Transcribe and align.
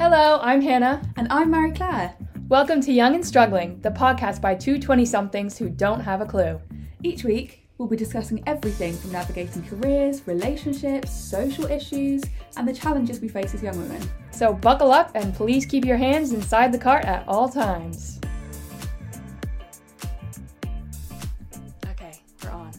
Hello, 0.00 0.38
I'm 0.40 0.62
Hannah. 0.62 1.02
And 1.18 1.30
I'm 1.30 1.50
Mary 1.50 1.72
Claire. 1.72 2.14
Welcome 2.48 2.80
to 2.80 2.90
Young 2.90 3.14
and 3.14 3.24
Struggling, 3.24 3.78
the 3.82 3.90
podcast 3.90 4.40
by 4.40 4.54
two 4.54 4.78
20 4.78 5.04
somethings 5.04 5.58
who 5.58 5.68
don't 5.68 6.00
have 6.00 6.22
a 6.22 6.24
clue. 6.24 6.58
Each 7.02 7.22
week, 7.22 7.68
we'll 7.76 7.86
be 7.86 7.98
discussing 7.98 8.42
everything 8.46 8.96
from 8.96 9.12
navigating 9.12 9.62
careers, 9.62 10.26
relationships, 10.26 11.10
social 11.10 11.66
issues, 11.66 12.22
and 12.56 12.66
the 12.66 12.72
challenges 12.72 13.20
we 13.20 13.28
face 13.28 13.52
as 13.52 13.62
young 13.62 13.76
women. 13.76 14.00
So 14.30 14.54
buckle 14.54 14.90
up 14.90 15.10
and 15.14 15.34
please 15.34 15.66
keep 15.66 15.84
your 15.84 15.98
hands 15.98 16.32
inside 16.32 16.72
the 16.72 16.78
cart 16.78 17.04
at 17.04 17.28
all 17.28 17.50
times. 17.50 18.20
Okay, 21.90 22.14
we're 22.42 22.50
on. 22.52 22.72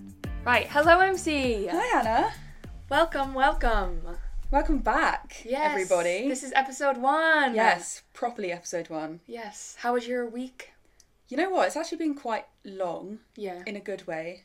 Right, 0.43 0.65
hello, 0.71 0.97
MC. 0.97 1.67
Hi, 1.67 2.01
Hannah. 2.01 2.33
Welcome, 2.89 3.35
welcome. 3.35 4.17
Welcome 4.51 4.79
back, 4.79 5.41
Yes, 5.45 5.71
everybody. 5.71 6.27
This 6.27 6.43
is 6.43 6.51
episode 6.55 6.97
one. 6.97 7.55
yes, 7.55 8.01
properly 8.13 8.51
episode 8.51 8.89
one. 8.89 9.21
Yes. 9.25 9.77
How 9.79 9.93
was 9.93 10.07
your 10.07 10.27
week? 10.27 10.71
You 11.29 11.37
know 11.37 11.49
what? 11.49 11.67
It's 11.67 11.77
actually 11.77 11.99
been 11.99 12.15
quite 12.15 12.45
long 12.65 13.19
Yeah. 13.35 13.63
in 13.65 13.77
a 13.77 13.79
good 13.79 14.05
way. 14.07 14.43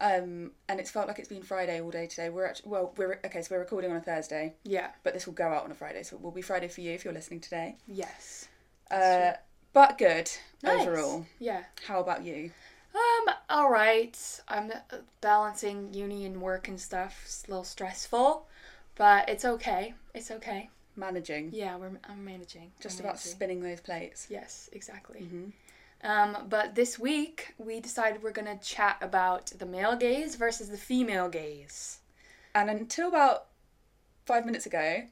Um, 0.00 0.50
and 0.68 0.80
it's 0.80 0.90
felt 0.90 1.06
like 1.06 1.20
it's 1.20 1.28
been 1.28 1.42
Friday 1.44 1.80
all 1.80 1.92
day 1.92 2.08
today. 2.08 2.30
We're 2.30 2.46
actually 2.46 2.70
well, 2.70 2.92
we're 2.96 3.20
okay. 3.24 3.42
So 3.42 3.54
we're 3.54 3.60
recording 3.60 3.92
on 3.92 3.98
a 3.98 4.00
Thursday, 4.00 4.54
Yeah. 4.64 4.90
but 5.04 5.14
this 5.14 5.26
will 5.26 5.34
go 5.34 5.48
out 5.48 5.62
on 5.64 5.70
a 5.70 5.74
Friday, 5.76 6.02
so 6.02 6.16
it 6.16 6.22
will 6.22 6.32
be 6.32 6.42
Friday 6.42 6.66
for 6.66 6.80
you 6.80 6.90
if 6.92 7.04
you're 7.04 7.14
listening 7.14 7.40
today. 7.40 7.76
Yes. 7.86 8.48
Uh, 8.90 9.34
but 9.72 9.98
good 9.98 10.30
Nice. 10.64 10.84
overall. 10.86 11.26
Yeah. 11.38 11.62
How 11.86 12.00
about 12.00 12.24
you? 12.24 12.50
Um, 12.92 13.34
all 13.48 13.70
right. 13.70 14.18
I'm 14.48 14.72
uh, 14.72 14.96
balancing 15.20 15.94
uni 15.94 16.24
and 16.26 16.42
work 16.42 16.66
and 16.66 16.80
stuff. 16.80 17.22
It's 17.24 17.44
a 17.46 17.50
little 17.50 17.64
stressful, 17.64 18.48
but 18.96 19.28
it's 19.28 19.44
okay. 19.44 19.94
It's 20.14 20.30
okay. 20.30 20.70
Managing, 20.96 21.50
Yeah, 21.52 21.76
we're 21.76 21.90
I'm 22.08 22.24
managing. 22.24 22.72
just 22.80 22.98
I'm 23.00 23.06
about 23.06 23.14
managing. 23.16 23.32
spinning 23.32 23.60
those 23.62 23.80
plates. 23.80 24.26
Yes, 24.28 24.68
exactly. 24.72 25.20
hmm 25.20 25.44
Um, 26.04 26.36
but 26.48 26.74
this 26.74 26.98
week 26.98 27.54
we 27.58 27.80
decided 27.80 28.22
we're 28.22 28.32
gonna 28.32 28.58
chat 28.58 28.98
about 29.00 29.46
the 29.58 29.64
male 29.66 29.96
gaze 29.96 30.34
versus 30.36 30.68
the 30.68 30.76
female 30.76 31.28
gaze. 31.28 31.98
And 32.54 32.68
until 32.68 33.08
about 33.08 33.46
five 34.26 34.44
minutes 34.44 34.66
ago, 34.66 35.04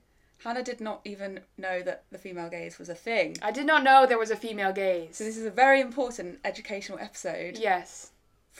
Hannah 0.44 0.62
did 0.62 0.80
not 0.80 1.00
even 1.04 1.40
know 1.56 1.82
that 1.82 2.04
the 2.10 2.18
female 2.18 2.48
gaze 2.50 2.78
was 2.78 2.88
a 2.88 2.94
thing. 2.94 3.36
I 3.42 3.50
did 3.50 3.66
not 3.66 3.82
know 3.82 4.04
there 4.06 4.18
was 4.18 4.30
a 4.30 4.36
female 4.36 4.72
gaze. 4.72 5.16
So 5.16 5.24
this 5.24 5.36
is 5.38 5.44
a 5.46 5.50
very 5.50 5.80
important 5.80 6.40
educational 6.44 6.98
episode 6.98 7.56
yes, 7.58 8.10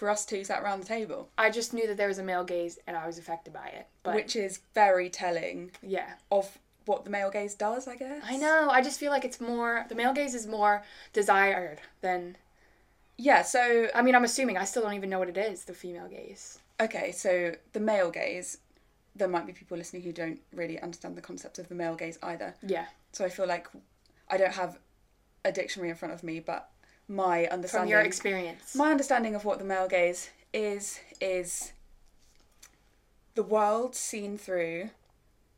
for 0.01 0.09
us 0.09 0.25
two 0.25 0.43
sat 0.43 0.63
around 0.63 0.81
the 0.81 0.87
table, 0.87 1.29
I 1.37 1.51
just 1.51 1.75
knew 1.75 1.87
that 1.87 1.99
there 1.99 2.09
was 2.09 2.17
a 2.17 2.23
male 2.23 2.43
gaze 2.43 2.79
and 2.87 2.97
I 2.97 3.07
was 3.07 3.19
affected 3.19 3.53
by 3.53 3.67
it. 3.67 3.87
But 4.03 4.15
which 4.15 4.35
is 4.35 4.61
very 4.75 5.11
telling 5.11 5.73
yeah, 5.83 6.15
of 6.33 6.59
what 6.87 7.05
the 7.05 7.11
male 7.11 7.31
gaze 7.31 7.55
does, 7.55 7.87
I 7.87 7.97
guess. 7.97 8.23
I 8.25 8.39
know. 8.39 8.71
I 8.71 8.81
just 8.81 8.99
feel 8.99 9.11
like 9.11 9.27
it's 9.27 9.43
more 9.43 9.85
the 9.91 9.95
male 9.95 10.15
gaze 10.15 10.35
is 10.35 10.47
more 10.47 10.83
desired 11.13 11.83
than. 12.01 12.39
Yeah, 13.19 13.43
so 13.43 13.89
I 13.95 14.01
mean, 14.01 14.15
I'm 14.15 14.25
assuming 14.25 14.57
I 14.57 14.65
still 14.65 14.83
don't 14.83 14.95
even 14.95 15.11
know 15.11 15.19
what 15.19 15.29
it 15.29 15.37
is. 15.37 15.65
The 15.65 15.75
female 15.75 16.09
gaze. 16.09 16.59
okay, 16.81 17.13
so 17.13 17.55
the 17.75 17.81
male 17.81 18.11
gaze, 18.11 18.57
there 19.15 19.29
might 19.29 19.47
be 19.47 19.53
people 19.53 19.77
listening 19.77 20.01
who 20.01 20.13
don't 20.13 20.41
really 20.55 20.81
understand 20.81 21.15
the 21.15 21.21
concept 21.21 21.59
of 21.59 21.69
the 21.69 21.75
male 21.75 21.95
gaze 21.95 22.19
either. 22.23 22.55
Yeah. 22.67 22.87
So 23.13 23.27
I 23.27 23.29
feel 23.29 23.47
like 23.47 23.69
I 24.31 24.39
don't 24.39 24.55
have 24.55 24.79
a 25.45 25.53
dictionary 25.53 25.91
in 25.91 25.97
front 25.97 26.15
of 26.15 26.23
me, 26.23 26.41
but 26.41 26.71
my 27.11 27.45
From 27.47 27.53
understanding 27.55 27.91
your 27.91 28.01
experience. 28.01 28.75
My 28.77 28.91
understanding 28.93 29.35
of 29.35 29.45
what 29.45 29.59
the 29.59 29.65
male 29.65 29.89
gaze 29.89 30.31
is 30.55 31.01
is 31.21 31.73
the 33.35 33.43
world 33.43 33.95
seen 33.95 34.39
through 34.39 34.91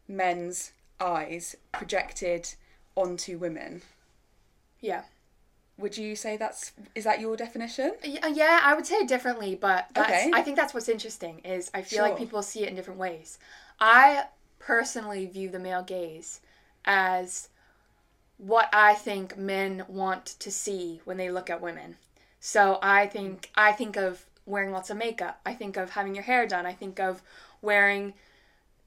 men's 0.09 0.73
eyes 1.01 1.57
projected 1.73 2.55
onto 2.97 3.39
women. 3.39 3.83
yeah. 4.81 5.03
Would 5.79 5.97
you 5.97 6.15
say 6.17 6.37
that's 6.37 6.73
is 6.95 7.05
that 7.05 7.19
your 7.19 7.35
definition? 7.37 7.95
Y- 8.05 8.19
uh, 8.23 8.29
Yeah, 8.29 8.61
I 8.63 8.75
would 8.75 8.87
say 8.87 8.97
it 8.97 9.09
differently, 9.09 9.55
but 9.55 9.87
Okay. 9.97 10.31
I 10.33 10.43
think 10.43 10.57
that's 10.57 10.75
what's 10.75 10.89
interesting 10.89 11.39
is 11.41 11.71
I 11.75 11.83
feel 11.83 12.03
like 12.03 12.19
people 12.19 12.43
see 12.43 12.63
it 12.63 12.69
in 12.69 12.77
different 12.77 13.01
ways. 13.01 13.39
I 13.81 14.27
personally 14.59 15.27
view 15.27 15.49
the 15.49 15.59
male 15.59 15.83
gaze 15.83 16.41
as 16.85 17.49
what 18.43 18.69
I 18.73 18.95
think 18.95 19.39
men 19.39 19.85
want 19.87 20.27
to 20.41 20.51
see 20.51 21.01
when 21.05 21.17
they 21.17 21.31
look 21.31 21.49
at 21.49 21.61
women. 21.61 21.97
So 22.41 22.81
I 22.83 23.07
think 23.07 23.51
I 23.55 23.71
think 23.71 23.97
of 23.97 24.27
wearing 24.47 24.73
lots 24.73 24.91
of 24.91 24.97
makeup. 24.97 25.41
I 25.47 25.55
think 25.55 25.77
of 25.77 25.91
having 25.91 26.17
your 26.17 26.25
hair 26.25 26.45
done. 26.49 26.67
I 26.67 26.73
think 26.73 26.99
of 26.99 27.23
wearing 27.63 28.15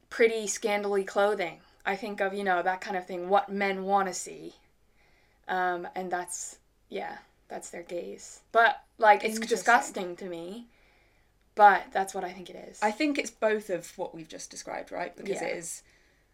pretty 0.10 0.46
scandally 0.48 1.08
clothing. 1.08 1.60
I 1.86 1.96
think 1.96 2.20
of, 2.20 2.34
you 2.34 2.44
know, 2.44 2.62
that 2.62 2.82
kind 2.82 2.98
of 2.98 3.08
thing, 3.08 3.30
what 3.30 3.48
men 3.50 3.86
want 3.86 4.10
to 4.10 4.14
see. 4.14 4.56
Um, 5.48 5.88
and 5.96 6.12
that's 6.12 6.58
yeah, 6.90 7.20
that's 7.48 7.70
their 7.70 7.84
gaze. 7.84 8.42
But 8.52 8.84
like 8.98 9.24
it's 9.24 9.40
disgusting 9.40 10.18
to 10.18 10.26
me. 10.26 10.68
But 11.56 11.84
that's 11.94 12.14
what 12.14 12.26
I 12.26 12.34
think 12.34 12.50
it 12.50 12.58
is. 12.70 12.80
I 12.82 12.92
think 12.92 13.18
it's 13.18 13.32
both 13.32 13.70
of 13.70 13.98
what 13.98 14.14
we've 14.14 14.28
just 14.28 14.52
described, 14.52 14.92
right? 14.92 15.16
Because 15.16 15.42
Yeah. 15.42 15.48
it 15.48 15.58
is 15.58 15.84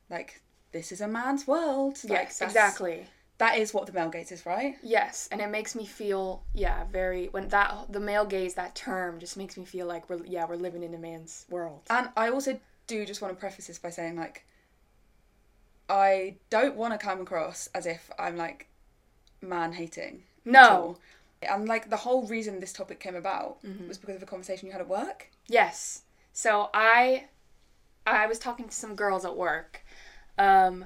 like 0.10 0.42
this 0.72 0.92
is 0.92 1.02
a 1.02 1.08
man's 1.08 1.48
world. 1.48 2.00
Like, 2.04 2.12
yes, 2.12 2.42
exactly. 2.42 3.06
That 3.38 3.58
is 3.58 3.74
what 3.74 3.88
the 3.88 3.92
male 3.94 4.10
gaze 4.10 4.32
is, 4.32 4.46
right? 4.46 4.76
Yes, 4.84 5.28
and 5.32 5.42
it 5.42 5.50
makes 5.50 5.74
me 5.76 5.86
feel 5.86 6.44
yeah, 6.54 6.84
very 6.92 7.28
when 7.28 7.48
that 7.50 7.88
the 7.90 8.00
male 8.00 8.26
gaze 8.26 8.54
that 8.54 8.76
term 8.76 9.20
just 9.20 9.36
makes 9.36 9.58
me 9.58 9.66
feel 9.66 9.88
like 9.88 10.10
we're 10.10 10.24
yeah, 10.26 10.46
we're 10.48 10.56
living 10.56 10.84
in 10.84 10.94
a 10.94 10.98
man's 11.00 11.46
world. 11.50 11.82
And 11.90 12.10
I 12.16 12.30
also 12.30 12.60
do 12.88 13.06
just 13.06 13.22
want 13.22 13.34
to 13.34 13.40
preface 13.40 13.68
this 13.68 13.80
by 13.80 13.90
saying 13.90 14.16
like 14.16 14.46
I 15.90 16.36
don't 16.50 16.76
want 16.76 16.94
to 16.94 16.98
come 17.04 17.22
across 17.22 17.68
as 17.74 17.86
if 17.86 18.10
I'm 18.18 18.38
like 18.38 18.68
man 19.42 19.74
hating. 19.74 20.24
No. 20.46 20.98
And 21.42 21.68
like 21.68 21.90
the 21.90 21.98
whole 21.98 22.28
reason 22.28 22.60
this 22.60 22.74
topic 22.74 23.00
came 23.00 23.16
about 23.16 23.64
Mm-hmm. 23.64 23.88
was 23.88 23.98
because 23.98 24.16
of 24.16 24.24
a 24.24 24.28
conversation 24.28 24.68
you 24.68 24.72
had 24.72 24.82
at 24.82 24.88
work. 24.88 25.32
Yes. 25.48 26.04
So 26.34 26.70
I 26.74 27.26
I 28.06 28.28
was 28.28 28.40
talking 28.40 28.68
to 28.68 28.76
some 28.76 28.96
girls 28.96 29.26
at 29.26 29.36
work. 29.36 29.84
Um 30.42 30.86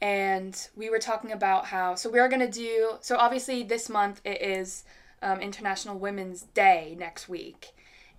and 0.00 0.68
we 0.74 0.90
were 0.90 0.98
talking 0.98 1.30
about 1.30 1.66
how 1.66 1.94
so 1.94 2.10
we 2.10 2.18
are 2.18 2.28
going 2.28 2.40
to 2.40 2.50
do 2.50 2.94
so 3.00 3.16
obviously 3.16 3.62
this 3.62 3.88
month 3.88 4.20
it 4.24 4.42
is 4.42 4.84
um, 5.22 5.40
International 5.40 5.98
Women's 5.98 6.42
Day 6.42 6.96
next 6.98 7.28
week. 7.28 7.74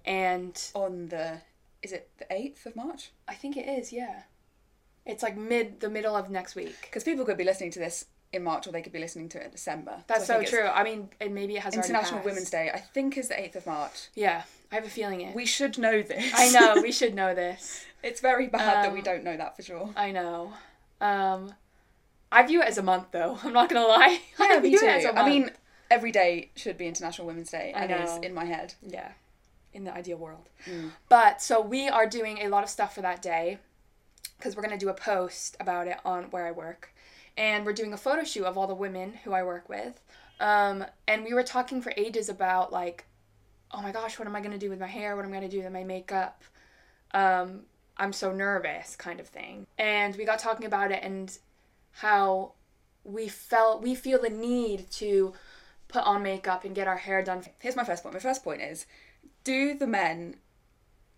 And 0.06 0.60
On 0.74 1.10
the 1.10 1.42
is 1.82 1.92
it 1.92 2.10
the 2.18 2.26
eighth 2.32 2.66
of 2.66 2.76
March? 2.76 3.12
I 3.28 3.34
think 3.34 3.58
it 3.58 3.68
is, 3.68 3.92
yeah. 3.92 4.24
It's 5.06 5.22
like 5.22 5.38
mid 5.38 5.82
the 5.82 5.90
middle 5.90 6.16
of 6.16 6.30
next 6.30 6.56
week. 6.56 6.76
Because 6.82 7.04
people 7.04 7.26
could 7.26 7.38
be 7.38 7.44
listening 7.44 7.72
to 7.72 7.80
this 7.80 8.06
in 8.34 8.44
March 8.44 8.68
or 8.68 8.72
they 8.72 8.82
could 8.82 8.92
be 8.94 9.00
listening 9.00 9.30
to 9.30 9.40
it 9.42 9.46
in 9.46 9.52
December. 9.52 10.04
That's 10.08 10.26
So 10.28 10.40
I 10.40 10.44
so 10.46 10.50
true. 10.58 10.68
I 10.68 10.84
mean, 10.84 11.10
and 11.22 11.34
maybe 11.34 11.56
it 11.56 11.62
has 11.62 11.76
International. 11.76 12.22
Women's 12.24 12.50
Day, 12.50 12.72
I 12.74 12.80
think 12.80 13.18
is 13.18 13.28
the 13.30 13.40
eighth 13.40 13.56
of 13.56 13.66
March. 13.66 14.08
Yeah, 14.16 14.44
I 14.72 14.76
have 14.76 14.86
a 14.86 14.90
feeling 14.90 15.22
it. 15.22 15.36
We 15.36 15.46
should 15.46 15.78
know 15.78 16.02
this. 16.02 16.32
I 16.36 16.50
know 16.50 16.82
we 16.82 16.92
should 17.00 17.14
know 17.14 17.34
this. 17.36 17.86
it's 18.02 18.20
very 18.22 18.48
bad 18.48 18.86
that 18.86 18.92
we 18.94 19.00
Um, 19.00 19.04
don't 19.06 19.24
know 19.24 19.38
that 19.38 19.56
for 19.56 19.62
sure. 19.64 19.90
I 19.96 20.12
know. 20.12 20.54
Um, 21.00 21.54
I 22.32 22.44
view 22.46 22.62
it 22.62 22.68
as 22.68 22.78
a 22.78 22.84
month 22.84 23.08
though. 23.12 23.38
I'm 23.44 23.54
not 23.54 23.70
gonna 23.70 23.86
lie. 23.88 24.20
I 24.40 24.54
Yeah, 24.54 24.60
me 24.60 24.70
view 24.70 24.80
too. 24.80 24.86
it 24.86 24.90
as 24.90 25.06
a 25.06 25.10
I 25.10 25.14
month. 25.14 25.26
I 25.26 25.30
mean, 25.30 25.52
every 25.92 26.12
day 26.12 26.50
should 26.56 26.78
be 26.78 26.88
International 26.88 27.28
Women's 27.28 27.52
Day, 27.52 27.72
I 27.76 27.86
is 27.86 28.16
know. 28.16 28.22
in 28.22 28.34
my 28.34 28.46
head. 28.46 28.74
yeah, 28.82 29.12
in 29.74 29.84
the 29.84 29.94
ideal 29.94 30.18
world. 30.18 30.50
Mm. 30.68 30.92
But 31.10 31.42
so 31.42 31.62
we 31.62 31.88
are 31.90 32.08
doing 32.08 32.40
a 32.40 32.48
lot 32.48 32.64
of 32.64 32.70
stuff 32.70 32.96
for 32.96 33.02
that 33.02 33.22
day 33.22 33.60
because 34.38 34.56
we're 34.56 34.64
gonna 34.64 34.78
do 34.78 34.90
a 34.90 34.94
post 34.94 35.56
about 35.60 35.88
it 35.88 35.98
on 36.04 36.24
where 36.32 36.46
I 36.48 36.52
work, 36.52 36.93
and 37.38 37.66
we're 37.66 37.74
doing 37.74 37.94
a 37.94 37.98
photo 37.98 38.24
shoot 38.24 38.46
of 38.46 38.58
all 38.58 38.68
the 38.68 38.76
women 38.76 39.14
who 39.24 39.34
I 39.34 39.44
work 39.44 39.70
with. 39.70 40.02
Um, 40.40 40.86
and 41.08 41.24
we 41.24 41.34
were 41.34 41.44
talking 41.44 41.82
for 41.82 41.94
ages 41.98 42.30
about 42.30 42.72
like, 42.72 43.06
oh 43.72 43.82
my 43.82 43.92
gosh, 43.92 44.20
what 44.20 44.28
am 44.28 44.36
I 44.36 44.42
gonna 44.42 44.58
do 44.58 44.70
with 44.70 44.80
my 44.80 44.88
hair? 44.88 45.16
What 45.16 45.26
am 45.26 45.32
I 45.32 45.36
gonna 45.36 45.50
do 45.50 45.62
with 45.64 45.72
my 45.72 45.84
makeup? 45.84 46.44
Um, 47.14 47.62
I'm 47.98 48.14
so 48.14 48.32
nervous, 48.32 48.96
kind 48.96 49.20
of 49.20 49.28
thing. 49.28 49.68
And 49.78 50.16
we 50.16 50.26
got 50.26 50.40
talking 50.40 50.66
about 50.66 50.92
it 50.92 51.04
and 51.04 51.38
how 51.92 52.54
we 53.04 53.28
felt 53.28 53.82
we 53.82 53.96
feel 53.96 54.22
the 54.22 54.30
need 54.30 54.90
to 54.92 55.34
put 55.88 56.04
on 56.04 56.24
makeup 56.24 56.64
and 56.64 56.74
get 56.74 56.88
our 56.88 56.98
hair 56.98 57.22
done. 57.22 57.44
Here's 57.60 57.76
my 57.76 57.84
first 57.84 58.04
point. 58.04 58.14
My 58.14 58.20
first 58.20 58.44
point 58.44 58.62
is 58.62 58.86
do 59.44 59.78
the 59.78 59.88
men 59.88 60.38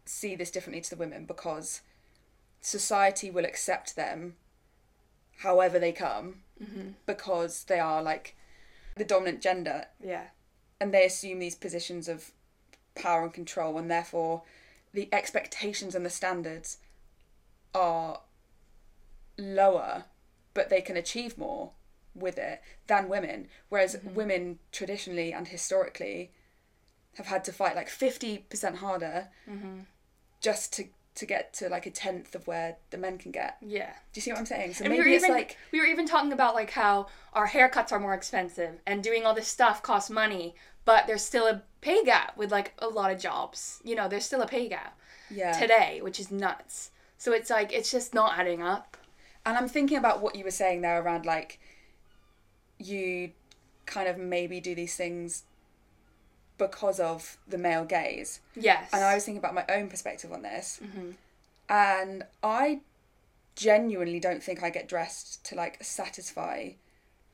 see 0.05 0.35
this 0.35 0.51
differently 0.51 0.81
to 0.81 0.89
the 0.89 0.95
women 0.95 1.25
because 1.25 1.81
society 2.61 3.29
will 3.29 3.45
accept 3.45 3.95
them 3.95 4.35
however 5.37 5.79
they 5.79 5.91
come 5.91 6.41
mm-hmm. 6.61 6.89
because 7.05 7.63
they 7.65 7.79
are 7.79 8.01
like 8.01 8.35
the 8.95 9.05
dominant 9.05 9.41
gender. 9.41 9.85
Yeah. 10.03 10.27
and 10.79 10.93
they 10.93 11.05
assume 11.05 11.39
these 11.39 11.55
positions 11.55 12.07
of 12.07 12.31
power 12.95 13.23
and 13.23 13.33
control 13.33 13.77
and 13.77 13.89
therefore 13.89 14.43
the 14.93 15.09
expectations 15.11 15.95
and 15.95 16.05
the 16.05 16.09
standards 16.09 16.77
are 17.73 18.21
lower 19.37 20.05
but 20.53 20.69
they 20.69 20.81
can 20.81 20.95
achieve 20.95 21.37
more 21.37 21.71
with 22.15 22.37
it 22.37 22.61
than 22.87 23.09
women. 23.09 23.47
Whereas 23.69 23.95
mm-hmm. 23.95 24.15
women 24.15 24.59
traditionally 24.71 25.33
and 25.33 25.47
historically 25.47 26.31
have 27.15 27.27
had 27.27 27.43
to 27.43 27.51
fight 27.51 27.75
like 27.75 27.89
50% 27.89 28.75
harder 28.75 29.27
mm-hmm. 29.49 29.81
just 30.41 30.73
to 30.73 30.85
to 31.15 31.25
get 31.25 31.53
to 31.53 31.69
like 31.69 31.85
a 31.85 31.91
tenth 31.91 32.35
of 32.35 32.45
where 32.45 32.75
the 32.89 32.97
men 32.97 33.17
can 33.17 33.31
get. 33.31 33.57
Yeah. 33.61 33.91
Do 34.11 34.17
you 34.17 34.21
see 34.21 34.31
what 34.31 34.39
I'm 34.39 34.45
saying? 34.45 34.73
So 34.73 34.83
And 34.83 34.91
we 34.91 34.99
maybe 34.99 35.09
were 35.09 35.15
it's 35.15 35.23
even 35.23 35.35
like 35.35 35.57
we 35.71 35.79
were 35.79 35.85
even 35.85 36.05
talking 36.05 36.33
about 36.33 36.55
like 36.55 36.71
how 36.71 37.07
our 37.33 37.47
haircuts 37.47 37.91
are 37.91 37.99
more 37.99 38.13
expensive 38.13 38.79
and 38.85 39.01
doing 39.01 39.25
all 39.25 39.33
this 39.33 39.47
stuff 39.47 39.81
costs 39.81 40.09
money, 40.09 40.55
but 40.83 41.07
there's 41.07 41.23
still 41.23 41.47
a 41.47 41.61
pay 41.81 42.03
gap 42.03 42.37
with 42.37 42.51
like 42.51 42.73
a 42.79 42.87
lot 42.87 43.11
of 43.11 43.19
jobs. 43.19 43.79
You 43.83 43.95
know, 43.95 44.09
there's 44.09 44.25
still 44.25 44.41
a 44.41 44.47
pay 44.47 44.67
gap 44.67 44.97
yeah. 45.29 45.53
today, 45.53 45.99
which 46.01 46.19
is 46.19 46.31
nuts. 46.31 46.91
So 47.17 47.31
it's 47.31 47.49
like 47.49 47.71
it's 47.71 47.91
just 47.91 48.13
not 48.13 48.37
adding 48.37 48.61
up. 48.61 48.97
And 49.45 49.57
I'm 49.57 49.69
thinking 49.69 49.97
about 49.97 50.21
what 50.21 50.35
you 50.35 50.43
were 50.43 50.51
saying 50.51 50.81
there 50.81 51.01
around 51.01 51.25
like 51.25 51.59
you 52.77 53.31
kind 53.85 54.09
of 54.09 54.17
maybe 54.17 54.59
do 54.59 54.75
these 54.75 54.95
things 54.95 55.43
because 56.57 56.99
of 56.99 57.37
the 57.47 57.57
male 57.57 57.85
gaze. 57.85 58.39
Yes. 58.55 58.89
And 58.93 59.03
I 59.03 59.13
was 59.15 59.25
thinking 59.25 59.39
about 59.39 59.53
my 59.53 59.65
own 59.69 59.89
perspective 59.89 60.31
on 60.31 60.41
this. 60.41 60.79
Mhm. 60.83 61.15
And 61.67 62.25
I 62.43 62.81
genuinely 63.55 64.19
don't 64.19 64.43
think 64.43 64.63
I 64.63 64.69
get 64.69 64.87
dressed 64.87 65.43
to 65.45 65.55
like 65.55 65.83
satisfy 65.83 66.71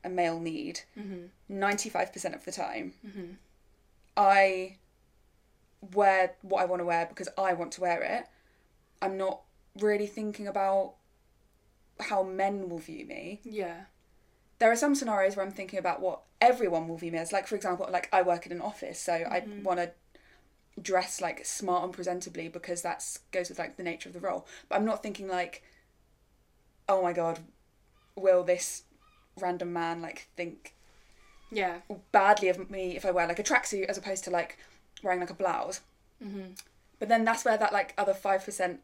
a 0.04 0.08
male 0.08 0.40
need 0.40 0.80
Mhm. 0.98 1.28
95% 1.48 2.34
of 2.34 2.44
the 2.44 2.52
time. 2.52 2.94
Mhm. 3.06 3.36
I 4.16 4.76
wear 5.92 6.34
what 6.42 6.62
I 6.62 6.64
want 6.64 6.80
to 6.80 6.84
wear 6.86 7.06
because 7.06 7.28
I 7.38 7.52
want 7.52 7.72
to 7.72 7.80
wear 7.80 8.02
it. 8.02 8.26
I'm 9.00 9.16
not 9.16 9.42
really 9.76 10.06
thinking 10.06 10.46
about 10.46 10.94
how 12.00 12.22
men 12.22 12.68
will 12.68 12.78
view 12.78 13.04
me. 13.06 13.40
Yeah. 13.44 13.84
There 14.62 14.70
are 14.70 14.76
some 14.76 14.94
scenarios 14.94 15.34
where 15.34 15.44
I'm 15.44 15.50
thinking 15.50 15.80
about 15.80 16.00
what 16.00 16.20
everyone 16.40 16.86
will 16.86 16.96
view 16.96 17.10
me 17.10 17.18
as. 17.18 17.32
Like, 17.32 17.48
for 17.48 17.56
example, 17.56 17.88
like 17.90 18.08
I 18.12 18.22
work 18.22 18.46
in 18.46 18.52
an 18.52 18.60
office, 18.60 19.00
so 19.00 19.12
I 19.12 19.42
want 19.64 19.80
to 19.80 19.90
dress 20.80 21.20
like 21.20 21.44
smart 21.44 21.82
and 21.82 21.92
presentably 21.92 22.46
because 22.52 22.82
that 22.82 23.04
goes 23.32 23.48
with 23.48 23.58
like 23.58 23.76
the 23.76 23.82
nature 23.82 24.08
of 24.08 24.12
the 24.12 24.20
role. 24.20 24.46
But 24.68 24.76
I'm 24.76 24.84
not 24.84 25.02
thinking 25.02 25.26
like, 25.26 25.64
oh 26.88 27.02
my 27.02 27.12
god, 27.12 27.40
will 28.14 28.44
this 28.44 28.84
random 29.40 29.72
man 29.72 30.00
like 30.00 30.28
think 30.36 30.76
Yeah. 31.50 31.80
badly 32.12 32.48
of 32.48 32.70
me 32.70 32.94
if 32.94 33.04
I 33.04 33.10
wear 33.10 33.26
like 33.26 33.40
a 33.40 33.42
tracksuit 33.42 33.86
as 33.86 33.98
opposed 33.98 34.22
to 34.24 34.30
like 34.30 34.58
wearing 35.02 35.18
like 35.18 35.30
a 35.30 35.34
blouse. 35.34 35.80
Mhm. 36.22 36.56
But 37.00 37.08
then 37.08 37.24
that's 37.24 37.44
where 37.44 37.58
that 37.58 37.72
like 37.72 37.94
other 37.98 38.14
five 38.14 38.44
percent 38.44 38.80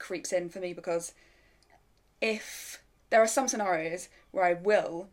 creeps 0.00 0.32
in 0.32 0.48
for 0.48 0.58
me 0.58 0.72
because 0.72 1.14
if 2.20 2.82
there 3.10 3.22
are 3.22 3.28
some 3.28 3.46
scenarios 3.46 4.08
where 4.32 4.44
I 4.44 4.54
will 4.54 5.08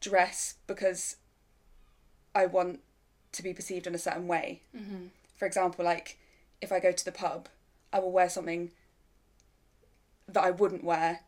dress 0.00 0.54
because 0.66 1.16
I 2.34 2.46
want 2.46 2.80
to 3.32 3.42
be 3.42 3.52
perceived 3.52 3.86
in 3.86 3.94
a 3.94 3.98
certain 3.98 4.26
way. 4.28 4.62
Mhm. 4.76 5.10
For 5.36 5.46
example, 5.46 5.84
like 5.84 6.18
if 6.60 6.72
I 6.72 6.80
go 6.80 6.92
to 6.92 7.04
the 7.04 7.12
pub, 7.12 7.48
I 7.92 7.98
will 8.00 8.10
wear 8.12 8.28
something 8.28 8.70
that 10.28 10.44
I 10.44 10.50
wouldn't 10.50 10.84
wear 10.84 11.20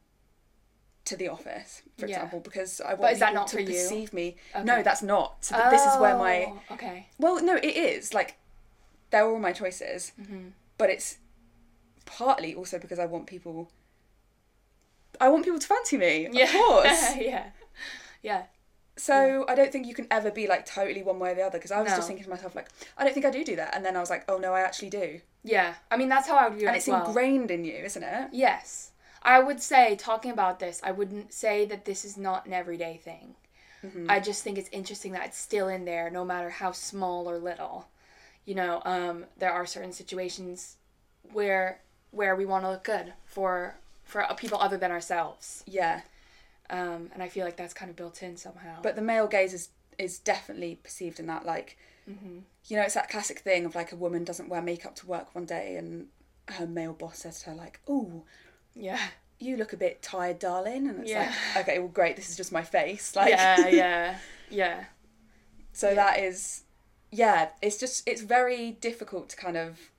to 1.07 1.17
the 1.17 1.29
office, 1.29 1.83
for 1.99 2.07
Yeah. 2.07 2.17
example, 2.17 2.41
because 2.41 2.81
I 2.81 2.89
want 2.91 3.01
But 3.01 3.13
is 3.15 3.19
that 3.21 3.29
people 3.29 3.41
not 3.41 3.49
to 3.49 3.57
for 3.57 3.61
you? 3.63 3.67
perceive 3.69 4.13
me. 4.13 4.37
Okay. 4.55 4.65
No, 4.65 4.83
that's 4.83 5.03
not. 5.03 5.45
So 5.45 5.57
th- 5.57 5.71
this 5.71 5.85
is 5.87 5.97
where 5.99 6.17
my 6.17 6.45
Oh, 6.45 6.63
Okay. 6.73 7.09
well, 7.19 7.41
no, 7.43 7.57
it 7.57 7.65
is 7.77 8.13
like 8.15 8.37
they're 9.11 9.27
all 9.27 9.39
my 9.39 9.53
choices, 9.53 10.13
Mhm. 10.21 10.53
but 10.79 10.91
it's 10.91 11.19
partly 12.05 12.55
also 12.55 12.79
because 12.79 12.99
I 12.99 13.07
want 13.07 13.27
people. 13.27 13.71
I 15.21 15.29
want 15.29 15.45
people 15.45 15.59
to 15.61 15.67
fancy 15.67 15.97
me, 15.97 16.29
Yeah. 16.31 16.45
of 16.45 16.51
course. 16.53 17.17
yeah. 17.17 17.51
Yeah. 18.23 18.47
So 19.01 19.45
I 19.49 19.55
don't 19.55 19.73
think 19.73 19.87
you 19.87 19.95
can 19.95 20.07
ever 20.11 20.31
be 20.31 20.47
like 20.47 20.67
totally 20.67 21.03
one 21.03 21.19
way 21.19 21.33
or 21.33 21.35
the 21.35 21.43
other. 21.43 21.59
Because 21.59 21.71
I 21.73 21.81
was 21.81 21.91
No. 21.91 21.97
just 21.97 22.09
thinking 22.09 22.25
to 22.25 22.31
myself 22.31 22.55
like, 22.55 22.69
I 22.99 23.05
don't 23.05 23.15
think 23.15 23.27
I 23.27 23.31
do 23.31 23.45
do 23.45 23.57
that, 23.57 23.75
and 23.75 23.85
then 23.85 23.97
I 23.97 24.01
was 24.01 24.11
like, 24.11 24.25
oh 24.29 24.39
no, 24.39 24.53
I 24.53 24.61
actually 24.61 24.91
do, 24.91 25.21
Yeah. 25.43 25.75
I 25.91 25.97
mean, 25.97 26.09
that's 26.09 26.29
how 26.29 26.37
I 26.37 26.49
would 26.49 26.59
view 26.59 26.67
it 26.67 26.69
and 26.69 26.77
it's 26.77 26.87
well. 26.87 27.07
ingrained 27.07 27.51
in 27.51 27.65
you, 27.65 27.75
isn't 27.75 28.03
it? 28.03 28.29
Yes. 28.33 28.91
I 29.23 29.39
would 29.41 29.61
say, 29.63 29.97
talking 29.97 30.31
about 30.31 30.61
this, 30.61 30.81
I 30.83 30.93
wouldn't 30.93 31.33
say 31.33 31.65
that 31.67 31.85
this 31.85 32.05
is 32.05 32.17
not 32.17 32.47
an 32.47 32.53
everyday 32.53 32.97
thing. 32.97 33.35
Mm-hmm. 33.85 34.11
I 34.11 34.21
just 34.21 34.43
think 34.43 34.59
it's 34.59 34.69
interesting 34.73 35.13
that 35.13 35.27
it's 35.27 35.39
still 35.39 35.69
in 35.69 35.85
there, 35.85 36.11
no 36.11 36.25
matter 36.25 36.51
how 36.51 36.73
small 36.73 37.29
or 37.29 37.39
little. 37.39 37.89
You 38.45 38.55
know, 38.55 38.83
um, 38.85 39.27
there 39.39 39.53
are 39.53 39.67
certain 39.67 39.93
situations 39.93 40.77
where 41.33 41.81
where 42.11 42.35
we 42.35 42.45
want 42.45 42.65
to 42.65 42.71
look 42.71 42.85
good 42.85 43.13
for 43.25 43.77
for 44.05 44.27
people 44.37 44.59
other 44.61 44.77
than 44.77 44.91
ourselves, 44.91 45.63
Yeah, 45.67 46.01
um, 46.71 47.11
and 47.13 47.23
I 47.23 47.29
feel 47.29 47.45
like 47.45 47.57
that's 47.57 47.75
kind 47.75 47.91
of 47.91 47.97
built 47.97 48.23
in 48.23 48.37
somehow. 48.37 48.81
but 48.83 48.97
the 48.97 49.03
male 49.03 49.27
gaze 49.27 49.53
is 49.55 49.69
is 49.99 50.19
definitely 50.19 50.77
perceived 50.83 51.21
in 51.21 51.27
that 51.27 51.45
like, 51.45 51.77
Mhm. 52.09 52.43
you 52.67 52.77
know, 52.77 52.83
it's 52.83 52.95
that 52.95 53.11
classic 53.11 53.41
thing 53.41 53.65
of 53.67 53.75
like 53.75 53.93
a 53.93 53.97
woman 53.97 54.25
doesn't 54.25 54.49
wear 54.49 54.63
makeup 54.63 54.95
to 54.97 55.07
work 55.07 55.35
one 55.35 55.45
day, 55.45 55.77
and 55.77 56.09
her 56.49 56.67
male 56.67 56.95
boss 56.95 57.19
says 57.19 57.43
to 57.43 57.51
her 57.51 57.55
like, 57.57 57.81
oh. 57.87 58.23
yeah, 58.75 59.09
you 59.39 59.57
look 59.57 59.73
a 59.73 59.77
bit 59.77 60.01
tired, 60.01 60.39
darling. 60.39 60.89
And 60.89 61.01
it's 61.01 61.11
Yeah. 61.11 61.35
like, 61.55 61.65
okay, 61.69 61.79
well, 61.81 61.89
great, 61.89 62.17
this 62.17 62.31
is 62.31 62.37
just 62.37 62.53
my 62.53 62.63
face. 62.63 63.15
Like, 63.21 63.31
yeah, 63.31 63.67
yeah, 63.83 64.19
yeah, 64.49 64.85
so 65.73 65.89
Yeah. 65.89 65.95
that 65.97 66.19
is, 66.21 66.63
yeah, 67.11 67.51
it's 67.61 67.77
just, 67.79 68.09
it's 68.09 68.23
very 68.23 68.71
difficult 68.73 69.29
to 69.31 69.37
kind 69.37 69.57
of 69.57 69.91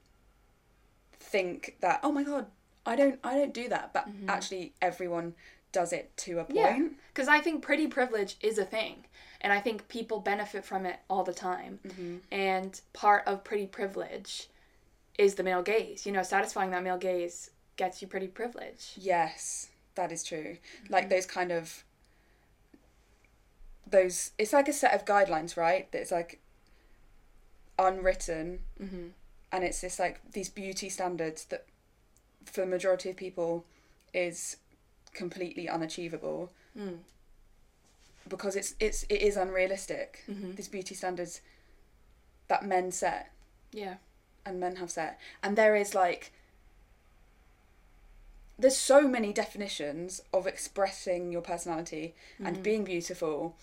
think 1.20 1.78
that, 1.82 2.00
oh 2.04 2.12
my 2.12 2.24
God, 2.24 2.48
I 2.86 2.96
don't, 2.96 3.20
I 3.24 3.36
don't 3.36 3.54
do 3.54 3.70
that. 3.70 3.94
But 3.94 4.08
actually, 4.28 4.74
everyone 4.82 5.36
does 5.72 5.94
it 5.94 6.16
to 6.18 6.40
a 6.40 6.44
point. 6.44 6.56
Yeah. 6.56 6.88
Because 7.14 7.28
I 7.28 7.40
think 7.40 7.62
pretty 7.62 7.88
privilege 7.88 8.38
is 8.42 8.58
a 8.58 8.66
thing. 8.66 9.06
And 9.42 9.52
I 9.52 9.60
think 9.60 9.88
people 9.88 10.20
benefit 10.20 10.64
from 10.64 10.86
it 10.86 11.00
all 11.10 11.24
the 11.24 11.34
time. 11.34 11.80
Mm-hmm. 11.88 12.18
And 12.32 12.80
part 12.94 13.24
of 13.26 13.44
pretty 13.44 13.66
privilege 13.66 14.50
is 15.18 15.36
the 15.36 15.44
male 15.44 15.64
gaze. 15.64 16.06
You 16.06 16.12
know, 16.12 16.24
satisfying 16.24 16.72
that 16.72 16.84
male 16.84 16.98
gaze 16.98 17.50
gets 17.76 18.02
you 18.02 18.08
pretty 18.08 18.28
privilege. 18.28 18.94
Yes, 18.98 19.70
that 19.96 20.12
is 20.12 20.24
true. 20.24 20.58
Mm-hmm. 20.84 20.94
Like 20.94 21.10
those 21.10 21.26
kind 21.26 21.52
of, 21.52 21.84
those, 23.90 24.32
it's 24.38 24.54
like 24.54 24.68
a 24.68 24.74
set 24.74 24.94
of 24.94 25.06
guidelines, 25.06 25.58
right? 25.58 25.92
That's 25.92 26.12
like 26.12 26.40
unwritten 27.80 28.60
Mm-hmm. 28.80 29.08
and 29.52 29.64
it's 29.64 29.82
this 29.82 29.98
like 29.98 30.22
these 30.34 30.50
beauty 30.50 30.88
standards 30.88 31.46
that 31.46 31.66
for 32.46 32.62
the 32.62 32.68
majority 32.68 33.10
of 33.10 33.18
people 33.18 33.66
is 34.14 34.58
completely 35.14 35.68
unachievable 35.70 36.52
Mm. 36.78 37.00
because 38.28 38.56
it's 38.56 38.76
it's 38.80 39.04
it 39.10 39.22
is 39.22 39.36
unrealistic 39.36 40.24
Mhm. 40.30 40.56
these 40.56 40.70
beauty 40.70 40.96
standards 40.96 41.42
that 42.48 42.64
men 42.66 42.92
set 42.92 43.30
Yeah. 43.72 43.96
and 44.46 44.60
men 44.60 44.78
have 44.78 44.90
set 44.92 45.20
and 45.44 45.58
there 45.58 45.76
is 45.76 45.94
like 45.94 46.32
there's 48.58 48.78
so 48.78 49.08
many 49.08 49.34
definitions 49.34 50.22
of 50.34 50.46
expressing 50.48 51.32
your 51.32 51.42
personality 51.42 52.14
and 52.44 52.62
being 52.64 52.84
beautiful 52.84 53.56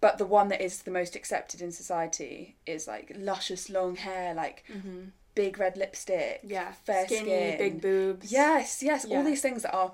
but 0.00 0.16
the 0.18 0.26
one 0.26 0.48
that 0.48 0.60
is 0.60 0.82
the 0.82 0.90
most 0.90 1.14
accepted 1.16 1.60
in 1.60 1.72
society 1.72 2.56
is 2.66 2.86
like 2.86 3.12
luscious 3.16 3.68
long 3.68 3.96
hair 3.96 4.34
like 4.34 4.64
Mm-hmm. 4.68 5.06
big 5.34 5.58
red 5.58 5.76
lipstick 5.76 6.40
Yeah. 6.42 6.72
fair 6.72 7.06
Skinny, 7.06 7.24
skin 7.24 7.58
big 7.58 7.80
boobs. 7.80 8.30
yes 8.30 8.82
yes 8.82 9.06
Yeah. 9.08 9.16
all 9.18 9.24
these 9.24 9.40
things 9.42 9.62
that 9.62 9.72
are 9.74 9.92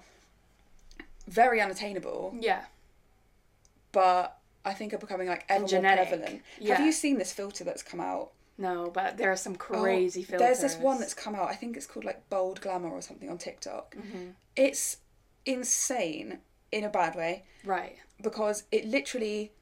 very 1.27 1.61
unattainable 1.61 2.35
Yeah. 2.41 2.65
but 3.93 4.39
I 4.65 4.75
think 4.75 4.93
are 4.93 4.99
becoming 4.99 5.29
like 5.29 5.45
ever 5.49 5.61
more 5.61 5.69
genetic. 5.69 6.09
prevalent. 6.09 6.43
Yeah. 6.59 6.75
Have 6.77 6.87
you 6.87 6.93
seen 6.93 7.19
this 7.19 7.33
filter 7.33 7.63
that's 7.65 7.83
come 7.83 8.01
out? 8.01 8.33
No, 8.59 8.91
but 8.91 9.17
there 9.17 9.31
are 9.31 9.37
some 9.37 9.53
Oh, 9.55 9.57
crazy 9.57 10.23
filters. 10.23 10.41
There's 10.41 10.61
this 10.61 10.77
one 10.83 10.99
that's 10.99 11.15
come 11.15 11.35
out. 11.35 11.49
I 11.49 11.55
think 11.55 11.77
it's 11.77 11.87
called 11.87 12.05
like 12.05 12.29
Bold 12.31 12.61
Glamour 12.63 12.91
or 12.91 13.03
something 13.03 13.31
on 13.31 13.39
TikTok. 13.39 13.95
Mhm. 13.97 14.35
It's 14.57 14.97
insane 15.45 16.41
in 16.73 16.83
a 16.85 16.89
bad 16.89 17.15
way 17.15 17.45
Right. 17.65 17.97
because 18.21 18.65
it 18.73 18.85
literally 18.87 19.53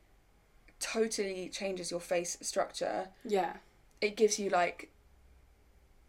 totally 0.80 1.48
changes 1.50 1.90
your 1.90 2.00
face 2.00 2.36
structure. 2.40 3.08
Yeah. 3.24 3.56
It 4.00 4.16
gives 4.16 4.38
you 4.38 4.48
like 4.50 4.90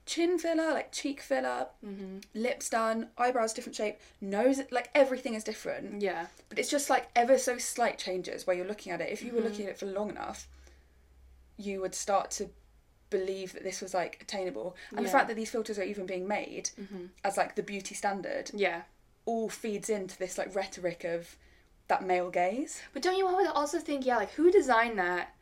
chin 0.06 0.38
filler, 0.38 0.72
like 0.74 0.92
cheek 0.92 1.22
filler, 1.22 1.68
Mm-hmm. 1.86 2.18
lips 2.34 2.70
done, 2.70 3.08
eyebrows 3.18 3.54
different 3.54 3.76
shape, 3.76 3.98
nose 4.22 4.60
like 4.72 4.90
everything 4.94 5.34
is 5.34 5.44
different. 5.44 6.02
Yeah. 6.02 6.28
But 6.50 6.60
it's 6.60 6.70
just 6.70 6.90
like 6.90 7.10
ever 7.16 7.38
so 7.38 7.58
slight 7.58 7.98
changes 7.98 8.46
where 8.46 8.56
you're 8.56 8.68
looking 8.68 8.92
at 8.92 9.02
it. 9.02 9.10
If 9.12 9.24
you 9.24 9.32
were 9.32 9.40
Mm-hmm. 9.40 9.48
looking 9.48 9.66
at 9.66 9.72
it 9.72 9.78
for 9.80 9.86
long 9.88 10.10
enough, 10.10 10.48
you 11.58 11.82
would 11.82 11.96
start 11.96 12.32
to 12.32 12.50
believe 13.10 13.54
that 13.54 13.64
this 13.64 13.82
was 13.82 13.94
like 13.94 14.20
attainable. 14.22 14.76
And 14.96 15.06
the 15.06 15.10
fact 15.10 15.28
that 15.28 15.36
these 15.36 15.50
filters 15.50 15.80
are 15.80 15.84
even 15.84 16.06
being 16.06 16.28
made 16.28 16.70
Mm-hmm. 16.80 17.06
as 17.24 17.38
like 17.38 17.56
the 17.56 17.64
beauty 17.64 17.96
standard 17.96 18.52
Yeah. 18.54 18.82
all 19.26 19.50
feeds 19.50 19.90
into 19.90 20.18
this 20.18 20.38
like 20.38 20.54
rhetoric 20.56 21.04
of 21.04 21.36
that 21.88 22.04
male 22.04 22.30
gaze. 22.30 22.82
But 22.94 23.04
don't 23.04 23.18
you 23.18 23.28
also 23.54 23.80
think, 23.80 24.06
yeah, 24.06 24.18
like 24.18 24.32
who 24.34 24.52
designed 24.52 24.98
that? 25.00 25.34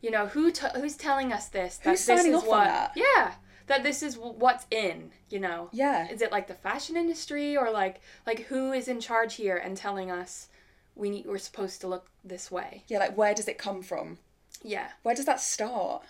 You 0.00 0.12
know, 0.12 0.26
who 0.26 0.52
t- 0.52 0.66
who's 0.76 0.96
telling 0.96 1.32
us 1.32 1.48
this? 1.48 1.78
That 1.78 1.90
Who's 1.90 2.06
this 2.06 2.18
signing 2.20 2.32
is 2.34 2.38
off 2.38 2.44
on 2.44 2.48
what, 2.50 2.64
that? 2.66 2.92
Yeah, 2.94 3.32
that 3.68 3.82
this 3.82 4.02
is 4.02 4.16
what's 4.18 4.66
in. 4.70 5.12
You 5.30 5.40
know, 5.40 5.68
Yeah. 5.72 6.08
is 6.10 6.20
it 6.22 6.32
like 6.32 6.46
the 6.48 6.54
fashion 6.54 6.96
industry 6.96 7.56
or 7.56 7.70
like 7.70 8.00
like 8.26 8.40
who 8.40 8.72
is 8.72 8.88
in 8.88 9.00
charge 9.00 9.34
here 9.34 9.56
and 9.56 9.76
telling 9.76 10.10
us 10.10 10.48
we 10.96 11.10
need 11.10 11.26
we're 11.26 11.38
supposed 11.38 11.80
to 11.82 11.86
look 11.86 12.08
this 12.24 12.50
way? 12.50 12.82
Yeah, 12.88 12.98
like 12.98 13.16
where 13.16 13.34
does 13.34 13.48
it 13.48 13.58
come 13.58 13.82
from? 13.82 14.18
Yeah, 14.62 14.88
Where 15.02 15.14
does 15.14 15.26
that 15.26 15.40
start? 15.40 16.02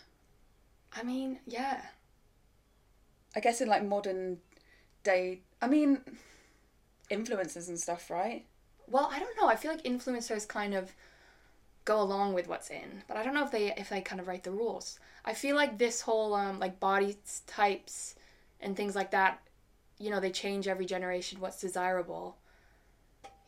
I 0.96 1.02
mean, 1.02 1.40
yeah, 1.46 1.82
I 3.36 3.40
guess 3.40 3.60
in 3.60 3.68
like 3.68 3.84
modern 3.84 4.38
day. 5.04 5.40
I 5.60 5.68
mean, 5.68 6.00
influencers 7.10 7.68
and 7.68 7.78
stuff, 7.78 8.10
right? 8.10 8.46
Well, 8.86 9.08
I 9.12 9.18
don't 9.18 9.36
know. 9.36 9.48
I 9.48 9.56
feel 9.56 9.70
like 9.70 9.82
influencers 9.84 10.48
kind 10.48 10.74
of 10.74 10.92
go 11.88 12.00
along 12.02 12.34
with 12.34 12.46
what's 12.48 12.70
in, 12.70 13.02
but 13.08 13.16
I 13.16 13.22
don't 13.24 13.34
know 13.36 13.44
if 13.44 13.50
they 13.50 13.72
if 13.82 13.88
they 13.88 14.00
kind 14.02 14.20
of 14.20 14.28
write 14.28 14.44
the 14.44 14.50
rules. 14.62 14.86
I 15.24 15.32
feel 15.42 15.56
like 15.56 15.72
this 15.78 16.02
whole 16.02 16.34
um 16.34 16.58
like 16.64 16.78
body 16.78 17.16
types 17.46 18.14
and 18.60 18.76
things 18.76 18.94
like 18.94 19.10
that, 19.12 19.40
you 19.98 20.10
know, 20.10 20.20
they 20.20 20.30
change 20.30 20.68
every 20.68 20.86
generation 20.86 21.40
what's 21.40 21.60
desirable. 21.60 22.36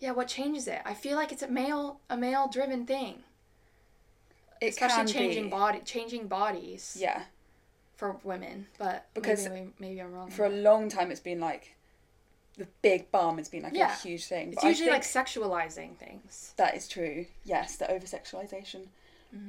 Yeah, 0.04 0.12
what 0.12 0.28
changes 0.28 0.66
it? 0.66 0.80
I 0.92 0.94
feel 0.94 1.16
like 1.20 1.32
it's 1.34 1.42
a 1.42 1.48
male 1.48 2.00
a 2.08 2.16
male 2.16 2.48
driven 2.56 2.86
thing. 2.86 3.14
It 4.60 4.68
Especially 4.74 5.12
changing 5.12 5.44
be. 5.44 5.50
body 5.50 5.80
changing 5.84 6.26
bodies 6.28 6.96
Yeah, 6.98 7.22
for 7.96 8.16
women, 8.24 8.66
but 8.78 9.06
Because 9.14 9.48
maybe, 9.48 9.70
maybe 9.78 10.00
I'm 10.02 10.12
wrong. 10.12 10.30
for 10.30 10.44
a 10.46 10.50
long 10.68 10.88
time 10.88 11.10
it's 11.10 11.20
been 11.30 11.40
like 11.40 11.74
the 12.60 12.66
big 12.82 13.10
bum 13.10 13.38
has 13.38 13.48
been 13.48 13.62
like 13.62 13.72
Yeah. 13.74 13.90
a 13.92 13.96
huge 13.96 14.26
thing. 14.26 14.52
it's 14.52 14.62
usually 14.62 14.90
like 14.90 15.02
sexualizing 15.02 15.96
things. 15.96 16.52
that 16.58 16.74
is 16.76 16.86
true. 16.86 17.24
Yes, 17.44 17.76
the 17.76 17.90
over 17.90 18.06
sexualization 18.06 18.82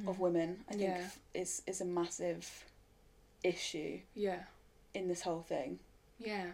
of 0.06 0.18
women, 0.18 0.64
I 0.68 0.72
think, 0.74 0.90
Mm-hmm. 0.90 1.02
Yeah. 1.34 1.40
is 1.42 1.62
is 1.66 1.80
a 1.82 1.84
massive 1.84 2.64
issue 3.44 4.00
Yeah. 4.14 4.44
in 4.94 5.08
this 5.08 5.20
whole 5.22 5.42
thing. 5.42 5.78
Yeah. 6.18 6.46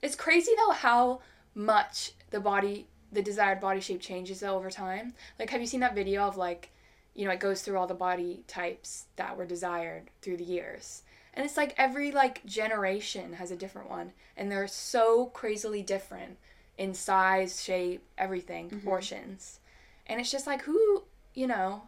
It's 0.00 0.14
crazy 0.16 0.52
though 0.56 0.72
how 0.72 1.20
much 1.54 2.12
the 2.30 2.40
body, 2.40 2.86
the 3.12 3.22
desired 3.22 3.60
body 3.60 3.80
shape 3.80 4.00
changes 4.00 4.42
over 4.42 4.70
time. 4.70 5.14
Like, 5.38 5.50
have 5.50 5.60
you 5.60 5.66
seen 5.66 5.80
that 5.80 5.94
video 5.94 6.22
of 6.26 6.36
like, 6.36 6.70
you 7.14 7.24
know, 7.26 7.32
it 7.32 7.40
goes 7.40 7.62
through 7.62 7.78
all 7.78 7.86
the 7.86 7.94
body 7.94 8.42
types 8.46 9.06
that 9.16 9.36
were 9.36 9.44
desired 9.46 10.10
through 10.22 10.36
the 10.38 10.44
years. 10.44 11.02
And 11.34 11.44
it's 11.46 11.56
like 11.56 11.74
every 11.78 12.10
like 12.12 12.44
generation 12.44 13.34
has 13.34 13.50
a 13.50 13.56
different 13.56 13.88
one, 13.88 14.12
and 14.36 14.50
they're 14.50 14.68
so 14.68 15.26
crazily 15.26 15.82
different 15.82 16.36
in 16.78 16.94
size, 16.94 17.62
shape, 17.62 18.02
everything, 18.18 18.66
mm-hmm. 18.66 18.78
proportions. 18.78 19.60
And 20.06 20.20
it's 20.20 20.30
just 20.30 20.46
like 20.46 20.62
who, 20.62 21.04
you 21.34 21.46
know, 21.46 21.82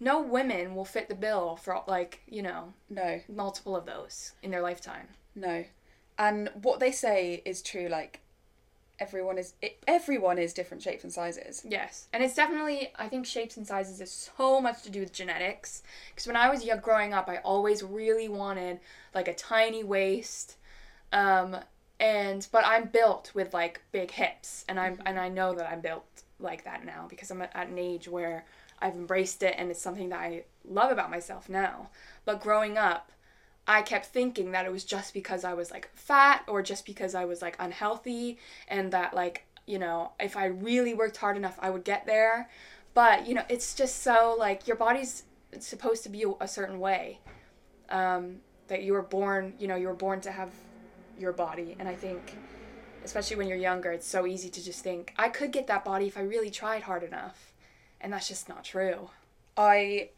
no 0.00 0.22
women 0.22 0.74
will 0.74 0.84
fit 0.84 1.08
the 1.08 1.14
bill 1.14 1.56
for 1.56 1.82
like, 1.86 2.20
you 2.28 2.42
know, 2.42 2.72
No, 2.88 3.20
multiple 3.28 3.76
of 3.76 3.84
those 3.84 4.32
in 4.42 4.50
their 4.50 4.62
lifetime. 4.62 5.08
no, 5.34 5.64
and 6.18 6.50
what 6.62 6.80
they 6.80 6.92
say 6.92 7.42
is 7.44 7.62
true. 7.62 7.88
Like 7.88 8.20
everyone 8.98 9.38
is 9.38 9.54
it, 9.62 9.78
everyone 9.86 10.38
is 10.38 10.52
different 10.52 10.82
shapes 10.82 11.04
and 11.04 11.12
sizes. 11.12 11.64
Yes, 11.68 12.08
and 12.12 12.22
it's 12.22 12.34
definitely 12.34 12.92
I 12.96 13.08
think 13.08 13.26
shapes 13.26 13.56
and 13.56 13.66
sizes 13.66 14.00
is 14.00 14.10
so 14.10 14.60
much 14.60 14.82
to 14.82 14.90
do 14.90 15.00
with 15.00 15.12
genetics. 15.12 15.82
Because 16.10 16.26
when 16.26 16.36
I 16.36 16.48
was 16.50 16.64
young, 16.64 16.80
growing 16.80 17.14
up, 17.14 17.28
I 17.28 17.38
always 17.38 17.82
really 17.82 18.28
wanted 18.28 18.80
like 19.14 19.28
a 19.28 19.34
tiny 19.34 19.84
waist, 19.84 20.56
um, 21.12 21.56
and 22.00 22.46
but 22.52 22.64
I'm 22.66 22.86
built 22.86 23.32
with 23.34 23.54
like 23.54 23.82
big 23.92 24.10
hips, 24.10 24.64
and 24.68 24.78
I'm 24.78 25.00
and 25.06 25.18
I 25.18 25.28
know 25.28 25.54
that 25.54 25.70
I'm 25.70 25.80
built 25.80 26.04
like 26.40 26.64
that 26.64 26.84
now 26.84 27.06
because 27.08 27.30
I'm 27.30 27.42
at 27.42 27.54
at 27.54 27.68
an 27.68 27.78
age 27.78 28.08
where 28.08 28.44
I've 28.80 28.94
embraced 28.94 29.42
it 29.42 29.54
and 29.58 29.70
it's 29.70 29.80
something 29.80 30.10
that 30.10 30.20
I 30.20 30.44
love 30.64 30.92
about 30.92 31.10
myself 31.10 31.48
now. 31.48 31.90
But 32.24 32.40
growing 32.40 32.78
up, 32.78 33.10
I 33.68 33.82
kept 33.82 34.06
thinking 34.06 34.52
that 34.52 34.64
it 34.64 34.72
was 34.72 34.82
just 34.82 35.12
because 35.12 35.44
I 35.44 35.52
was 35.52 35.70
like 35.70 35.90
fat 35.94 36.42
or 36.48 36.62
just 36.62 36.86
because 36.86 37.14
I 37.14 37.26
was 37.26 37.42
like 37.42 37.54
unhealthy 37.58 38.38
and 38.66 38.90
that 38.92 39.12
like, 39.12 39.44
you 39.66 39.78
know, 39.78 40.12
if 40.18 40.38
I 40.38 40.46
really 40.46 40.94
worked 40.94 41.18
hard 41.18 41.36
enough, 41.36 41.58
I 41.60 41.68
would 41.68 41.84
get 41.84 42.06
there. 42.06 42.48
But, 42.94 43.28
you 43.28 43.34
know, 43.34 43.44
it's 43.50 43.74
just 43.74 44.02
so 44.02 44.34
like 44.38 44.66
your 44.66 44.76
body's 44.76 45.24
supposed 45.60 46.02
to 46.04 46.08
be 46.08 46.24
a, 46.40 46.48
certain 46.48 46.80
way. 46.80 47.18
Um, 47.90 48.40
that 48.68 48.82
you 48.82 48.92
were 48.94 49.02
born, 49.02 49.54
you 49.58 49.66
know, 49.66 49.76
you 49.76 49.88
were 49.88 49.94
born 49.94 50.20
to 50.22 50.30
have 50.30 50.50
your 51.18 51.32
body. 51.32 51.76
And 51.78 51.88
I 51.88 51.94
think, 51.94 52.36
especially 53.04 53.36
when 53.36 53.48
you're 53.48 53.58
younger, 53.58 53.92
it's 53.92 54.06
so 54.06 54.26
easy 54.26 54.48
to 54.50 54.64
just 54.64 54.82
think, 54.82 55.12
I 55.16 55.28
could 55.28 55.52
get 55.52 55.66
that 55.66 55.84
body 55.84 56.06
if 56.06 56.16
I 56.16 56.22
really 56.22 56.50
tried 56.50 56.82
hard 56.82 57.02
enough. 57.02 57.52
And 58.00 58.12
that's 58.12 58.28
just 58.28 58.48
not 58.48 58.64
true. 58.64 59.10
I 59.56 60.10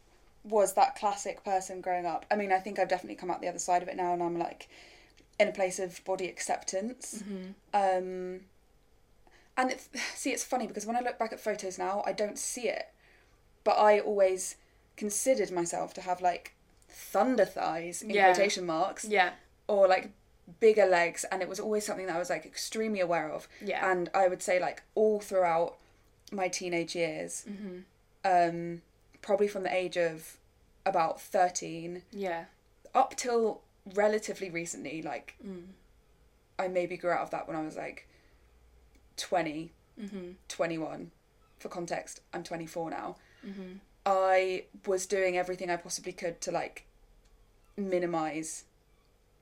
was 0.43 0.73
that 0.73 0.95
classic 0.95 1.43
person 1.43 1.81
growing 1.81 2.05
up. 2.05 2.25
I 2.31 2.35
mean, 2.35 2.51
I 2.51 2.59
think 2.59 2.79
I've 2.79 2.87
definitely 2.89 3.15
come 3.15 3.29
out 3.31 3.41
the 3.41 3.47
other 3.47 3.59
side 3.59 3.81
of 3.83 3.87
it 3.87 3.95
now, 3.95 4.13
and 4.13 4.23
I'm 4.23 4.37
like 4.37 4.67
in 5.39 5.47
a 5.47 5.51
place 5.51 5.79
of 5.79 6.03
body 6.05 6.27
acceptance. 6.27 7.23
Um, 7.73 8.41
and 9.57 9.69
it's, 9.71 9.89
see, 10.15 10.31
it's 10.31 10.43
funny 10.43 10.67
because 10.67 10.85
when 10.85 10.95
I 10.95 11.01
look 11.01 11.17
back 11.19 11.31
at 11.33 11.39
photos 11.39 11.77
now, 11.77 12.03
I 12.05 12.11
don't 12.13 12.37
see 12.39 12.67
it, 12.67 12.87
but 13.63 13.77
I 13.77 13.99
always 13.99 14.55
considered 14.97 15.51
myself 15.51 15.93
to 15.95 16.01
have 16.01 16.21
like 16.21 16.53
thunder 16.89 17.45
thighs 17.45 18.01
in 18.01 18.09
Yeah. 18.11 18.33
quotation 18.33 18.65
marks 18.65 19.05
Yeah. 19.05 19.31
or 19.67 19.87
like 19.87 20.09
bigger 20.59 20.85
legs 20.85 21.23
and 21.31 21.41
it 21.41 21.47
was 21.47 21.59
always 21.59 21.85
something 21.85 22.05
that 22.07 22.15
I 22.15 22.19
was 22.19 22.29
like 22.29 22.45
extremely 22.45 22.99
aware 22.99 23.29
of 23.31 23.47
Yeah. 23.61 23.89
and 23.89 24.09
I 24.13 24.27
would 24.27 24.43
say 24.43 24.59
like 24.59 24.83
all 24.95 25.19
throughout 25.21 25.77
my 26.31 26.49
teenage 26.49 26.93
years 26.95 27.45
um 28.25 28.81
probably 29.21 29.47
from 29.47 29.63
the 29.63 29.73
age 29.73 29.97
of 29.97 30.37
about 30.85 31.21
13 31.21 32.03
Yeah. 32.11 32.45
up 32.93 33.15
till 33.15 33.61
relatively 33.93 34.49
recently 34.49 35.01
like 35.01 35.35
mm. 35.45 35.63
I 36.57 36.67
maybe 36.67 36.97
grew 36.97 37.11
out 37.11 37.21
of 37.21 37.31
that 37.31 37.47
when 37.47 37.55
I 37.55 37.63
was 37.63 37.75
like 37.75 38.07
20 39.17 39.71
mm-hmm. 39.99 40.31
21 40.47 41.11
for 41.59 41.69
context 41.69 42.21
I'm 42.33 42.43
24 42.43 42.89
now. 42.89 43.15
Mm-hmm. 43.45 43.73
I 44.05 44.65
was 44.87 45.05
doing 45.05 45.37
everything 45.37 45.69
I 45.69 45.77
possibly 45.77 46.13
could 46.13 46.41
to 46.41 46.51
like 46.51 46.85
minimize 47.77 48.65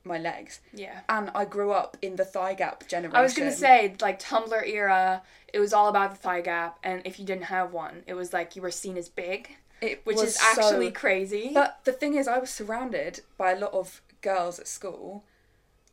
my 0.03 0.17
legs. 0.17 0.59
Yeah. 0.74 1.01
and 1.07 1.31
I 1.33 1.45
grew 1.45 1.71
up 1.71 1.98
in 2.01 2.15
the 2.15 2.25
thigh 2.25 2.53
gap 2.53 2.88
generation. 2.88 3.15
I 3.15 3.21
was 3.21 3.33
gonna 3.33 3.51
say, 3.51 3.95
like 4.01 4.19
Tumblr 4.21 4.67
era, 4.67 5.21
it 5.53 5.59
was 5.59 5.74
all 5.74 5.88
about 5.88 6.12
the 6.12 6.17
thigh 6.17 6.41
gap, 6.41 6.79
and 6.83 7.01
if 7.05 7.19
you 7.19 7.25
didn't 7.25 7.45
have 7.45 7.74
one, 7.74 8.03
it 8.07 8.13
was 8.13 8.33
like 8.33 8.55
you 8.55 8.62
were 8.62 8.71
seen 8.71 8.98
as 8.98 9.09
big, 9.09 9.57
it 9.81 10.05
which 10.05 10.17
was 10.17 10.36
is 10.36 10.39
actually 10.41 10.88
so- 10.88 10.91
crazy. 10.93 11.51
But 11.53 11.79
the 11.86 11.93
thing 11.93 12.15
is, 12.15 12.27
I 12.27 12.38
was 12.39 12.50
surrounded 12.50 13.21
by 13.38 13.51
a 13.53 13.59
lot 13.59 13.74
of 13.74 14.01
girls 14.21 14.59
at 14.59 14.67
school, 14.67 15.24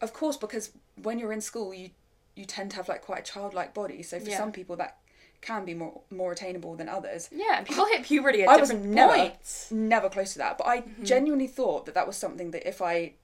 of 0.00 0.12
course, 0.12 0.36
because 0.36 0.72
when 1.02 1.18
you're 1.18 1.32
in 1.32 1.40
school, 1.40 1.72
you 1.74 1.90
you 2.34 2.44
tend 2.44 2.70
to 2.72 2.76
have 2.76 2.88
like 2.88 3.02
quite 3.02 3.20
a 3.20 3.32
childlike 3.32 3.72
body. 3.72 4.02
So 4.02 4.20
for 4.20 4.28
Yeah. 4.28 4.36
some 4.38 4.52
people, 4.52 4.76
that 4.76 4.98
can 5.40 5.64
be 5.64 5.74
more 5.74 6.00
more 6.10 6.32
attainable 6.32 6.74
than 6.76 6.88
others. 6.88 7.28
yeah, 7.32 7.62
people 7.62 7.86
hit 7.86 8.02
puberty 8.02 8.42
at 8.42 8.48
I 8.48 8.56
was 8.56 8.68
different 8.70 8.90
never 8.92 9.14
points. 9.14 9.70
never 9.70 10.08
close 10.10 10.32
to 10.34 10.38
that, 10.38 10.58
but 10.58 10.66
I 10.66 10.80
Mm-hmm. 10.82 11.04
genuinely 11.04 11.46
thought 11.46 11.86
that 11.86 11.94
that 11.94 12.06
was 12.06 12.16
something 12.16 12.50
that 12.50 12.68
if 12.68 12.82
I 12.82 13.14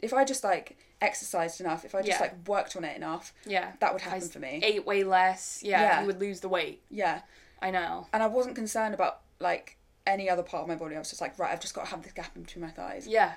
if 0.00 0.12
I 0.12 0.24
just 0.24 0.44
like 0.44 0.76
exercised 1.00 1.60
enough, 1.60 1.84
if 1.84 1.94
I 1.94 2.00
just 2.02 2.10
Yeah. 2.18 2.20
like 2.20 2.46
worked 2.48 2.76
on 2.76 2.84
it 2.84 2.96
enough, 2.96 3.32
Yeah, 3.46 3.72
that 3.80 3.92
would 3.92 4.02
happen 4.02 4.20
s- 4.22 4.28
for 4.30 4.38
me. 4.40 4.60
ate 4.62 4.84
way 4.84 5.02
less. 5.04 5.62
Yeah, 5.62 5.80
Yeah. 5.82 6.00
you 6.00 6.06
would 6.08 6.20
lose 6.20 6.40
the 6.40 6.48
weight. 6.48 6.82
Yeah. 6.90 7.22
I 7.62 7.70
know. 7.70 8.06
and 8.12 8.22
I 8.22 8.26
wasn't 8.26 8.54
concerned 8.54 8.94
about 8.94 9.20
like 9.40 9.77
any 10.08 10.28
other 10.28 10.42
part 10.42 10.62
of 10.62 10.68
my 10.68 10.74
body. 10.74 10.96
I 10.96 10.98
was 10.98 11.10
just 11.10 11.20
like, 11.20 11.38
right, 11.38 11.52
I've 11.52 11.60
just 11.60 11.74
got 11.74 11.84
to 11.84 11.90
have 11.90 12.02
this 12.02 12.12
gap 12.12 12.34
in 12.34 12.42
between 12.42 12.64
my 12.64 12.70
thighs. 12.70 13.06
Yeah, 13.06 13.34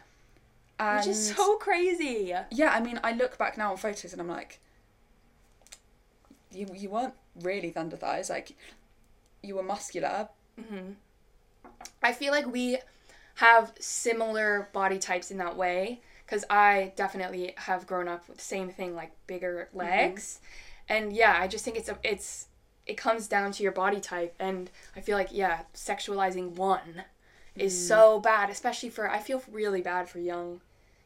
And 0.80 1.00
which 1.00 1.08
is 1.08 1.36
so 1.36 1.58
crazy. 1.58 2.34
yeah, 2.50 2.72
I 2.72 2.80
mean, 2.80 3.00
I 3.04 3.12
look 3.12 3.38
back 3.38 3.58
now 3.58 3.72
on 3.72 3.78
photos 3.78 4.14
and 4.14 4.22
I'm 4.22 4.28
like, 4.28 4.60
you 6.52 6.68
you 6.74 6.90
weren't 6.90 7.14
really 7.42 7.70
thunder 7.70 7.98
thighs. 7.98 8.30
Like, 8.30 8.56
you 9.44 9.56
were 9.56 9.64
muscular. 9.64 10.30
Mm-hmm. 10.60 10.94
I 12.02 12.14
feel 12.14 12.32
like 12.32 12.48
we 12.48 12.78
have 13.36 13.74
similar 13.80 14.70
body 14.74 15.00
types 15.00 15.32
in 15.32 15.38
that 15.38 15.56
way 15.56 16.02
because 16.26 16.44
I 16.50 16.94
definitely 16.96 17.54
have 17.58 17.88
grown 17.88 18.08
up 18.08 18.28
with 18.28 18.38
the 18.38 18.44
same 18.44 18.70
thing, 18.70 18.96
like 18.96 19.12
bigger 19.28 19.68
mm-hmm. 19.70 19.80
legs, 19.80 20.40
and 20.90 21.14
yeah, 21.14 21.38
I 21.40 21.48
just 21.48 21.64
think 21.64 21.78
it's 21.78 21.90
a 21.90 21.98
it's 22.04 22.48
it 22.86 22.98
comes 22.98 23.28
down 23.28 23.52
to 23.54 23.64
your 23.64 23.72
body 23.72 24.00
type, 24.00 24.36
and 24.40 24.70
I 24.96 25.02
feel 25.02 25.18
like 25.18 25.30
yeah, 25.32 25.64
sexualizing 25.74 26.52
one 26.56 27.04
is 27.58 27.78
so 27.78 28.20
bad, 28.20 28.50
especially 28.50 28.90
for 28.90 29.10
I 29.10 29.20
feel 29.20 29.42
really 29.52 29.82
bad 29.82 30.10
for 30.10 30.20
young 30.20 30.62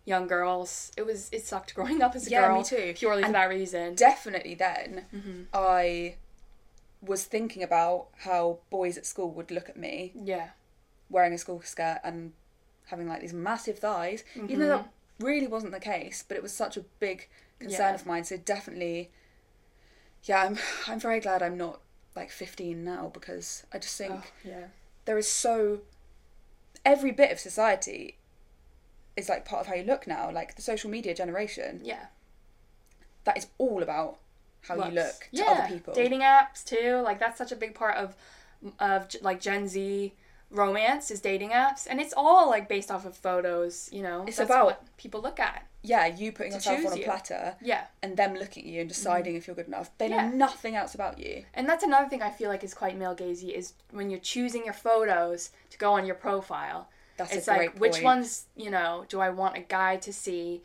young 0.06 0.28
girls. 0.28 0.92
It 0.98 1.06
was 1.06 1.30
it 1.32 1.44
sucked 1.46 1.74
growing 1.76 2.02
up 2.02 2.16
as 2.16 2.28
a 2.28 2.30
Yeah, 2.30 2.48
girl 2.48 2.58
me 2.58 2.64
too. 2.64 2.94
purely 2.96 3.24
for 3.24 3.32
that 3.32 3.50
reason. 3.50 3.96
Definitely 3.96 4.56
then, 4.56 5.06
Mm-hmm. 5.14 5.42
I 5.54 6.16
was 7.02 7.26
thinking 7.26 7.62
about 7.64 8.08
how 8.20 8.60
boys 8.70 8.98
at 8.98 9.06
school 9.06 9.30
would 9.32 9.52
look 9.52 9.70
at 9.70 9.78
me 9.78 10.14
yeah, 10.24 10.50
wearing 11.10 11.34
a 11.34 11.38
school 11.38 11.62
skirt 11.62 12.00
and 12.04 12.34
having 12.88 13.08
like 13.08 13.22
these 13.22 13.34
massive 13.34 13.80
thighs, 13.80 14.24
even 14.36 14.60
though 14.60 14.68
that 14.78 14.90
really 15.20 15.48
wasn't 15.48 15.72
the 15.72 15.80
case, 15.80 16.24
but 16.28 16.38
it 16.38 16.44
was 16.44 16.54
such 16.54 16.78
a 16.78 16.82
big 17.00 17.28
concern 17.60 17.86
Mm-hmm. 17.86 17.90
Yeah. 17.90 17.96
of 17.96 18.06
mine. 18.06 18.24
So 18.24 18.38
definitely, 18.38 19.12
yeah, 20.26 20.44
I'm 20.44 20.58
I'm 20.88 21.00
very 21.00 21.20
glad 21.20 21.42
I'm 21.42 21.58
not 21.58 21.80
like 22.16 22.32
15 22.32 22.84
now 22.84 23.12
because 23.14 23.64
I 23.74 23.80
just 23.80 23.98
think 23.98 24.14
oh, 24.14 24.24
yeah, 24.44 24.68
there 25.06 25.18
is 25.18 25.28
so 25.28 25.82
every 26.86 27.12
bit 27.12 27.32
of 27.32 27.40
society 27.40 28.18
is 29.16 29.30
like 29.30 29.46
part 29.46 29.62
of 29.62 29.68
how 29.68 29.76
you 29.76 29.84
look 29.84 30.08
now. 30.08 30.32
Like 30.32 30.56
the 30.56 30.62
social 30.62 30.90
media 30.90 31.14
generation, 31.14 31.82
yeah. 31.84 32.08
that 33.24 33.38
is 33.38 33.48
all 33.58 33.82
about 33.82 34.18
how 34.62 34.76
looks. 34.76 34.90
you 34.90 34.96
look 34.96 35.14
to 35.20 35.28
yeah. 35.32 35.46
other 35.64 35.74
people. 35.74 35.94
Dating 35.94 36.22
apps 36.22 36.64
too, 36.64 37.02
like 37.04 37.20
that's 37.20 37.38
such 37.38 37.52
a 37.52 37.56
big 37.56 37.76
part 37.76 37.98
of 37.98 38.16
of 38.80 39.08
like 39.22 39.40
Gen 39.40 39.68
Z 39.68 40.14
romance 40.52 41.12
is 41.12 41.22
dating 41.22 41.50
apps, 41.50 41.88
and 41.90 42.00
it's 42.00 42.14
all 42.16 42.50
like 42.50 42.68
based 42.68 42.92
off 42.92 43.06
of 43.06 43.16
photos. 43.16 43.90
You 43.92 44.04
know, 44.04 44.26
It's 44.28 44.40
about- 44.40 44.66
what 44.66 44.98
people 44.98 45.22
look 45.22 45.40
at. 45.40 45.66
Yeah, 45.86 46.06
you 46.08 46.32
putting 46.32 46.54
yourself 46.54 46.86
on 46.86 46.94
a 46.94 46.98
you. 46.98 47.04
platter 47.04 47.56
Yeah. 47.62 47.86
and 48.02 48.18
them 48.18 48.34
looking 48.36 48.64
at 48.64 48.70
you 48.70 48.82
and 48.82 48.90
mm-hmm. 48.90 48.96
deciding 48.96 49.36
if 49.36 49.48
you're 49.48 49.56
good 49.56 49.68
enough. 49.68 49.92
They 49.98 50.10
know 50.10 50.28
nothing 50.30 50.76
else 50.76 50.96
about 50.96 51.20
you. 51.20 51.46
And 51.54 51.68
that's 51.68 51.84
another 51.84 52.10
thing 52.10 52.22
I 52.22 52.32
feel 52.32 52.50
like 52.50 52.64
is 52.64 52.74
quite 52.74 52.98
male 52.98 53.16
gazy 53.16 53.54
is 53.54 53.74
when 53.92 54.10
you're 54.10 54.20
choosing 54.20 54.66
your 54.66 54.74
photos 54.74 55.52
to 55.70 55.78
go 55.78 55.94
on 55.94 56.06
your 56.06 56.16
profile. 56.16 56.90
That's 57.18 57.34
it's 57.34 57.48
a 57.48 57.56
great 57.56 57.72
like 57.74 57.80
which 57.80 58.02
ones, 58.02 58.46
you 58.56 58.70
know, 58.70 59.06
do 59.08 59.20
I 59.20 59.30
want 59.30 59.58
a 59.58 59.62
guy 59.62 59.98
to 59.98 60.12
see 60.12 60.64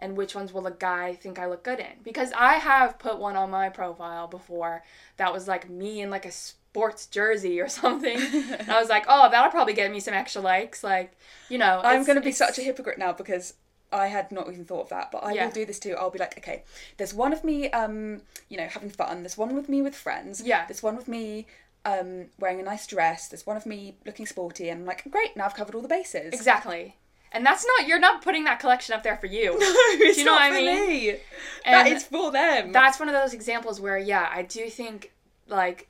and 0.00 0.16
which 0.16 0.34
ones 0.34 0.52
will 0.52 0.66
a 0.66 0.72
guy 0.72 1.14
think 1.14 1.38
I 1.38 1.46
look 1.46 1.62
good 1.62 1.78
in? 1.78 2.02
Because 2.02 2.32
I 2.36 2.54
have 2.54 2.98
put 2.98 3.18
one 3.18 3.36
on 3.36 3.50
my 3.50 3.68
profile 3.68 4.26
before 4.26 4.82
that 5.16 5.32
was 5.32 5.46
like 5.46 5.70
me 5.70 6.00
in 6.00 6.10
like 6.10 6.26
a 6.26 6.32
sports 6.32 7.06
jersey 7.06 7.60
or 7.60 7.68
something. 7.80 8.16
and 8.18 8.70
I 8.70 8.80
was 8.80 8.88
like, 8.88 9.04
"Oh, 9.08 9.30
that'll 9.30 9.50
probably 9.50 9.74
get 9.74 9.92
me 9.92 10.00
some 10.00 10.14
extra 10.14 10.42
likes." 10.42 10.82
Like, 10.82 11.12
you 11.48 11.58
know, 11.58 11.80
I'm 11.84 12.04
going 12.04 12.16
to 12.16 12.24
be 12.24 12.32
such 12.32 12.58
a 12.58 12.62
hypocrite 12.62 12.98
now 12.98 13.12
because 13.12 13.54
I 13.92 14.06
had 14.08 14.32
not 14.32 14.48
even 14.48 14.64
thought 14.64 14.82
of 14.82 14.88
that, 14.90 15.10
but 15.12 15.24
I 15.24 15.32
Yeah. 15.32 15.44
will 15.46 15.52
do 15.52 15.64
this 15.66 15.78
too. 15.78 15.94
I'll 15.96 16.10
be 16.10 16.18
like, 16.18 16.38
okay, 16.38 16.64
there's 16.96 17.12
one 17.14 17.32
of 17.32 17.44
me, 17.44 17.70
um, 17.70 18.22
you 18.48 18.56
know, 18.56 18.66
having 18.68 18.90
fun. 18.90 19.22
There's 19.22 19.36
one 19.38 19.54
with 19.54 19.68
me 19.68 19.82
with 19.82 19.94
friends. 19.94 20.40
Yeah. 20.40 20.64
There's 20.66 20.82
one 20.82 20.96
with 20.96 21.08
me, 21.08 21.46
um, 21.84 22.26
wearing 22.38 22.60
a 22.60 22.62
nice 22.62 22.86
dress. 22.86 23.28
There's 23.28 23.46
one 23.46 23.56
of 23.56 23.66
me 23.66 23.96
looking 24.06 24.26
sporty, 24.26 24.68
and 24.68 24.80
I'm 24.82 24.86
like, 24.86 25.04
great, 25.10 25.36
now 25.36 25.44
I've 25.46 25.54
covered 25.54 25.74
all 25.74 25.82
the 25.82 25.88
bases. 25.88 26.32
Exactly. 26.32 26.96
And 27.34 27.46
that's 27.46 27.64
not 27.66 27.88
you're 27.88 27.98
not 27.98 28.22
putting 28.22 28.44
that 28.44 28.60
collection 28.60 28.94
up 28.94 29.02
there 29.02 29.16
for 29.16 29.26
you. 29.26 29.52
No, 29.58 29.66
it's 30.06 30.18
you 30.18 30.24
know 30.24 30.32
not 30.32 30.40
what 30.40 30.42
I 30.42 30.48
for 30.50 30.54
mean? 30.56 30.88
me. 30.88 31.10
that 31.64 31.86
And 31.86 31.88
is 31.96 32.04
for 32.04 32.30
them. 32.30 32.72
that's 32.72 32.98
one 33.00 33.08
of 33.08 33.14
those 33.14 33.32
examples 33.32 33.80
where 33.80 33.96
yeah 33.96 34.28
i 34.30 34.42
do 34.42 34.68
think 34.68 35.12
like 35.48 35.88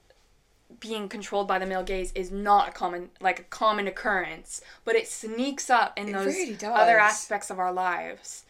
being 0.81 1.09
controlled 1.09 1.49
by 1.49 1.59
the 1.59 1.67
male 1.67 1.83
gaze 1.83 2.12
is 2.14 2.31
not 2.31 2.69
a 2.69 2.73
common 2.73 3.11
like 3.21 3.38
a 3.38 3.45
common 3.45 3.87
occurrence 3.87 4.61
but 4.85 4.95
it 4.95 5.09
sneaks 5.09 5.71
up 5.71 5.99
in 5.99 6.09
It 6.09 6.12
those 6.12 6.26
really 6.26 6.59
other 6.64 6.99
aspects 6.99 7.50
of 7.50 7.59
our 7.59 7.73
lives 7.73 8.45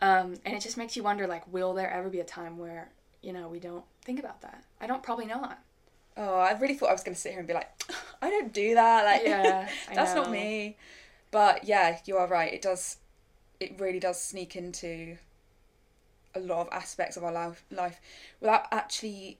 um, 0.00 0.34
and 0.44 0.56
it 0.56 0.60
just 0.60 0.76
makes 0.76 0.96
you 0.96 1.02
wonder 1.02 1.26
like 1.26 1.50
will 1.52 1.74
there 1.74 1.90
ever 1.90 2.08
be 2.08 2.20
a 2.20 2.24
time 2.24 2.58
where 2.58 2.90
you 3.22 3.32
know 3.32 3.48
we 3.48 3.60
don't 3.60 3.84
think 4.02 4.18
about 4.18 4.40
that 4.42 4.64
i 4.80 4.86
don't 4.86 5.02
probably 5.02 5.26
not 5.26 5.58
Oh, 6.16 6.34
I 6.34 6.52
really 6.58 6.74
thought 6.74 6.90
I 6.90 6.92
was 6.92 7.02
going 7.02 7.14
to 7.14 7.20
sit 7.20 7.30
here 7.30 7.38
and 7.38 7.48
be 7.48 7.54
like, 7.54 7.70
I 8.22 8.28
don't 8.28 8.52
do 8.52 8.74
that. 8.74 9.04
Like, 9.04 9.22
Yeah, 9.24 9.68
that's 9.94 10.14
not 10.14 10.30
me. 10.30 10.76
But 11.30 11.64
yeah, 11.64 11.98
you 12.04 12.16
are 12.16 12.26
right. 12.26 12.52
It 12.52 12.62
does. 12.62 12.98
It 13.58 13.78
really 13.78 14.00
does 14.00 14.20
sneak 14.20 14.56
into 14.56 15.16
a 16.34 16.40
lot 16.40 16.66
of 16.66 16.68
aspects 16.72 17.16
of 17.16 17.24
our 17.24 17.32
life, 17.32 17.64
life 17.70 18.00
without 18.40 18.66
actually 18.70 19.38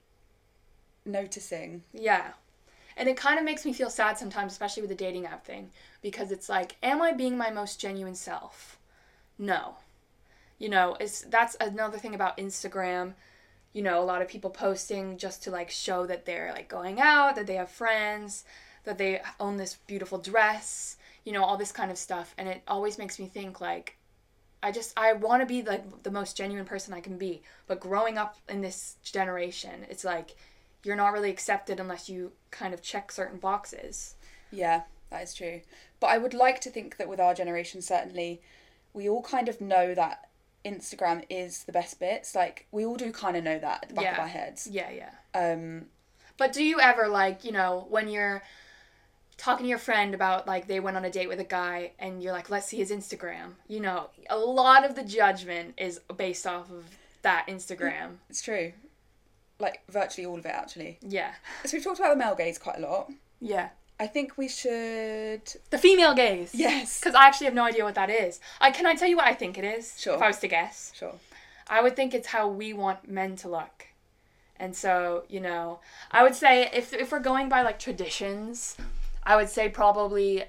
noticing. 1.05 1.83
Yeah. 1.93 2.31
And 2.97 3.07
it 3.07 3.17
kind 3.17 3.39
of 3.39 3.45
makes 3.45 3.65
me 3.65 3.73
feel 3.73 3.89
sad 3.89 4.17
sometimes, 4.17 4.51
especially 4.51 4.81
with 4.81 4.89
the 4.89 4.95
dating 4.95 5.25
app 5.25 5.45
thing, 5.45 5.71
because 6.01 6.31
it's 6.31 6.49
like, 6.49 6.75
am 6.83 7.01
I 7.01 7.13
being 7.13 7.37
my 7.37 7.49
most 7.49 7.79
genuine 7.79 8.15
self? 8.15 8.77
No. 9.37 9.75
You 10.59 10.69
know, 10.69 10.95
it's 10.99 11.21
that's 11.21 11.57
another 11.59 11.97
thing 11.97 12.13
about 12.13 12.37
Instagram. 12.37 13.13
You 13.73 13.81
know, 13.81 14.03
a 14.03 14.05
lot 14.05 14.21
of 14.21 14.27
people 14.27 14.49
posting 14.49 15.17
just 15.17 15.43
to 15.43 15.51
like 15.51 15.71
show 15.71 16.05
that 16.05 16.25
they're 16.25 16.51
like 16.53 16.67
going 16.67 16.99
out, 16.99 17.35
that 17.35 17.47
they 17.47 17.55
have 17.55 17.71
friends, 17.71 18.43
that 18.83 18.97
they 18.97 19.21
own 19.39 19.57
this 19.57 19.77
beautiful 19.87 20.17
dress, 20.17 20.97
you 21.23 21.31
know, 21.31 21.43
all 21.43 21.57
this 21.57 21.71
kind 21.71 21.89
of 21.89 21.97
stuff. 21.97 22.35
And 22.37 22.47
it 22.47 22.61
always 22.67 22.97
makes 22.97 23.17
me 23.17 23.27
think 23.27 23.61
like 23.61 23.97
I 24.61 24.71
just 24.71 24.93
I 24.97 25.13
want 25.13 25.41
to 25.41 25.45
be 25.45 25.63
like 25.63 26.03
the 26.03 26.11
most 26.11 26.37
genuine 26.37 26.65
person 26.65 26.93
I 26.93 27.01
can 27.01 27.17
be. 27.17 27.41
But 27.67 27.79
growing 27.79 28.17
up 28.17 28.37
in 28.47 28.61
this 28.61 28.97
generation, 29.03 29.85
it's 29.89 30.03
like 30.03 30.35
you're 30.83 30.95
not 30.95 31.13
really 31.13 31.29
accepted 31.29 31.79
unless 31.79 32.09
you 32.09 32.31
kind 32.49 32.73
of 32.73 32.81
check 32.81 33.11
certain 33.11 33.39
boxes. 33.39 34.15
Yeah, 34.51 34.83
that 35.09 35.23
is 35.23 35.33
true. 35.33 35.61
But 35.99 36.07
I 36.07 36.17
would 36.17 36.33
like 36.33 36.59
to 36.61 36.69
think 36.69 36.97
that 36.97 37.07
with 37.07 37.19
our 37.19 37.33
generation, 37.33 37.81
certainly, 37.81 38.41
we 38.93 39.07
all 39.07 39.21
kind 39.21 39.47
of 39.47 39.61
know 39.61 39.93
that 39.93 40.27
Instagram 40.65 41.23
is 41.29 41.63
the 41.63 41.71
best 41.71 41.99
bits. 41.99 42.35
Like 42.35 42.67
we 42.71 42.85
all 42.85 42.95
do 42.95 43.11
kind 43.11 43.37
of 43.37 43.43
know 43.43 43.59
that 43.59 43.83
at 43.83 43.89
the 43.89 43.95
back 43.95 44.13
of 44.13 44.19
our 44.19 44.27
heads. 44.27 44.67
Yeah, 44.71 44.89
yeah. 44.89 45.11
Um, 45.33 45.85
But 46.37 46.53
do 46.53 46.63
you 46.63 46.79
ever 46.79 47.07
like, 47.07 47.43
you 47.45 47.51
know, 47.51 47.85
when 47.89 48.07
you're 48.09 48.41
talking 49.37 49.63
to 49.65 49.69
your 49.69 49.79
friend 49.79 50.13
about 50.13 50.47
like 50.47 50.67
they 50.67 50.79
went 50.79 50.97
on 50.97 51.05
a 51.05 51.09
date 51.09 51.27
with 51.27 51.39
a 51.39 51.43
guy 51.43 51.91
and 51.97 52.21
you're 52.21 52.33
like, 52.33 52.49
let's 52.49 52.67
see 52.67 52.77
his 52.77 52.91
Instagram. 52.91 53.53
You 53.67 53.79
know, 53.79 54.09
a 54.29 54.37
lot 54.37 54.85
of 54.85 54.95
the 54.95 55.03
judgment 55.03 55.73
is 55.77 55.99
based 56.17 56.45
off 56.45 56.69
of 56.71 56.85
that 57.23 57.45
Instagram. 57.47 58.17
it's 58.29 58.41
true. 58.41 58.73
Like 59.61 59.81
virtually 59.89 60.25
all 60.25 60.37
of 60.37 60.45
it, 60.45 60.49
actually. 60.49 60.97
Yeah. 61.01 61.33
So 61.65 61.77
we've 61.77 61.83
talked 61.83 61.99
about 61.99 62.09
the 62.09 62.15
male 62.23 62.35
gaze 62.35 62.57
quite 62.57 62.77
a 62.77 62.81
lot. 62.81 63.11
Yeah. 63.39 63.69
I 63.99 64.07
think 64.07 64.35
we 64.35 64.47
should. 64.47 65.43
The 65.69 65.77
female 65.77 66.15
gaze. 66.15 66.55
Yes. 66.55 66.99
Because 66.99 67.13
I 67.13 67.27
actually 67.27 67.45
have 67.45 67.53
no 67.53 67.65
idea 67.65 67.83
what 67.83 67.95
that 67.95 68.09
is. 68.09 68.39
I 68.59 68.71
can 68.71 68.87
I 68.87 68.95
tell 68.95 69.07
you 69.07 69.15
what 69.15 69.27
I 69.27 69.33
think 69.33 69.59
it 69.59 69.63
is? 69.63 69.93
Sure. 69.99 70.15
If 70.15 70.21
I 70.21 70.27
was 70.27 70.39
to 70.39 70.47
guess. 70.47 70.91
Sure. 70.95 71.13
I 71.69 71.81
would 71.81 71.95
think 71.95 72.13
it's 72.13 72.27
how 72.27 72.47
we 72.47 72.73
want 72.73 73.07
men 73.07 73.35
to 73.37 73.49
look. 73.49 73.87
And 74.57 74.75
so, 74.75 75.23
you 75.29 75.39
know, 75.39 75.79
I 76.11 76.23
would 76.23 76.35
say 76.35 76.69
if 76.73 76.93
if 76.93 77.11
we're 77.11 77.19
going 77.19 77.47
by 77.47 77.61
like 77.61 77.79
traditions, 77.79 78.75
I 79.23 79.35
would 79.35 79.49
say 79.49 79.69
probably 79.69 80.43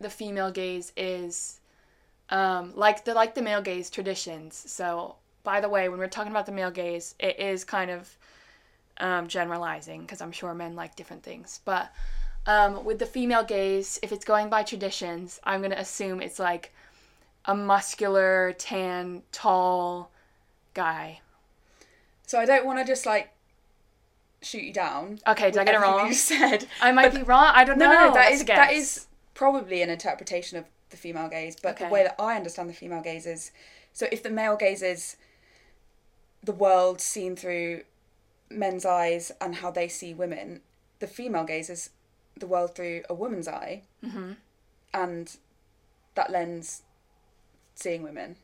the 0.00 0.10
female 0.10 0.50
gaze 0.52 0.92
is 0.96 1.60
um 2.30 2.72
like 2.76 3.04
the 3.04 3.14
like 3.14 3.34
the 3.34 3.42
male 3.42 3.62
gaze 3.62 3.90
traditions. 3.90 4.56
So, 4.56 5.16
by 5.42 5.60
the 5.60 5.68
way, 5.68 5.88
when 5.88 5.98
we're 5.98 6.08
talking 6.08 6.32
about 6.32 6.46
the 6.46 6.52
male 6.52 6.70
gaze, 6.70 7.14
it 7.18 7.38
is 7.40 7.64
kind 7.64 7.90
of 7.90 8.16
um, 9.00 9.28
generalizing 9.28 10.02
because 10.02 10.20
I'm 10.20 10.32
sure 10.32 10.54
men 10.54 10.74
like 10.74 10.96
different 10.96 11.22
things. 11.22 11.60
But 11.64 11.90
um, 12.46 12.84
with 12.84 12.98
the 12.98 13.06
female 13.06 13.44
gaze, 13.44 13.98
if 14.02 14.12
it's 14.12 14.24
going 14.24 14.48
by 14.48 14.62
traditions, 14.62 15.40
I'm 15.44 15.62
gonna 15.62 15.76
assume 15.76 16.20
it's 16.20 16.38
like 16.38 16.72
a 17.44 17.54
muscular, 17.54 18.54
tan, 18.58 19.22
tall 19.32 20.10
guy. 20.74 21.20
So 22.26 22.38
I 22.38 22.44
don't 22.44 22.66
want 22.66 22.78
to 22.78 22.84
just 22.84 23.06
like 23.06 23.30
shoot 24.42 24.62
you 24.62 24.72
down. 24.72 25.18
Okay, 25.26 25.50
did 25.50 25.58
I 25.58 25.64
get 25.64 25.74
it 25.74 25.80
wrong? 25.80 26.08
You 26.08 26.14
said. 26.14 26.66
I 26.80 26.92
might 26.92 27.14
be 27.14 27.22
wrong. 27.22 27.52
I 27.54 27.64
don't 27.64 27.78
No, 27.78 27.86
know. 27.86 27.92
no, 27.92 28.08
no. 28.08 28.14
That 28.14 28.32
is 28.32 28.44
that 28.44 28.72
is 28.72 29.06
probably 29.34 29.82
an 29.82 29.90
interpretation 29.90 30.58
of 30.58 30.64
the 30.90 30.96
female 30.96 31.28
gaze. 31.28 31.56
But 31.60 31.74
Okay. 31.74 31.86
the 31.86 31.92
way 31.92 32.02
that 32.04 32.16
I 32.20 32.36
understand 32.36 32.68
the 32.68 32.74
female 32.74 33.02
gaze 33.02 33.26
is, 33.26 33.50
so 33.92 34.06
if 34.12 34.22
the 34.22 34.30
male 34.30 34.56
gaze 34.56 34.82
is 34.82 35.16
the 36.42 36.52
world 36.52 37.00
seen 37.00 37.36
through 37.36 37.82
men's 38.50 38.84
eyes 38.84 39.30
and 39.40 39.56
how 39.56 39.70
they 39.70 39.88
see 39.88 40.14
women, 40.14 40.60
the 41.00 41.06
female 41.06 41.44
gaze 41.44 41.68
is 41.70 41.90
the 42.36 42.46
world 42.46 42.74
through 42.74 43.02
a 43.08 43.14
woman's 43.14 43.48
eye, 43.48 43.82
Mhm. 44.02 44.36
and 44.94 45.36
that 46.14 46.30
lens 46.30 46.82
seeing 47.74 48.02
women. 48.02 48.36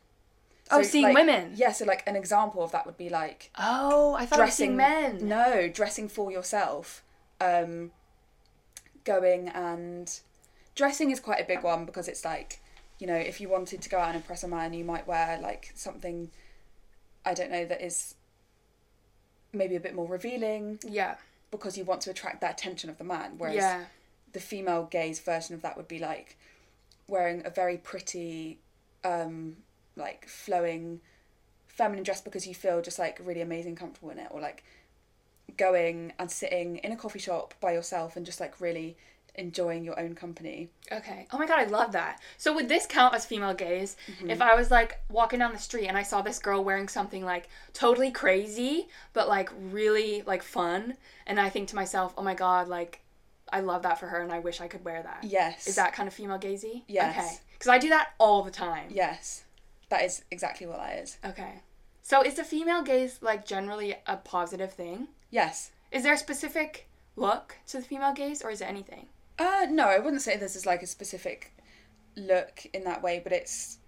Oh, 0.71 0.81
seeing 0.81 1.03
like- 1.05 1.15
women. 1.15 1.53
Yeah, 1.55 1.71
so 1.71 1.85
like 1.85 2.07
an 2.07 2.15
example 2.15 2.63
of 2.63 2.71
that 2.71 2.85
would 2.85 2.97
be 2.97 3.09
like 3.09 3.51
Oh, 3.57 4.15
I 4.15 4.25
thought 4.25 4.39
I 4.39 4.49
seeing 4.49 4.75
men. 4.75 5.27
no, 5.27 5.67
dressing 5.67 6.07
for 6.09 6.31
yourself. 6.31 7.03
Um, 7.39 7.91
going 9.03 9.49
and 9.49 10.19
dressing 10.73 11.11
is 11.11 11.19
quite 11.19 11.39
a 11.39 11.43
big 11.45 11.61
one 11.63 11.85
because 11.85 12.07
it's 12.07 12.25
like, 12.25 12.59
you 12.97 13.05
know, 13.07 13.15
if 13.15 13.39
you 13.39 13.47
wanted 13.49 13.81
to 13.81 13.89
go 13.89 13.99
out 13.99 14.07
and 14.07 14.15
impress 14.17 14.43
a 14.43 14.47
man, 14.47 14.73
you 14.73 14.83
might 14.83 15.05
wear 15.05 15.37
like 15.39 15.71
something, 15.75 16.31
I 17.23 17.33
don't 17.33 17.51
know, 17.51 17.65
that 17.65 17.81
is 17.81 18.15
maybe 19.55 19.75
a 19.75 19.79
bit 19.79 19.95
more 19.95 20.07
revealing 20.07 20.79
Yeah. 20.83 21.15
because 21.51 21.77
you 21.77 21.83
want 21.85 22.01
to 22.01 22.09
attract 22.11 22.41
that 22.41 22.59
attention 22.59 22.89
of 22.89 22.97
the 22.97 23.03
man. 23.03 23.37
Whereas 23.37 23.55
Yeah. 23.55 23.85
the 24.33 24.39
female 24.39 24.83
gaze 24.85 25.19
version 25.19 25.55
of 25.55 25.61
that 25.61 25.77
would 25.77 25.87
be 25.87 25.99
like 25.99 26.37
wearing 27.07 27.45
a 27.45 27.49
very 27.49 27.77
pretty, 27.77 28.59
um, 29.03 29.57
like 29.95 30.27
flowing 30.27 31.01
feminine 31.67 32.03
dress 32.03 32.21
because 32.21 32.47
you 32.47 32.55
feel 32.55 32.81
just 32.81 32.97
like 32.99 33.19
really 33.23 33.41
amazing 33.41 33.75
comfortable 33.75 34.09
in 34.09 34.17
it 34.19 34.27
or 34.31 34.39
like 34.41 34.63
going 35.57 36.11
and 36.17 36.31
sitting 36.31 36.77
in 36.77 36.91
a 36.91 36.95
coffee 36.95 37.19
shop 37.19 37.53
by 37.59 37.71
yourself 37.73 38.15
and 38.15 38.25
just 38.25 38.39
like 38.39 38.59
really 38.59 38.97
enjoying 39.37 39.83
your 39.83 39.99
own 39.99 40.15
company. 40.15 40.69
Okay. 40.91 41.27
Oh 41.31 41.37
my 41.37 41.45
god, 41.45 41.59
I 41.59 41.65
love 41.65 41.91
that. 41.93 42.21
So 42.37 42.53
would 42.53 42.69
this 42.69 42.85
count 42.85 43.13
as 43.13 43.25
female 43.25 43.53
gaze? 43.53 43.95
Mm-hmm. 44.07 44.29
If 44.29 44.41
I 44.41 44.55
was 44.55 44.71
like 44.71 44.99
walking 45.09 45.39
down 45.39 45.53
the 45.53 45.59
street 45.59 45.87
and 45.87 45.97
I 45.97 46.03
saw 46.03 46.21
this 46.21 46.39
girl 46.39 46.63
wearing 46.63 46.87
something 46.87 47.23
like 47.23 47.49
totally 47.73 48.11
crazy, 48.11 48.87
but 49.13 49.27
like 49.27 49.49
really 49.71 50.23
like 50.25 50.43
fun, 50.43 50.95
and 51.27 51.39
I 51.39 51.49
think 51.49 51.69
to 51.69 51.75
myself, 51.75 52.13
oh 52.17 52.23
my 52.23 52.33
god, 52.33 52.67
like 52.67 53.01
I 53.51 53.59
love 53.59 53.83
that 53.83 53.99
for 53.99 54.07
her 54.07 54.21
and 54.21 54.31
I 54.31 54.39
wish 54.39 54.61
I 54.61 54.67
could 54.67 54.83
wear 54.83 55.03
that." 55.03 55.23
Yes. 55.23 55.67
Is 55.67 55.75
that 55.75 55.93
kind 55.93 56.07
of 56.07 56.13
female 56.13 56.39
gazy? 56.39 56.83
Yes. 56.87 57.17
Okay. 57.17 57.37
Because 57.53 57.69
I 57.69 57.77
do 57.77 57.89
that 57.89 58.13
all 58.17 58.43
the 58.43 58.51
time. 58.51 58.87
Yes. 58.89 59.43
That 59.89 60.03
is 60.03 60.23
exactly 60.31 60.67
what 60.67 60.77
that 60.77 60.99
is. 60.99 61.17
Okay. 61.23 61.61
So 62.01 62.21
is 62.21 62.35
the 62.35 62.43
female 62.43 62.83
gaze 62.83 63.19
like 63.21 63.45
generally 63.45 63.95
a 64.05 64.17
positive 64.17 64.73
thing? 64.73 65.07
Yes. 65.31 65.71
Is 65.91 66.03
there 66.03 66.13
a 66.13 66.17
specific 66.17 66.87
look 67.15 67.55
to 67.67 67.77
the 67.77 67.83
female 67.83 68.13
gaze 68.13 68.41
or 68.41 68.51
is 68.51 68.61
it 68.61 68.69
anything? 68.69 69.07
Uh, 69.37 69.67
no, 69.69 69.85
I 69.87 69.99
wouldn't 69.99 70.21
say 70.21 70.37
this 70.37 70.55
is 70.55 70.65
like 70.65 70.81
a 70.81 70.87
specific 70.87 71.51
look 72.15 72.65
in 72.73 72.83
that 72.85 73.01
way, 73.03 73.19
but 73.23 73.31
it's, 73.33 73.79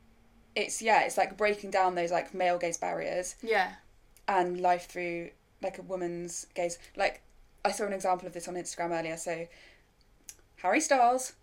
it's 0.56 0.82
yeah, 0.82 1.04
it's 1.04 1.18
like 1.18 1.38
breaking 1.38 1.72
down 1.72 1.96
those 1.96 2.12
like 2.12 2.34
male 2.34 2.58
gaze 2.58 2.78
barriers 2.78 3.36
Yeah. 3.42 3.74
and 4.28 4.60
life 4.60 4.88
through 4.88 5.30
like 5.62 5.78
a 5.78 5.82
woman's 5.84 6.48
gaze. 6.54 6.78
Like 6.96 7.22
I 7.64 7.72
saw 7.72 7.86
an 7.86 7.94
example 7.94 8.28
of 8.28 8.34
this 8.34 8.48
on 8.48 8.56
Instagram 8.56 8.92
earlier. 8.92 9.18
So 9.18 9.48
Harry 10.58 10.82
Styles, 10.82 11.34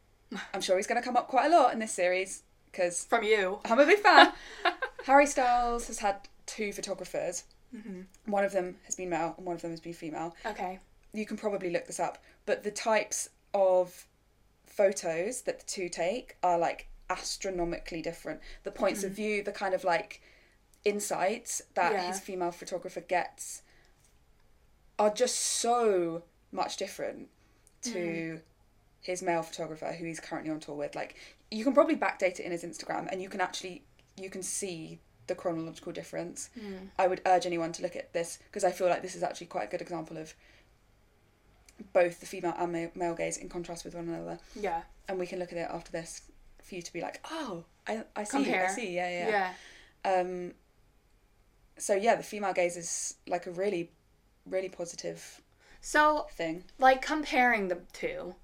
I'm 0.52 0.60
sure 0.60 0.76
he's 0.76 0.86
going 0.86 1.00
to 1.00 1.04
come 1.06 1.16
up 1.16 1.28
quite 1.28 1.46
a 1.46 1.56
lot 1.56 1.72
in 1.72 1.78
this 1.78 1.92
series 1.92 2.42
because 2.70 3.04
From 3.06 3.24
you. 3.24 3.60
I'm 3.64 3.78
a 3.78 3.86
big 3.86 4.00
fan. 4.00 4.32
Harry 5.06 5.26
Styles 5.26 5.86
has 5.86 5.98
had 6.00 6.16
two 6.46 6.72
photographers. 6.72 7.44
hmm 7.72 8.02
One 8.26 8.44
of 8.44 8.52
them 8.52 8.76
has 8.84 8.96
been 8.96 9.10
male 9.10 9.34
and 9.36 9.46
one 9.46 9.56
of 9.56 9.62
them 9.62 9.70
has 9.70 9.80
been 9.80 9.92
female. 9.94 10.34
Okay. 10.44 10.78
You 11.12 11.24
can 11.24 11.36
probably 11.36 11.70
look 11.70 11.86
this 11.86 12.00
up, 12.00 12.18
but 12.46 12.64
the 12.64 12.70
types 12.72 13.28
of 13.54 14.06
photos 14.66 15.42
that 15.42 15.60
the 15.60 15.66
two 15.66 15.88
take 15.88 16.36
are 16.42 16.58
like 16.58 16.88
astronomically 17.08 18.02
different. 18.02 18.40
The 18.64 18.70
points 18.70 19.04
of 19.04 19.12
view, 19.12 19.42
the 19.42 19.52
kind 19.52 19.74
of 19.74 19.84
like 19.84 20.20
insights 20.84 21.62
that 21.74 21.92
Yeah. 21.92 22.08
his 22.08 22.20
female 22.20 22.50
photographer 22.50 23.00
gets 23.00 23.62
are 24.98 25.10
just 25.10 25.36
so 25.36 26.24
much 26.52 26.76
different 26.76 27.28
to 27.82 28.40
his 29.00 29.22
male 29.22 29.42
photographer 29.42 29.92
who 29.92 30.06
he's 30.06 30.20
currently 30.20 30.50
on 30.50 30.60
tour 30.60 30.74
with. 30.74 30.94
Like 30.94 31.16
you 31.50 31.62
can 31.64 31.72
probably 31.72 31.96
backdate 31.96 32.40
it 32.40 32.40
in 32.40 32.52
his 32.52 32.64
Instagram 32.64 33.08
and 33.10 33.22
you 33.22 33.28
can 33.28 33.40
actually 33.40 33.84
you 34.16 34.30
can 34.30 34.42
see 34.42 35.00
the 35.26 35.34
chronological 35.34 35.92
difference. 35.92 36.50
Mm. 36.58 36.88
I 36.98 37.06
would 37.06 37.20
urge 37.26 37.46
anyone 37.46 37.72
to 37.72 37.82
look 37.82 37.96
at 37.96 38.12
this 38.12 38.38
because 38.46 38.64
I 38.64 38.70
feel 38.70 38.88
like 38.88 39.02
this 39.02 39.14
is 39.14 39.22
actually 39.22 39.48
quite 39.48 39.64
a 39.64 39.70
good 39.70 39.82
example 39.82 40.16
of 40.16 40.34
both 41.92 42.20
the 42.20 42.26
female 42.26 42.54
and 42.58 42.72
male, 42.72 42.90
male 42.94 43.14
gaze 43.14 43.36
in 43.36 43.48
contrast 43.48 43.84
with 43.84 43.94
one 43.94 44.08
another. 44.08 44.38
Yeah. 44.54 44.82
And 45.08 45.18
we 45.18 45.26
can 45.26 45.38
look 45.38 45.52
at 45.52 45.58
it 45.58 45.68
after 45.70 45.90
this 45.92 46.22
for 46.62 46.74
you 46.74 46.82
to 46.82 46.92
be 46.92 47.00
like, 47.02 47.20
oh, 47.30 47.64
I, 47.86 48.04
I 48.16 48.24
see. 48.24 48.52
I 48.54 48.66
see, 48.68 48.94
yeah, 48.94 49.10
yeah. 49.10 49.52
Yeah. 50.04 50.20
Um, 50.20 50.52
so 51.76 51.94
yeah, 51.94 52.14
the 52.14 52.22
female 52.22 52.52
gaze 52.52 52.76
is 52.76 53.16
like 53.26 53.46
a 53.46 53.50
really, 53.50 53.90
really 54.46 54.68
positive 54.68 55.40
So, 55.80 56.26
thing. 56.32 56.64
like 56.78 57.02
comparing 57.02 57.68
the 57.68 57.78
two, 57.92 58.34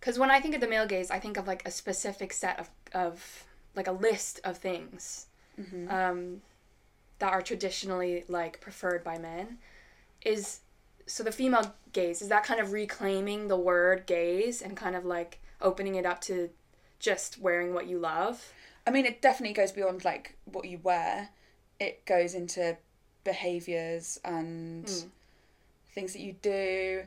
because 0.00 0.18
when 0.18 0.30
I 0.30 0.40
think 0.40 0.54
of 0.54 0.60
the 0.60 0.68
male 0.68 0.86
gaze, 0.86 1.10
I 1.10 1.18
think 1.18 1.36
of 1.36 1.46
like 1.46 1.66
a 1.66 1.70
specific 1.70 2.32
set 2.32 2.58
of 2.58 2.70
of 2.92 3.44
like 3.76 3.86
a 3.86 3.92
list 3.92 4.40
of 4.44 4.58
things 4.58 5.26
Mm-hmm. 5.60 5.88
um, 5.88 6.40
that 7.20 7.32
are 7.32 7.40
traditionally 7.40 8.24
like 8.28 8.60
preferred 8.60 9.04
by 9.04 9.18
men. 9.18 9.58
Is 10.24 10.60
so 11.06 11.22
the 11.22 11.32
female 11.32 11.74
gaze 11.92 12.22
is 12.22 12.28
that 12.28 12.44
kind 12.44 12.60
of 12.60 12.72
reclaiming 12.72 13.48
the 13.48 13.56
word 13.56 14.06
gaze 14.06 14.62
and 14.62 14.76
kind 14.76 14.96
of 14.96 15.04
like 15.04 15.40
opening 15.60 15.94
it 15.96 16.06
up 16.06 16.20
to 16.22 16.50
just 16.98 17.38
wearing 17.38 17.74
what 17.74 17.86
you 17.86 17.98
love. 17.98 18.52
I 18.86 18.90
mean, 18.90 19.04
it 19.06 19.20
definitely 19.22 19.54
goes 19.54 19.72
beyond 19.72 20.04
like 20.04 20.36
what 20.44 20.64
you 20.66 20.78
wear. 20.82 21.30
It 21.80 22.04
goes 22.06 22.34
into 22.34 22.76
behaviors 23.24 24.20
and 24.24 24.86
Mm. 24.86 25.08
things 25.94 26.12
that 26.12 26.20
you 26.20 26.34
do 26.42 27.04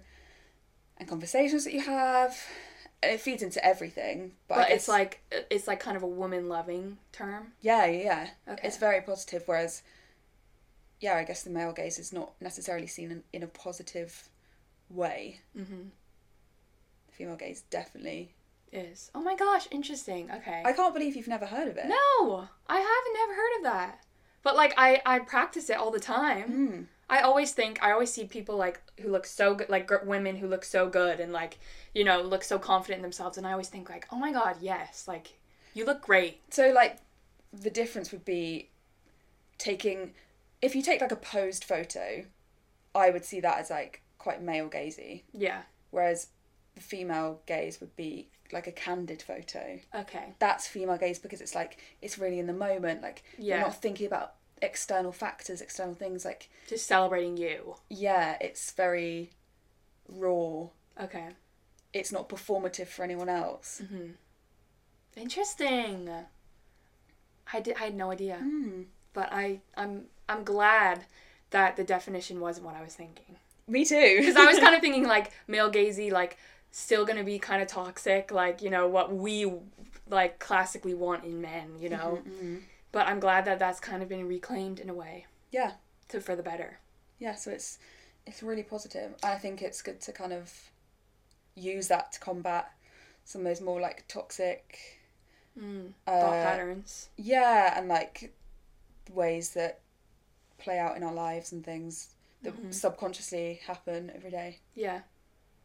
and 0.97 1.07
conversations 1.07 1.63
that 1.65 1.73
you 1.73 1.81
have. 1.81 2.37
It 3.03 3.21
feeds 3.21 3.43
into 3.43 3.63
everything, 3.63 4.33
but, 4.47 4.55
But 4.55 4.71
it's 4.71 4.87
like 4.87 5.21
it's 5.51 5.67
like 5.67 5.79
kind 5.79 5.95
of 5.95 6.01
a 6.03 6.07
woman 6.07 6.49
loving 6.49 6.97
term. 7.11 7.53
yeah, 7.61 7.85
yeah, 7.85 8.01
yeah. 8.03 8.53
Okay. 8.53 8.67
It's 8.67 8.77
very 8.77 9.01
positive. 9.01 9.43
Whereas, 9.45 9.83
yeah, 10.99 11.15
I 11.15 11.23
guess 11.23 11.43
the 11.43 11.49
male 11.49 11.73
gaze 11.73 11.99
is 11.99 12.11
not 12.11 12.31
necessarily 12.41 12.87
seen 12.87 13.11
in, 13.11 13.23
in 13.33 13.43
a 13.43 13.47
positive 13.47 14.29
way. 14.89 15.41
Mm-hmm. 15.57 15.89
The 17.07 17.13
female 17.13 17.35
gaze 17.35 17.63
definitely. 17.69 18.33
Is 18.73 19.11
oh 19.15 19.21
my 19.21 19.35
gosh, 19.35 19.65
interesting. 19.71 20.29
Okay. 20.29 20.61
I 20.65 20.73
can't 20.73 20.93
believe 20.93 21.15
you've 21.15 21.29
never 21.29 21.45
heard 21.45 21.69
of 21.69 21.77
it. 21.77 21.85
No, 21.87 22.49
I 22.67 22.79
haven't 22.79 23.13
never 23.13 23.33
heard 23.33 23.57
of 23.57 23.63
that. 23.63 24.03
But 24.43 24.57
like 24.57 24.73
I 24.77 25.01
I 25.05 25.19
practice 25.19 25.69
it 25.69 25.77
all 25.77 25.89
the 25.89 26.01
time. 26.01 26.51
Mm. 26.51 26.85
I 27.09 27.21
always 27.21 27.53
think 27.53 27.81
I 27.81 27.91
always 27.91 28.11
see 28.11 28.25
people 28.25 28.57
like 28.57 28.81
who 28.99 29.09
look 29.09 29.25
so 29.25 29.55
good, 29.55 29.69
like 29.69 29.87
gr- 29.87 30.03
women 30.03 30.35
who 30.35 30.47
look 30.47 30.65
so 30.65 30.89
good 30.89 31.21
and 31.21 31.31
like 31.31 31.59
you 31.93 32.03
know 32.03 32.21
look 32.21 32.43
so 32.43 32.59
confident 32.59 32.97
in 32.97 33.03
themselves, 33.03 33.37
and 33.37 33.47
I 33.47 33.53
always 33.53 33.69
think 33.69 33.89
like, 33.89 34.05
oh 34.11 34.17
my 34.17 34.33
god, 34.33 34.57
yes, 34.59 35.05
like 35.07 35.39
you 35.73 35.85
look 35.85 36.01
great. 36.01 36.41
So 36.49 36.71
like, 36.71 36.97
the 37.53 37.69
difference 37.69 38.11
would 38.11 38.25
be 38.25 38.69
taking. 39.57 40.13
If 40.61 40.75
you 40.75 40.81
take 40.81 41.01
like 41.01 41.11
a 41.11 41.15
posed 41.17 41.63
photo, 41.63 42.25
I 42.95 43.09
would 43.11 43.25
see 43.25 43.39
that 43.41 43.59
as 43.59 43.69
like 43.69 44.01
quite 44.17 44.41
male 44.41 44.69
gazy, 44.69 45.23
Yeah. 45.33 45.63
whereas 45.91 46.27
the 46.75 46.81
female 46.81 47.41
gaze 47.45 47.79
would 47.79 47.95
be 47.95 48.29
like 48.51 48.65
a 48.67 48.71
candid 48.71 49.21
photo. 49.21 49.79
Okay. 49.93 50.33
That's 50.39 50.67
female 50.67 50.97
gaze 50.97 51.19
because 51.19 51.41
it's 51.41 51.53
like 51.55 51.77
it's 52.01 52.17
really 52.17 52.39
in 52.39 52.47
the 52.47 52.53
moment. 52.53 53.01
Like 53.01 53.23
you're 53.37 53.59
not 53.59 53.81
thinking 53.81 54.07
about 54.07 54.33
external 54.61 55.11
factors, 55.11 55.61
external 55.61 55.93
things. 55.95 56.25
Like 56.25 56.49
Just 56.67 56.87
celebrating 56.87 57.37
you. 57.37 57.75
yeah, 57.89 58.37
it's 58.41 58.71
very 58.71 59.31
raw. 60.09 60.67
Okay. 61.01 61.29
It's 61.93 62.11
not 62.11 62.29
performative 62.29 62.87
for 62.87 63.03
anyone 63.03 63.29
else. 63.29 63.81
Mm-hmm. 63.83 64.11
Interesting. 65.15 66.09
I 67.53 67.59
did. 67.61 67.75
I 67.77 67.85
had 67.85 67.95
no 67.95 68.11
idea, 68.11 68.39
Mm. 68.43 68.85
But 69.17 69.29
I 69.33 69.45
I'm 69.75 69.93
I'm 70.29 70.43
glad 70.43 70.97
that 71.49 71.75
the 71.75 71.83
definition 71.95 72.39
wasn't 72.39 72.65
what 72.67 72.75
I 72.75 72.83
was 72.83 72.93
thinking. 72.93 73.35
Me 73.67 73.83
too. 73.83 74.17
Because 74.19 74.35
I 74.35 74.45
was 74.45 74.59
kind 74.65 74.75
of 74.75 74.81
thinking 74.81 75.05
like 75.15 75.31
male 75.47 75.71
gazy, 75.71 76.11
like 76.11 76.37
still 76.71 77.03
gonna 77.05 77.23
be 77.23 77.39
kind 77.39 77.61
of 77.63 77.67
toxic, 77.67 78.31
like 78.31 78.61
you 78.61 78.69
know 78.69 78.87
what 78.87 79.07
we 79.25 79.51
like 80.09 80.37
classically 80.39 80.93
want 80.93 81.23
in 81.23 81.41
men, 81.41 81.67
you 81.79 81.89
know. 81.89 82.21
Mhm. 82.27 82.61
But 82.91 83.07
I'm 83.07 83.19
glad 83.19 83.45
that 83.45 83.57
that's 83.59 83.79
kind 83.79 84.01
of 84.03 84.07
been 84.09 84.27
reclaimed 84.27 84.79
in 84.79 84.89
a 84.89 84.93
way 84.93 85.25
Yeah. 85.51 85.71
to 86.09 86.21
for 86.21 86.35
the 86.35 86.43
better. 86.51 86.79
yeah 87.19 87.33
so 87.35 87.49
it's 87.57 87.79
it's 88.27 88.41
really 88.43 88.63
positive 88.75 89.09
and 89.23 89.31
i 89.35 89.37
think 89.43 89.55
it's 89.67 89.81
good 89.87 89.99
to 90.07 90.11
kind 90.21 90.33
of 90.39 90.45
use 91.55 91.87
that 91.93 92.05
to 92.13 92.19
combat 92.19 92.65
some 93.25 93.41
of 93.41 93.45
those 93.47 93.61
more 93.69 93.81
like 93.87 93.99
toxic 94.07 94.63
Mm. 95.59 95.87
uh, 96.05 96.21
Thought 96.21 96.43
patterns. 96.47 97.09
yeah 97.33 97.77
and 97.77 97.87
like 97.97 98.31
ways 99.09 99.51
that 99.53 99.81
play 100.57 100.79
out 100.79 100.97
in 100.97 101.03
our 101.03 101.13
lives 101.13 101.51
and 101.51 101.63
things 101.63 102.15
that 102.41 102.53
Mhm. 102.55 102.73
subconsciously 102.73 103.55
happen 103.65 104.11
every 104.15 104.31
day 104.31 104.59
Yeah. 104.75 105.01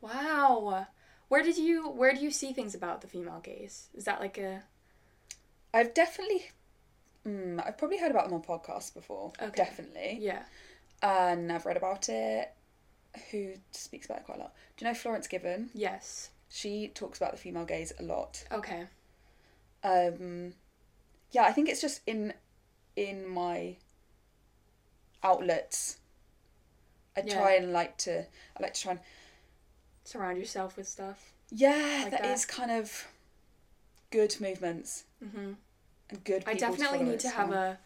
Wow. 0.00 0.87
Where 1.28 1.42
did 1.42 1.57
you 1.57 1.88
where 1.88 2.12
do 2.12 2.20
you 2.20 2.31
see 2.31 2.52
things 2.52 2.74
about 2.74 3.00
the 3.00 3.07
female 3.09 3.40
gaze? 3.40 3.88
Is 3.94 4.05
that 4.05 4.20
like 4.20 4.38
a 4.38 4.64
i've 5.74 5.94
definitely 5.94 6.50
mm, 7.26 7.64
i've 7.66 7.78
probably 7.78 7.96
heard 7.98 8.11
about 8.11 8.24
them 8.28 8.35
on 8.35 8.42
podcasts 8.42 8.92
before 8.92 9.33
Okay. 9.40 9.57
definitely 9.64 10.18
yeah? 10.20 10.42
and 11.02 11.50
i've 11.50 11.64
read 11.64 11.78
about 11.78 12.09
it 12.11 12.52
who 13.31 13.55
speaks 13.70 14.05
about 14.07 14.18
it 14.18 14.24
quite 14.24 14.37
a 14.38 14.40
lot 14.42 14.55
do 14.76 14.85
you 14.85 14.90
know 14.90 14.94
florence 14.94 15.26
given 15.28 15.70
Yes. 15.72 16.31
she 16.50 16.88
talks 16.88 17.16
about 17.18 17.33
the 17.33 17.38
female 17.38 17.64
gaze 17.64 17.92
a 17.98 18.02
lot 18.02 18.44
Okay. 18.52 18.85
um 19.83 20.52
yeah 21.31 21.44
i 21.44 21.52
think 21.52 21.68
it's 21.70 21.81
just 21.81 22.02
in 22.07 22.35
in 22.96 23.26
my 23.28 23.76
outlets 25.22 25.98
i 27.16 27.20
Yeah. 27.24 27.35
try 27.35 27.52
and 27.55 27.72
like 27.72 27.96
to 27.98 28.20
i 28.57 28.62
like 28.62 28.74
to 28.74 28.81
try 28.83 28.92
and 28.92 29.00
Surround 30.05 30.37
yourself 30.37 30.76
with 30.76 30.88
stuff. 30.88 31.33
yeah 31.52 32.00
Like 32.02 32.11
that 32.11 32.22
that. 32.22 32.33
is 32.35 32.44
kind 32.44 32.72
of 32.72 33.07
good 34.11 34.35
movements 34.40 35.05
hmm 35.22 35.52
and 36.11 36.24
good 36.24 36.42
I 36.46 36.55
definitely 36.55 36.98
follow 36.98 37.11
need 37.11 37.20
to 37.20 37.28
have 37.31 37.52
a 37.52 37.78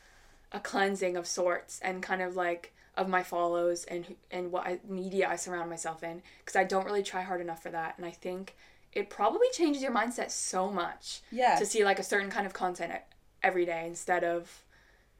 a 0.50 0.60
cleansing 0.60 1.14
of 1.16 1.26
sorts 1.26 1.78
and 1.80 2.02
kind 2.02 2.22
of 2.22 2.36
like 2.36 2.72
of 2.96 3.06
my 3.08 3.22
follows 3.22 3.84
and 3.84 4.16
and 4.30 4.50
what 4.50 4.66
I, 4.66 4.80
media 4.88 5.28
I 5.28 5.36
surround 5.36 5.68
myself 5.68 6.02
in 6.02 6.22
because 6.38 6.56
I 6.56 6.64
don't 6.64 6.86
really 6.86 7.02
try 7.02 7.20
hard 7.20 7.42
enough 7.42 7.62
for 7.62 7.68
that 7.70 7.98
and 7.98 8.06
I 8.06 8.10
think 8.12 8.56
it 8.94 9.10
probably 9.10 9.48
changes 9.52 9.82
your 9.82 9.92
mindset 9.92 10.30
so 10.30 10.70
much 10.70 11.20
yeah 11.30 11.56
to 11.56 11.66
see 11.66 11.84
like 11.84 11.98
a 11.98 12.02
certain 12.02 12.30
kind 12.30 12.46
of 12.46 12.54
content 12.54 12.94
every 13.42 13.66
day 13.66 13.84
instead 13.86 14.24
of 14.24 14.62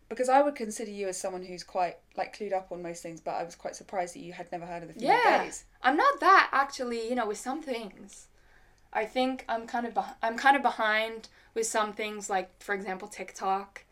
because 0.09 0.29
i 0.29 0.41
would 0.43 0.55
consider 0.55 0.91
you 0.91 1.09
as 1.09 1.19
someone 1.21 1.43
who's 1.45 1.63
quite 1.65 1.97
like 2.17 2.37
clued 2.37 2.53
up 2.53 2.69
on 2.71 2.83
most 2.83 3.03
things 3.03 3.21
but 3.21 3.33
i 3.35 3.43
was 3.43 3.55
quite 3.55 3.75
surprised 3.77 4.15
that 4.15 4.21
you 4.21 4.33
had 4.33 4.51
never 4.53 4.67
heard 4.67 4.83
of 4.83 4.89
the 4.89 4.95
female 4.95 5.17
Yeah. 5.25 5.51
I'm 5.83 5.97
not 5.97 6.19
that 6.21 6.49
actually, 6.53 7.09
you 7.09 7.15
know, 7.15 7.27
with 7.29 7.39
some 7.39 7.63
things. 7.63 8.27
I 8.93 9.05
think 9.05 9.45
I'm 9.49 9.67
kind 9.69 9.87
of 9.87 9.95
beh- 9.95 10.15
I'm 10.23 10.37
kind 10.37 10.57
of 10.57 10.63
behind 10.63 11.29
with 11.55 11.67
some 11.67 11.93
things 11.93 12.29
like 12.29 12.49
for 12.63 12.75
example 12.75 13.07
TikTok. 13.07 13.85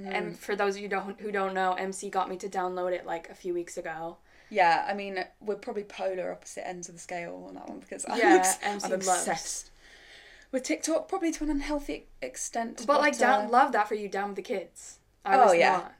Mm. 0.00 0.14
And 0.16 0.38
for 0.38 0.56
those 0.56 0.76
of 0.76 0.82
you 0.82 0.88
don't 0.88 1.20
who 1.20 1.30
don't 1.30 1.52
know, 1.52 1.74
MC 1.74 2.08
got 2.08 2.30
me 2.30 2.36
to 2.38 2.48
download 2.48 2.92
it 2.92 3.04
like 3.04 3.28
a 3.28 3.34
few 3.34 3.52
weeks 3.52 3.76
ago. 3.76 4.16
yeah 4.50 4.86
i 4.88 4.92
mean 4.94 5.14
we're 5.40 5.56
probably 5.66 5.84
polar 5.84 6.32
opposite 6.32 6.66
ends 6.66 6.88
of 6.88 6.94
the 6.94 7.00
scale 7.00 7.44
on 7.48 7.54
that 7.56 7.68
one 7.68 7.80
because 7.80 8.04
i'm, 8.08 8.18
Yeah, 8.18 8.54
MC 8.62 8.84
I'm 8.86 8.90
loves. 8.92 9.08
obsessed 9.08 9.70
with 10.52 10.62
tiktok 10.62 11.08
probably 11.08 11.32
to 11.32 11.44
an 11.44 11.50
unhealthy 11.50 12.06
extent 12.22 12.84
But 12.86 13.00
like 13.00 13.18
down 13.18 13.46
uh, 13.46 13.48
love 13.58 13.72
that 13.72 13.88
for 13.88 13.94
you 13.94 14.08
down 14.08 14.28
with 14.30 14.36
the 14.36 14.42
kids. 14.42 14.98
I 15.24 15.36
Oh, 15.36 15.44
was 15.46 15.54
yeah. 15.56 15.72
not. 15.72 15.94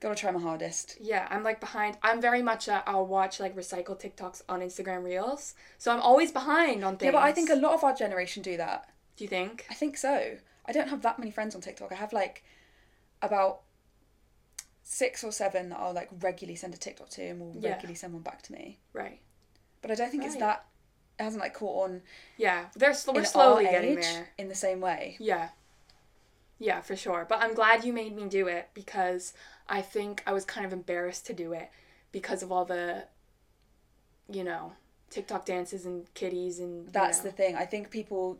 Gotta 0.00 0.14
try 0.14 0.30
my 0.30 0.40
hardest. 0.40 0.96
Yeah, 1.00 1.26
I'm 1.28 1.42
like 1.42 1.58
behind. 1.58 1.98
I'm 2.02 2.20
very 2.20 2.40
much 2.40 2.68
a, 2.68 2.88
I'll 2.88 3.06
watch 3.06 3.40
like 3.40 3.56
recycled 3.56 4.00
TikToks 4.00 4.42
on 4.48 4.60
Instagram 4.60 5.02
Reels. 5.02 5.54
So 5.76 5.92
I'm 5.92 6.00
always 6.00 6.30
behind 6.30 6.84
on 6.84 6.96
things. 6.96 7.06
Yeah, 7.12 7.18
but 7.18 7.24
I 7.24 7.32
think 7.32 7.50
a 7.50 7.56
lot 7.56 7.74
of 7.74 7.82
our 7.82 7.94
generation 7.94 8.42
do 8.42 8.56
that. 8.58 8.88
Do 9.16 9.24
you 9.24 9.28
think? 9.28 9.66
I 9.68 9.74
think 9.74 9.96
so. 9.96 10.36
I 10.66 10.72
don't 10.72 10.88
have 10.88 11.02
that 11.02 11.18
many 11.18 11.32
friends 11.32 11.56
on 11.56 11.60
TikTok. 11.60 11.90
I 11.90 11.96
have 11.96 12.12
like 12.12 12.44
about 13.22 13.62
six 14.84 15.24
or 15.24 15.32
seven 15.32 15.68
that 15.70 15.78
I'll 15.80 15.92
like 15.92 16.08
regularly 16.20 16.54
send 16.56 16.74
a 16.74 16.78
TikTok 16.78 17.08
to 17.10 17.22
and 17.22 17.40
will 17.40 17.56
Yeah. 17.58 17.70
regularly 17.70 17.94
send 17.96 18.12
one 18.12 18.22
back 18.22 18.42
to 18.42 18.52
me. 18.52 18.78
Right. 18.92 19.20
But 19.82 19.90
I 19.90 19.94
don't 19.96 20.10
think 20.10 20.24
it's 20.24 20.36
that. 20.36 20.64
It 21.18 21.24
hasn't 21.24 21.42
like 21.42 21.54
caught 21.54 21.84
on 21.90 22.02
Yeah, 22.36 22.66
they're 22.76 22.94
sl- 22.94 23.12
we're 23.12 23.24
slowly 23.24 23.66
our 23.66 23.72
getting 23.72 23.98
age 23.98 24.04
there. 24.04 24.28
in 24.38 24.48
the 24.48 24.54
same 24.54 24.80
way. 24.80 25.16
Yeah. 25.18 25.48
Yeah, 26.58 26.80
for 26.80 26.96
sure. 26.96 27.26
But 27.28 27.40
I'm 27.40 27.54
glad 27.54 27.84
you 27.84 27.92
made 27.92 28.14
me 28.14 28.26
do 28.28 28.46
it 28.48 28.70
because 28.74 29.32
I 29.68 29.80
think 29.80 30.22
I 30.26 30.32
was 30.32 30.44
kind 30.44 30.66
of 30.66 30.72
embarrassed 30.72 31.26
to 31.26 31.32
do 31.32 31.52
it 31.52 31.70
because 32.10 32.42
of 32.42 32.50
all 32.50 32.64
the, 32.64 33.04
you 34.30 34.42
know, 34.42 34.72
TikTok 35.10 35.44
dances 35.44 35.86
and 35.86 36.12
kitties 36.14 36.58
and. 36.58 36.92
That's 36.92 37.18
know. 37.18 37.30
the 37.30 37.36
thing. 37.36 37.56
I 37.56 37.64
think 37.64 37.90
people 37.90 38.38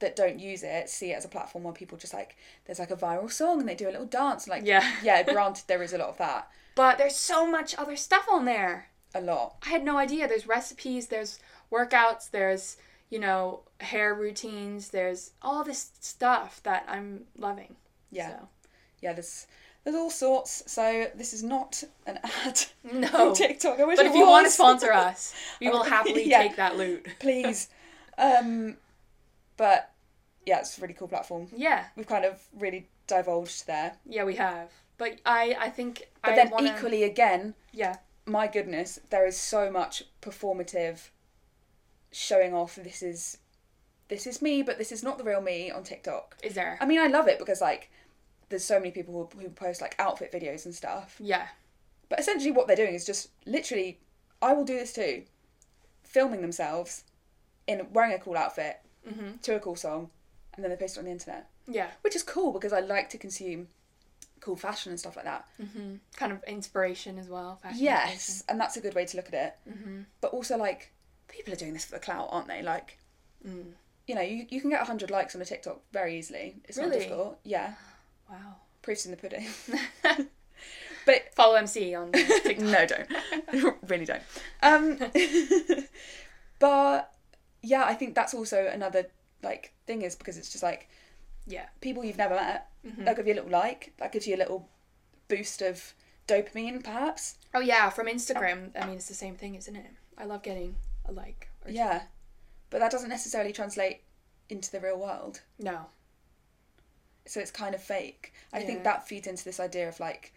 that 0.00 0.14
don't 0.14 0.38
use 0.38 0.62
it 0.62 0.88
see 0.88 1.10
it 1.10 1.16
as 1.16 1.24
a 1.24 1.28
platform 1.28 1.64
where 1.64 1.72
people 1.72 1.98
just 1.98 2.14
like 2.14 2.36
there's 2.64 2.78
like 2.78 2.92
a 2.92 2.96
viral 2.96 3.28
song 3.28 3.58
and 3.58 3.68
they 3.68 3.74
do 3.74 3.88
a 3.88 3.90
little 3.90 4.06
dance. 4.06 4.48
Like 4.48 4.64
Yeah. 4.64 4.88
yeah. 5.02 5.22
Granted, 5.22 5.64
there 5.66 5.82
is 5.82 5.92
a 5.92 5.98
lot 5.98 6.08
of 6.08 6.18
that. 6.18 6.48
But 6.74 6.98
there's 6.98 7.16
so 7.16 7.46
much 7.46 7.74
other 7.76 7.96
stuff 7.96 8.26
on 8.30 8.44
there. 8.44 8.90
A 9.14 9.20
lot. 9.20 9.56
I 9.66 9.70
had 9.70 9.84
no 9.84 9.96
idea. 9.96 10.28
There's 10.28 10.46
recipes, 10.46 11.08
there's 11.08 11.40
workouts, 11.72 12.30
there's, 12.30 12.76
you 13.10 13.18
know, 13.18 13.60
hair 13.80 14.14
routines, 14.14 14.88
there's 14.88 15.30
all 15.42 15.64
this 15.64 15.90
stuff 16.00 16.62
that 16.64 16.84
I'm 16.88 17.24
loving. 17.36 17.76
Yeah. 18.10 18.30
So. 18.30 18.48
Yeah. 19.00 19.12
There's 19.14 19.46
there's 19.84 19.96
all 19.96 20.10
sorts. 20.10 20.64
So 20.70 21.06
this 21.14 21.32
is 21.32 21.42
not 21.42 21.82
an 22.06 22.18
ad. 22.44 22.60
No. 22.92 23.34
TikTok. 23.34 23.78
I 23.80 23.84
wish 23.84 23.96
But 23.96 24.06
if 24.06 24.14
you 24.14 24.26
want 24.26 24.46
to 24.46 24.50
sponsor 24.52 24.92
us, 24.92 25.34
we 25.60 25.68
will 25.70 25.84
happily 25.84 26.28
Yeah. 26.28 26.42
take 26.42 26.56
that 26.56 26.76
loot. 26.76 27.06
please. 27.20 27.68
Um, 28.18 28.76
but 29.56 29.92
yeah, 30.44 30.58
it's 30.60 30.76
a 30.78 30.80
really 30.80 30.94
cool 30.94 31.08
platform. 31.08 31.48
Yeah, 31.56 31.84
We've 31.96 32.06
kind 32.06 32.24
of 32.24 32.40
really 32.58 32.88
divulged 33.06 33.66
there. 33.66 33.92
yeah, 34.06 34.24
we 34.24 34.34
have. 34.36 34.70
But 34.98 35.20
I, 35.24 35.56
I 35.60 35.70
think. 35.70 36.08
But 36.22 36.32
I 36.32 36.36
then 36.36 36.50
wanna, 36.50 36.74
equally 36.76 37.04
again, 37.04 37.54
yeah, 37.72 37.96
my 38.26 38.46
goodness, 38.48 38.98
there 39.10 39.26
is 39.26 39.38
so 39.38 39.70
much 39.70 40.02
performative 40.20 41.08
showing 42.12 42.54
off 42.54 42.76
this 42.76 43.02
is 43.02 43.38
this 44.08 44.26
is 44.26 44.40
me, 44.40 44.62
but 44.62 44.78
this 44.78 44.90
is 44.92 45.02
not 45.02 45.18
the 45.18 45.24
real 45.24 45.40
me 45.42 45.70
on 45.70 45.82
TikTok. 45.84 46.36
is 46.42 46.54
there? 46.54 46.78
I 46.80 46.86
mean, 46.86 46.98
I 46.98 47.08
love 47.08 47.28
it 47.28 47.38
because 47.38 47.60
like 47.60 47.90
there's 48.48 48.64
so 48.64 48.78
many 48.78 48.90
people 48.90 49.30
who, 49.34 49.40
who 49.40 49.48
post 49.50 49.80
like 49.82 49.94
outfit 49.98 50.32
videos 50.32 50.64
and 50.64 50.74
stuff. 50.74 51.16
yeah, 51.20 51.48
But 52.08 52.18
essentially, 52.18 52.50
what 52.50 52.66
they're 52.66 52.76
doing 52.76 52.94
is 52.94 53.04
just 53.04 53.28
literally, 53.44 53.98
I 54.40 54.54
will 54.54 54.64
do 54.64 54.74
this 54.78 54.94
too, 54.94 55.24
filming 56.04 56.40
themselves 56.40 57.04
in 57.66 57.86
wearing 57.92 58.14
a 58.14 58.18
cool 58.18 58.36
outfit 58.36 58.80
hmm 59.06 59.32
to 59.42 59.54
a 59.56 59.60
cool 59.60 59.76
song, 59.76 60.08
and 60.54 60.64
then 60.64 60.70
they 60.70 60.76
post 60.76 60.96
it 60.96 61.00
on 61.00 61.04
the 61.04 61.10
internet, 61.10 61.48
yeah, 61.66 61.88
which 62.00 62.16
is 62.16 62.22
cool 62.22 62.52
because 62.52 62.72
I 62.72 62.80
like 62.80 63.10
to 63.10 63.18
consume 63.18 63.68
cool 64.40 64.56
fashion 64.56 64.90
and 64.90 64.98
stuff 64.98 65.16
like 65.16 65.26
that. 65.26 65.46
hmm 65.58 65.96
kind 66.16 66.32
of 66.32 66.42
inspiration 66.44 67.18
as 67.18 67.28
well. 67.28 67.58
Fashion 67.62 67.78
Yes, 67.84 68.42
and 68.48 68.58
that's 68.58 68.76
a 68.78 68.80
good 68.80 68.94
way 68.94 69.04
to 69.04 69.16
look 69.18 69.28
at 69.28 69.34
it. 69.34 69.54
Mm-hmm. 69.70 70.00
But 70.22 70.32
also, 70.32 70.56
like, 70.56 70.90
people 71.28 71.52
are 71.52 71.56
doing 71.56 71.72
this 71.72 71.84
for 71.84 71.92
the 71.92 72.00
clout, 72.00 72.28
aren't 72.30 72.48
they? 72.48 72.62
Like, 72.62 72.98
Mm. 73.46 73.72
you 74.08 74.14
know, 74.16 74.20
you, 74.20 74.46
you 74.50 74.60
can 74.60 74.70
get 74.70 74.80
100 74.80 75.10
likes 75.10 75.34
on 75.36 75.40
a 75.40 75.44
TikTok 75.44 75.80
very 75.92 76.18
easily. 76.18 76.56
It's 76.64 76.76
not 76.76 76.90
difficult. 76.92 77.38
Yeah, 77.44 77.74
Wow. 78.28 78.56
proof's 78.82 79.04
in 79.04 79.12
the 79.12 79.16
pudding. 79.16 79.46
but 81.06 81.32
Follow 81.34 81.54
MC 81.54 81.94
on 81.94 82.10
TikTok. 82.12 82.58
no, 82.58 82.86
don't. 82.86 83.76
really 83.88 84.04
don't. 84.04 84.22
Um, 84.62 84.98
but 86.58 87.12
yeah, 87.62 87.84
I 87.84 87.94
think 87.94 88.14
that's 88.14 88.34
also 88.34 88.66
another 88.66 89.06
like 89.42 89.72
thing 89.86 90.02
is 90.02 90.16
because 90.16 90.36
it's 90.36 90.50
just 90.50 90.62
like 90.64 90.88
Yeah. 91.46 91.66
people 91.80 92.04
you've 92.04 92.18
never 92.18 92.34
met. 92.34 92.68
Mhm. 92.86 93.04
They'll 93.04 93.14
give 93.14 93.26
you 93.26 93.34
a 93.34 93.36
little 93.40 93.50
like. 93.50 93.92
That 93.98 94.12
gives 94.12 94.26
you 94.26 94.34
a 94.34 94.38
little 94.38 94.68
boost 95.28 95.62
of 95.62 95.94
dopamine, 96.26 96.82
perhaps. 96.82 97.36
Oh 97.54 97.60
yeah, 97.60 97.88
from 97.90 98.06
Instagram. 98.08 98.70
I 98.80 98.86
mean, 98.86 98.96
it's 98.96 99.08
the 99.08 99.14
same 99.14 99.36
thing, 99.36 99.54
isn't 99.54 99.76
it? 99.76 99.90
I 100.16 100.24
love 100.24 100.42
getting 100.42 100.76
a 101.08 101.12
like. 101.12 101.48
Or. 101.64 101.70
Yeah, 101.70 102.02
but 102.70 102.78
that 102.80 102.90
doesn't 102.92 103.08
necessarily 103.08 103.52
translate 103.52 104.02
into 104.48 104.70
the 104.70 104.80
real 104.80 104.98
world. 104.98 105.40
No. 105.58 105.86
So 107.26 107.40
it's 107.40 107.50
kind 107.50 107.74
of 107.74 107.82
fake. 107.82 108.32
I 108.52 108.62
think 108.62 108.84
that 108.84 109.06
feeds 109.06 109.26
into 109.26 109.44
this 109.44 109.60
idea 109.60 109.88
of 109.88 110.00
like 110.00 110.32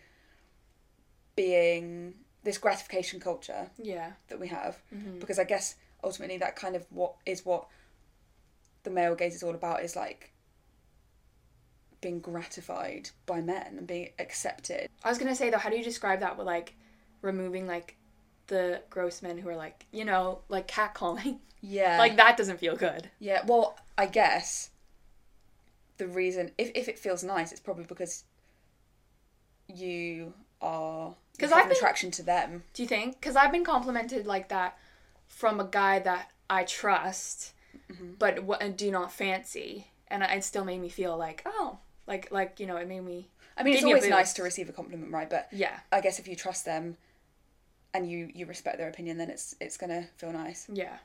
being 1.35 2.15
this 2.43 2.57
gratification 2.57 3.19
culture 3.19 3.69
Yeah. 3.77 4.13
that 4.27 4.39
we 4.39 4.47
have. 4.47 4.81
hmm 4.89 5.19
because 5.19 5.39
I 5.39 5.43
guess 5.43 5.75
ultimately 6.03 6.37
that 6.39 6.55
kind 6.55 6.75
of 6.75 6.85
what 6.89 7.13
is 7.25 7.45
what 7.45 7.67
the 8.83 8.89
male 8.89 9.15
gaze 9.15 9.35
is 9.35 9.43
all 9.43 9.53
about 9.55 9.83
is 9.83 9.95
like 9.95 10.31
being 12.01 12.19
gratified 12.19 13.11
by 13.27 13.39
men 13.41 13.77
and 13.77 13.85
being 13.87 14.09
accepted. 14.19 14.89
I 15.03 15.09
was 15.09 15.19
gonna 15.19 15.35
say 15.35 15.49
though, 15.51 15.59
how 15.59 15.69
do 15.69 15.77
you 15.77 15.83
describe 15.83 16.19
that 16.21 16.35
with 16.37 16.47
like 16.47 16.73
removing 17.21 17.67
like 17.67 17.95
the 18.51 18.81
gross 18.89 19.21
men 19.21 19.37
who 19.37 19.47
are 19.49 19.55
like 19.55 19.85
you 19.91 20.03
know 20.05 20.39
like 20.49 20.67
catcalling? 20.67 21.37
Yeah. 21.63 21.97
like 21.99 22.15
that 22.17 22.37
doesn't 22.37 22.59
feel 22.59 22.75
good. 22.75 23.09
yeah, 23.19 23.41
well, 23.45 23.77
I 23.97 24.07
guess 24.07 24.71
the 25.97 26.07
reason 26.07 26.51
if 26.57 26.71
if 26.75 26.89
it 26.89 26.97
feels 26.97 27.23
nice 27.23 27.51
it's 27.51 27.61
probably 27.61 27.83
because 27.85 28.23
you 29.67 30.33
are 30.61 31.15
'Cause 31.39 31.49
you 31.51 31.55
have 31.55 31.57
I've 31.65 31.69
been- 31.69 31.77
attraction 31.77 32.11
to 32.11 32.23
them. 32.23 32.63
Do 32.73 32.81
you 32.83 32.87
think? 32.87 33.19
Because 33.19 33.35
I've 33.35 33.51
been 33.51 33.63
complimented 33.63 34.25
like 34.25 34.49
that 34.49 34.77
from 35.27 35.59
a 35.59 35.63
guy 35.65 35.99
that 35.99 36.31
I 36.49 36.63
trust, 36.63 37.53
Mm-hmm. 37.91 38.13
but 38.19 38.35
w- 38.47 38.71
do 38.73 38.91
not 38.91 39.11
fancy, 39.13 39.87
and 40.09 40.23
it 40.23 40.43
still 40.43 40.65
made 40.65 40.81
me 40.81 40.89
feel 40.89 41.15
like 41.17 41.41
oh, 41.45 41.77
like 42.07 42.31
like 42.31 42.59
you 42.59 42.65
know, 42.67 42.77
it 42.77 42.87
made 42.87 43.01
me 43.03 43.29
I 43.57 43.63
mean, 43.63 43.73
it's 43.73 43.81
Give 43.81 43.85
me 43.85 43.91
a 43.91 43.95
always 43.95 44.09
nice 44.09 44.33
to 44.33 44.43
receive 44.43 44.67
a 44.69 44.73
compliment, 44.73 45.11
right? 45.11 45.29
But 45.29 45.47
yeah 45.51 45.79
I 45.91 46.01
guess 46.01 46.19
if 46.19 46.27
you 46.27 46.35
trust 46.35 46.65
them 46.65 46.97
and 47.93 48.09
you 48.09 48.29
you 48.33 48.45
respect 48.45 48.77
their 48.77 48.89
opinion, 48.89 49.17
then 49.17 49.29
it's 49.29 49.55
it's 49.59 49.77
gonna 49.77 50.07
feel 50.17 50.31
nice. 50.31 50.67
yeah 50.71 50.97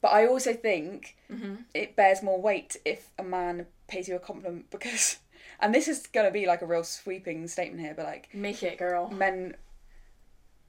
But 0.00 0.12
I 0.12 0.26
also 0.26 0.52
think 0.54 1.16
hmm 1.28 1.56
it 1.74 1.96
bears 1.96 2.22
more 2.22 2.40
weight 2.40 2.76
if 2.84 3.10
a 3.18 3.24
man 3.24 3.66
pays 3.88 4.06
you 4.08 4.16
a 4.16 4.18
compliment 4.20 4.70
because, 4.70 5.18
and 5.60 5.74
this 5.74 5.88
is 5.88 6.06
going 6.06 6.26
to 6.26 6.30
be 6.32 6.46
like 6.46 6.60
a 6.62 6.66
real 6.66 6.84
sweeping 6.84 7.48
statement 7.48 7.80
here, 7.80 7.94
but 7.96 8.04
like 8.04 8.28
make 8.34 8.62
it 8.62 8.78
girl. 8.78 9.08
men 9.10 9.56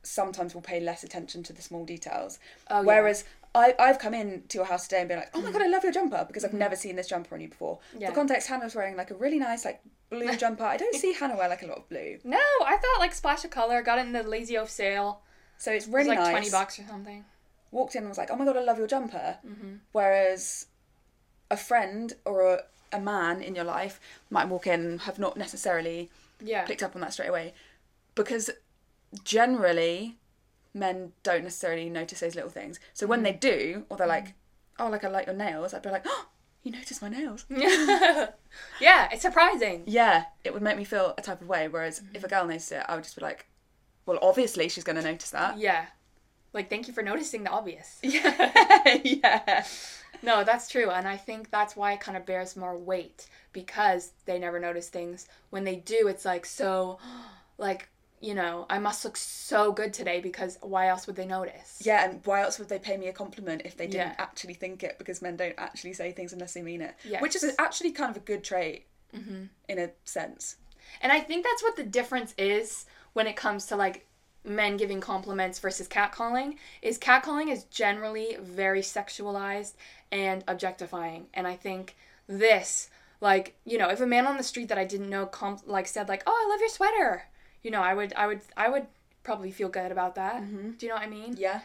sometimes 0.04 0.54
will 0.56 0.62
pay 0.62 0.80
less 0.80 1.04
attention 1.04 1.44
to 1.44 1.54
the 1.54 1.62
small 1.62 1.86
details. 1.86 2.40
Oh 2.70 2.84
Whereas 2.84 3.26
I, 3.54 3.76
I've 3.80 4.00
come 4.00 4.14
in 4.14 4.44
to 4.50 4.58
your 4.60 4.66
house 4.66 4.88
today 4.88 5.00
and 5.02 5.10
been 5.10 5.18
like, 5.20 5.32
oh 5.34 5.42
my 5.42 5.52
god, 5.52 5.62
I 5.62 5.68
love 5.68 5.84
your 5.84 5.92
jumper 5.92 6.24
because 6.28 6.46
I've 6.46 6.54
never 6.54 6.76
seen 6.76 6.96
this 6.96 7.08
jumper 7.08 7.36
on 7.36 7.42
you 7.42 7.50
before. 7.50 7.80
Mm-hmm. 7.90 8.02
Yeah. 8.02 8.10
For 8.10 8.16
context, 8.16 8.48
Hannah's 8.48 8.76
wearing 8.76 8.96
like 8.96 9.12
a 9.12 9.16
really 9.16 9.40
nice 9.40 9.66
like 9.66 9.82
blue 10.10 10.36
jumper. 10.44 10.64
I 10.64 10.78
don't 10.78 10.96
see 10.96 11.14
Hannah 11.14 11.36
wear 11.36 11.50
like 11.50 11.64
a 11.64 11.68
lot 11.68 11.80
of 11.80 11.90
blue, 11.90 12.20
no, 12.24 12.38
I 12.66 12.78
thought 12.78 13.00
like 13.00 13.14
splash 13.14 13.44
of 13.44 13.52
color. 13.52 13.82
Got 13.82 14.00
it 14.00 14.06
in 14.06 14.14
the 14.14 14.24
Lazy 14.24 14.58
Oaf 14.58 14.70
sale. 14.70 15.22
So 15.60 15.72
it's 15.72 15.86
It 15.86 15.94
really 15.94 16.10
like 16.10 16.20
nice. 16.20 16.32
twenty 16.32 16.50
bucks 16.50 16.80
or 16.80 16.86
something. 16.88 17.24
Walked 17.72 17.94
in 17.96 18.00
and 18.00 18.10
was 18.10 18.18
like, 18.18 18.32
oh 18.32 18.36
my 18.36 18.46
god, 18.46 18.58
I 18.58 18.64
love 18.64 18.80
your 18.80 18.88
jumper. 18.88 19.38
Mm-hmm. 19.46 19.76
Whereas 19.92 20.66
a 21.52 21.58
friend 21.58 22.14
or 22.26 22.42
a, 22.42 22.64
a 22.92 23.00
man 23.00 23.44
in 23.44 23.54
your 23.54 23.66
life 23.66 24.00
might 24.32 24.48
walk 24.48 24.66
in 24.66 24.80
and 24.82 25.02
have 25.02 25.20
not 25.20 25.38
necessarily 25.38 26.10
Yeah. 26.40 26.66
picked 26.66 26.82
up 26.82 26.96
on 26.96 27.02
that 27.02 27.14
straight 27.14 27.30
away 27.30 27.54
because 28.16 28.50
generally 29.24 30.18
men 30.74 31.14
don't 31.24 31.44
necessarily 31.44 31.90
notice 31.90 32.20
those 32.20 32.36
little 32.36 32.50
things 32.50 32.80
so 32.94 33.08
when 33.08 33.24
they 33.24 33.32
mm-hmm. 33.34 33.40
do 33.40 33.86
or 33.90 33.98
they're 33.98 34.08
mm-hmm. 34.08 34.26
like 34.26 34.34
oh 34.78 34.88
like 34.88 35.04
i 35.04 35.08
like 35.08 35.26
your 35.26 35.36
nails 35.36 35.74
i'd 35.74 35.82
be 35.82 35.90
like 35.90 36.06
oh 36.06 36.28
you 36.64 36.72
noticed 36.72 37.02
my 37.02 37.10
nails 37.10 37.46
yeah, 37.50 39.08
it's 39.12 39.22
surprising. 39.22 39.84
yeah 39.86 40.26
it 40.44 40.54
would 40.54 40.62
make 40.62 40.78
me 40.78 40.84
feel 40.84 41.14
a 41.18 41.22
type 41.22 41.42
of 41.42 41.48
way 41.48 41.68
whereas 41.68 42.00
if 42.00 42.06
mm-hmm. 42.06 42.26
a 42.26 42.28
girl 42.28 42.46
noticed 42.46 42.72
it 42.72 42.86
i 42.88 42.96
would 42.96 43.04
just 43.04 43.16
be 43.16 43.22
like 43.22 43.48
well 44.10 44.20
obviously 44.22 44.68
she's 44.70 44.84
going 44.84 44.96
to 44.96 45.02
notice 45.12 45.30
that 45.32 45.58
Yeah. 45.58 45.86
Like, 46.52 46.68
thank 46.70 46.88
you 46.88 46.94
for 46.96 47.04
noticing 47.04 47.44
the 47.44 47.52
obvious. 47.52 48.00
yeah 48.02 48.98
yeah 49.04 49.64
No, 50.22 50.44
that's 50.44 50.68
true. 50.68 50.90
And 50.90 51.08
I 51.08 51.16
think 51.16 51.50
that's 51.52 51.76
why 51.78 51.94
it 51.94 52.02
kind 52.02 52.18
of 52.18 52.26
bears 52.26 52.58
more 52.58 52.76
weight 52.78 53.28
because 53.54 54.12
they 54.26 54.38
never 54.40 54.60
notice 54.60 54.90
things. 54.90 55.28
When 55.52 55.64
they 55.64 55.78
do, 55.78 56.08
it's 56.08 56.26
like 56.26 56.46
so, 56.46 56.98
like, 57.58 57.88
you 58.20 58.34
know, 58.34 58.66
I 58.70 58.80
must 58.80 59.06
look 59.06 59.16
so 59.16 59.72
good 59.72 59.94
today 59.94 60.20
because 60.20 60.58
why 60.62 60.88
else 60.90 61.06
would 61.08 61.16
they 61.16 61.26
notice? 61.28 61.82
yeah 61.86 62.04
and 62.10 62.20
why 62.26 62.42
else 62.42 62.58
would 62.60 62.68
they 62.68 62.80
pay 62.80 62.98
me 62.98 63.08
a 63.08 63.14
compliment 63.14 63.62
if 63.64 63.78
they 63.78 63.86
didn't 63.88 64.08
Yeah. 64.18 64.26
actually 64.26 64.56
think 64.56 64.84
it 64.84 64.98
because 64.98 65.22
men 65.22 65.38
don't 65.38 65.56
actually 65.58 65.94
say 65.94 66.12
things 66.12 66.34
unless 66.34 66.54
they 66.56 66.64
mean 66.64 66.82
it 66.82 66.96
Yes. 67.06 67.22
which 67.22 67.36
is 67.38 67.56
actually 67.60 67.92
kind 67.92 68.10
of 68.12 68.18
a 68.18 68.26
good 68.32 68.44
trait 68.44 68.88
hmm 69.16 69.44
in 69.70 69.78
a 69.80 69.90
sense 70.04 70.58
And 71.02 71.12
I 71.12 71.20
think 71.22 71.46
that's 71.46 71.64
what 71.64 71.76
the 71.78 71.84
difference 72.00 72.34
is 72.38 72.86
when 73.14 73.28
it 73.28 73.36
comes 73.36 73.66
to 73.68 73.76
like 73.76 74.06
men 74.44 74.78
giving 74.78 75.02
compliments 75.02 75.60
versus 75.60 75.88
catcalling 75.88 76.56
is 76.82 76.98
catcalling 76.98 77.52
is 77.52 77.66
generally 77.66 78.38
very 78.40 78.82
sexualized 78.82 79.74
and 80.12 80.44
objectifying. 80.48 81.28
And 81.34 81.46
i 81.48 81.56
think 81.56 81.96
this 82.28 82.90
like 83.22 83.56
you 83.66 83.78
know 83.78 83.90
if 83.90 84.00
a 84.02 84.06
man 84.06 84.28
on 84.28 84.38
the 84.38 84.44
street 84.44 84.70
that 84.70 84.78
i 84.78 84.86
didn't 84.86 85.10
know 85.10 85.26
comp- 85.26 85.64
like 85.68 85.88
said 85.88 86.08
like 86.08 86.24
oh 86.28 86.46
i 86.46 86.50
love 86.50 86.60
your 86.62 86.70
sweater 86.70 87.24
you 87.64 87.72
know 87.72 87.82
i 87.82 87.94
would 87.94 88.14
i 88.14 88.26
would 88.28 88.42
i 88.56 88.70
would 88.70 88.86
probably 89.24 89.52
feel 89.52 89.68
good 89.70 89.92
about 89.92 90.16
that. 90.16 90.42
Mhm. 90.42 90.78
do 90.78 90.86
you 90.86 90.90
know 90.92 90.96
what 90.96 91.04
i 91.04 91.10
mean? 91.10 91.36
Yeah. 91.38 91.62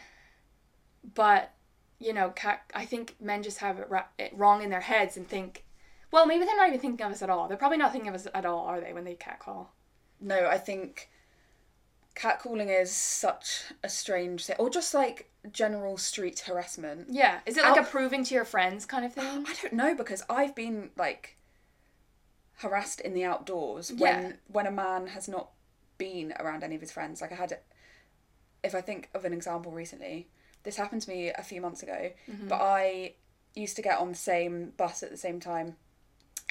But 1.13 1.51
you 1.99 2.11
know 2.13 2.31
cat 2.31 2.63
i 2.73 2.83
think 2.85 3.15
men 3.21 3.41
just 3.41 3.59
have 3.59 3.79
it, 3.79 3.89
ra- 3.89 4.11
it 4.19 4.33
wrong 4.35 4.61
in 4.61 4.69
their 4.69 4.81
heads 4.81 5.15
and 5.15 5.27
think 5.27 5.63
well 6.11 6.25
maybe 6.25 6.43
they're 6.45 6.57
not 6.57 6.67
even 6.67 6.79
thinking 6.79 7.05
of 7.05 7.11
us 7.11 7.21
at 7.21 7.29
all. 7.29 7.47
They're 7.47 7.57
probably 7.57 7.77
not 7.77 7.91
thinking 7.93 8.09
of 8.09 8.15
us 8.15 8.27
at 8.33 8.45
all 8.45 8.65
are 8.65 8.81
they 8.81 8.91
when 8.93 9.05
they 9.05 9.15
catcall? 9.15 9.71
No, 10.19 10.47
I 10.47 10.57
think 10.57 11.09
catcalling 12.15 12.69
is 12.81 12.91
such 12.91 13.63
a 13.83 13.89
strange 13.89 14.45
thing, 14.45 14.55
or 14.59 14.69
just 14.69 14.93
like 14.93 15.29
general 15.51 15.97
street 15.97 16.39
harassment. 16.39 17.07
Yeah. 17.09 17.39
Is 17.45 17.57
it 17.57 17.63
like 17.63 17.77
Out- 17.77 17.87
a 17.87 17.89
proving 17.89 18.23
to 18.23 18.33
your 18.33 18.45
friends 18.45 18.85
kind 18.85 19.05
of 19.05 19.13
thing? 19.13 19.45
I 19.47 19.53
don't 19.61 19.73
know 19.73 19.93
because 19.95 20.23
I've 20.29 20.55
been 20.55 20.91
like, 20.97 21.37
harassed 22.59 23.01
in 23.01 23.13
the 23.13 23.23
outdoors 23.25 23.91
Yeah. 23.91 24.21
when 24.21 24.37
when 24.47 24.65
a 24.67 24.71
man 24.71 25.07
has 25.07 25.27
not 25.27 25.49
been 25.97 26.33
around 26.39 26.63
any 26.63 26.75
of 26.75 26.81
his 26.81 26.91
friends. 26.91 27.21
Like 27.21 27.31
I 27.31 27.35
had, 27.35 27.59
if 28.63 28.73
I 28.75 28.81
think 28.81 29.09
of 29.13 29.25
an 29.25 29.33
example 29.33 29.71
recently, 29.71 30.29
this 30.63 30.77
happened 30.77 31.01
to 31.03 31.09
me 31.09 31.29
a 31.29 31.43
few 31.43 31.61
months 31.61 31.83
ago. 31.83 32.11
Mm-hmm. 32.29 32.47
But 32.47 32.61
I 32.61 33.15
used 33.55 33.75
to 33.77 33.81
get 33.81 33.99
on 33.99 34.09
the 34.09 34.15
same 34.15 34.71
bus 34.77 35.03
at 35.03 35.11
the 35.11 35.17
same 35.17 35.39
time 35.39 35.75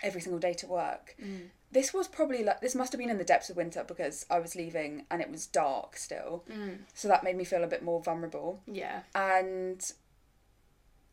every 0.02 0.20
single 0.20 0.38
day 0.40 0.52
to 0.54 0.66
work. 0.66 1.14
Mm. 1.22 1.48
This 1.74 1.92
was 1.92 2.06
probably 2.08 2.44
like 2.44 2.60
this 2.60 2.74
must 2.74 2.92
have 2.92 3.00
been 3.00 3.10
in 3.10 3.18
the 3.18 3.24
depths 3.24 3.50
of 3.50 3.56
winter 3.56 3.84
because 3.86 4.24
I 4.30 4.38
was 4.38 4.54
leaving 4.54 5.06
and 5.10 5.20
it 5.20 5.30
was 5.30 5.46
dark 5.46 5.96
still. 5.96 6.44
Mm. 6.48 6.78
So 6.94 7.08
that 7.08 7.24
made 7.24 7.36
me 7.36 7.44
feel 7.44 7.64
a 7.64 7.66
bit 7.66 7.82
more 7.82 8.00
vulnerable. 8.00 8.60
Yeah. 8.66 9.00
And 9.14 9.84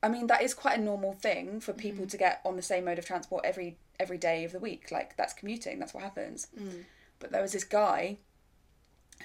I 0.04 0.08
mean 0.10 0.28
that 0.28 0.43
is 0.43 0.54
quite 0.54 0.78
a 0.78 0.82
normal 0.82 1.13
thing 1.13 1.60
for 1.60 1.74
people 1.74 2.04
Mm-hmm. 2.04 2.10
to 2.12 2.17
get 2.17 2.41
on 2.45 2.56
the 2.56 2.62
same 2.62 2.86
mode 2.86 3.00
of 3.00 3.06
transport 3.06 3.43
every 3.43 3.78
every 4.00 4.19
day 4.19 4.43
of 4.45 4.52
the 4.52 4.60
week. 4.60 4.91
Like 4.91 5.17
that's 5.17 5.34
commuting, 5.34 5.80
that's 5.80 5.93
what 5.95 6.04
happens. 6.04 6.47
Mm. 6.58 6.84
But 7.19 7.32
there 7.32 7.41
was 7.41 7.54
this 7.54 7.63
guy 7.63 8.17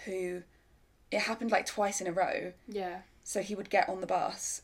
who 0.07 0.42
it 1.11 1.20
happened 1.20 1.51
like 1.51 1.66
twice 1.66 2.01
in 2.01 2.07
a 2.07 2.12
row. 2.12 2.53
Yeah. 2.66 3.01
So 3.25 3.42
he 3.42 3.55
would 3.55 3.70
get 3.70 3.88
on 3.88 4.01
the 4.01 4.07
bus, 4.07 4.62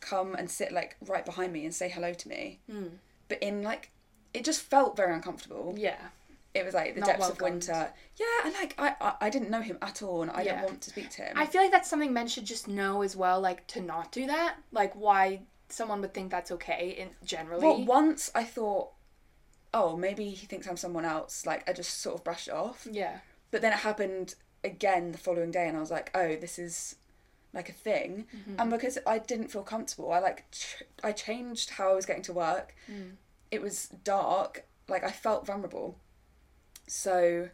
come 0.00 0.34
and 0.34 0.50
sit 0.50 0.72
like 0.72 0.96
right 1.06 1.24
behind 1.24 1.52
me 1.54 1.64
and 1.64 1.74
say 1.74 1.88
hello 1.88 2.12
to 2.12 2.28
me. 2.28 2.60
Mm. 2.70 2.90
But 3.28 3.42
in 3.42 3.62
like 3.62 3.90
it 4.34 4.44
just 4.44 4.60
felt 4.62 4.96
very 4.96 5.14
uncomfortable. 5.14 5.74
Yeah. 5.78 5.96
It 6.54 6.64
was 6.64 6.74
like 6.74 6.94
the 6.94 7.00
Not 7.00 7.06
depths 7.06 7.28
of 7.30 7.40
winter. 7.40 7.88
Yeah, 8.16 8.26
and 8.44 8.54
like 8.54 8.74
I, 8.78 8.94
I 9.00 9.14
I 9.22 9.30
didn't 9.30 9.50
know 9.50 9.60
him 9.60 9.78
at 9.82 10.02
all 10.02 10.22
and 10.22 10.30
I 10.30 10.42
Yeah. 10.42 10.56
didn't 10.56 10.64
want 10.66 10.80
to 10.82 10.90
speak 10.90 11.10
to 11.10 11.22
him. 11.22 11.36
I 11.36 11.46
feel 11.46 11.60
like 11.62 11.72
that's 11.72 11.88
something 11.90 12.12
men 12.12 12.28
should 12.28 12.44
just 12.44 12.68
know 12.68 13.02
as 13.02 13.16
well, 13.16 13.40
like 13.40 13.66
to 13.68 13.80
not 13.80 14.12
do 14.12 14.26
that. 14.28 14.56
Like 14.70 14.94
why 14.94 15.40
someone 15.68 16.00
would 16.02 16.14
think 16.14 16.30
that's 16.30 16.52
okay 16.52 16.90
in 16.96 17.08
generally. 17.26 17.64
Well, 17.64 17.84
once 17.84 18.30
I 18.36 18.44
thought, 18.44 18.90
oh, 19.72 19.96
maybe 19.96 20.30
he 20.30 20.46
thinks 20.46 20.68
I'm 20.68 20.76
someone 20.76 21.04
else. 21.04 21.44
Like 21.44 21.68
I 21.68 21.72
just 21.72 22.00
sort 22.00 22.14
of 22.16 22.22
brushed 22.24 22.46
it 22.48 22.54
off. 22.54 22.86
yeah. 22.90 23.18
But 23.50 23.60
then 23.62 23.72
it 23.72 23.80
happened 23.80 24.34
again 24.62 25.12
the 25.12 25.18
following 25.18 25.50
day, 25.50 25.66
and 25.68 25.76
I 25.76 25.80
was 25.80 25.90
like, 25.90 26.10
oh, 26.14 26.36
this 26.36 26.58
is 26.58 26.96
like 27.52 27.68
a 27.68 27.72
thing. 27.72 28.26
Mm-hmm. 28.36 28.60
And 28.60 28.70
because 28.70 28.98
I 29.06 29.18
didn't 29.18 29.48
feel 29.48 29.62
comfortable, 29.62 30.12
I 30.12 30.18
like 30.20 30.50
ch- 30.52 30.82
I 31.02 31.10
changed 31.12 31.70
how 31.70 31.90
I 31.90 31.94
was 31.94 32.06
getting 32.06 32.22
to 32.24 32.32
work. 32.32 32.74
Mm. 32.90 33.12
It 33.54 33.62
was 33.62 33.88
dark. 34.02 34.64
Like 34.88 35.04
I 35.04 35.10
felt 35.10 35.46
vulnerable. 35.46 35.98
So, 36.86 37.48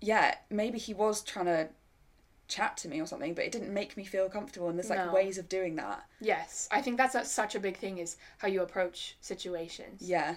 yeah, 0.00 0.36
maybe 0.48 0.78
he 0.78 0.94
was 0.94 1.22
trying 1.22 1.46
to 1.46 1.68
chat 2.48 2.76
to 2.78 2.88
me 2.88 3.00
or 3.00 3.06
something, 3.06 3.34
but 3.34 3.44
it 3.44 3.52
didn't 3.52 3.72
make 3.74 3.96
me 3.96 4.04
feel 4.04 4.28
comfortable. 4.28 4.68
And 4.68 4.78
there's 4.78 4.90
like 4.90 5.06
No. 5.06 5.12
ways 5.12 5.36
of 5.38 5.48
doing 5.48 5.76
that. 5.76 6.04
Yes. 6.20 6.68
I 6.70 6.80
think 6.80 6.96
that's 6.96 7.30
such 7.30 7.54
a 7.54 7.60
big 7.60 7.76
thing 7.76 7.98
is 7.98 8.16
how 8.38 8.48
you 8.48 8.62
approach 8.62 9.16
situations. 9.20 10.02
Yeah. 10.02 10.36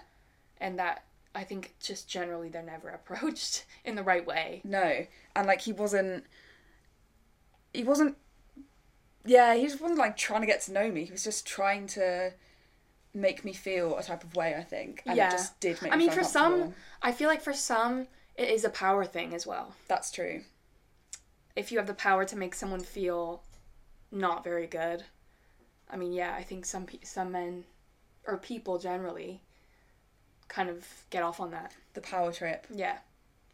And 0.59 0.77
that 0.79 1.03
I 1.35 1.43
think 1.43 1.75
just 1.79 2.07
generally 2.07 2.49
they're 2.49 2.61
never 2.63 2.89
approached 2.99 3.65
in 3.85 3.95
the 3.95 4.03
right 4.03 4.25
way. 4.25 4.61
No, 4.63 5.05
and 5.35 5.47
like 5.47 5.61
he 5.61 5.71
wasn't. 5.73 6.25
He 7.73 7.83
wasn't. 7.83 8.17
Yeah, 9.25 9.55
he 9.55 9.63
just 9.63 9.81
wasn't 9.81 9.99
like 9.99 10.17
trying 10.17 10.41
to 10.41 10.47
get 10.47 10.61
to 10.63 10.73
know 10.73 10.91
me. 10.91 11.05
He 11.05 11.11
was 11.11 11.23
just 11.23 11.47
trying 11.47 11.87
to 11.87 12.33
make 13.13 13.45
me 13.45 13.53
feel 13.53 13.97
a 13.97 14.03
type 14.03 14.23
of 14.23 14.35
way. 14.35 14.55
I 14.55 14.63
think, 14.63 15.03
and 15.05 15.15
Yeah. 15.17 15.27
it 15.29 15.31
just 15.31 15.59
did 15.59 15.81
make. 15.81 15.91
I 15.93 15.95
me 15.97 16.07
mean, 16.07 16.15
for 16.15 16.23
some. 16.23 16.73
I 17.01 17.11
feel 17.11 17.27
like 17.29 17.41
for 17.41 17.53
some 17.53 18.07
it 18.35 18.49
is 18.49 18.63
a 18.65 18.69
power 18.69 19.05
thing 19.05 19.33
as 19.33 19.45
well. 19.45 19.75
that's 19.87 20.11
true. 20.11 20.43
If 21.55 21.71
you 21.71 21.77
have 21.77 21.87
the 21.87 21.93
power 21.93 22.25
to 22.25 22.35
make 22.35 22.55
someone 22.55 22.81
feel 22.81 23.43
not 24.11 24.43
very 24.43 24.65
good, 24.65 25.03
I 25.89 25.97
mean, 25.97 26.11
yeah, 26.13 26.33
I 26.35 26.41
think 26.43 26.65
some 26.65 26.85
pe- 26.87 27.03
some 27.03 27.31
men 27.31 27.65
or 28.25 28.37
people 28.37 28.79
generally 28.79 29.41
kind 30.47 30.69
of 30.69 30.87
get 31.11 31.21
off 31.23 31.39
on 31.39 31.51
that. 31.51 31.73
The 31.93 32.01
power 32.01 32.31
trip. 32.31 32.65
Yeah. 32.73 32.99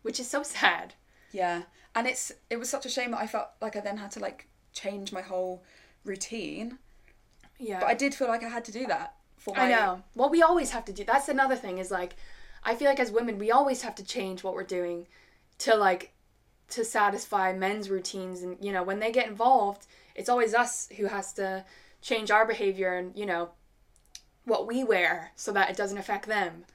Which 0.01 0.19
is 0.19 0.29
so 0.29 0.43
sad. 0.43 0.93
Yeah, 1.31 1.63
and 1.93 2.07
it's 2.07 2.31
it 2.49 2.57
was 2.57 2.69
such 2.69 2.85
a 2.85 2.89
shame 2.89 3.11
that 3.11 3.19
I 3.19 3.27
felt 3.27 3.49
like 3.61 3.75
I 3.75 3.81
then 3.81 3.97
had 3.97 4.11
to 4.11 4.19
like 4.19 4.47
change 4.73 5.11
my 5.11 5.21
whole 5.21 5.63
routine. 6.05 6.79
Yeah. 7.59 7.79
But 7.81 7.89
I 7.89 7.93
did 7.93 8.15
feel 8.15 8.27
like 8.29 8.43
I 8.43 8.47
had 8.49 8.63
to 8.65 8.71
do 8.71 8.87
that 8.87 9.15
for 9.39 9.56
my. 9.56 9.63
I 9.63 9.69
know. 9.69 10.04
Well, 10.15 10.30
we 10.30 10.43
always 10.43 10.71
have 10.71 10.86
to 10.86 10.93
do. 10.93 11.04
That's 11.04 11.30
another 11.30 11.56
thing. 11.56 11.80
Is 11.80 11.89
like, 11.89 12.15
I 12.63 12.75
feel 12.75 12.88
like 12.88 12.99
as 12.99 13.12
women, 13.12 13.39
we 13.39 13.49
always 13.49 13.82
have 13.82 13.95
to 13.95 14.04
change 14.04 14.43
what 14.43 14.54
we're 14.54 14.63
doing, 14.63 15.08
to 15.60 15.75
like, 15.75 16.13
to 16.69 16.86
satisfy 16.86 17.54
men's 17.54 17.89
routines, 17.89 18.43
and 18.43 18.58
you 18.62 18.71
know, 18.71 18.84
when 18.84 18.99
they 18.99 19.12
get 19.12 19.28
involved, 19.28 19.88
it's 20.13 20.30
always 20.30 20.54
us 20.54 20.89
who 20.97 21.06
has 21.06 21.34
to 21.34 21.65
change 22.02 22.30
our 22.30 22.45
behavior 22.45 22.95
and 22.95 23.15
you 23.17 23.25
know, 23.25 23.49
what 24.45 24.67
we 24.67 24.84
wear 24.84 25.32
so 25.36 25.52
that 25.52 25.69
it 25.69 25.78
doesn't 25.78 25.97
affect 25.97 26.28
them. 26.28 26.65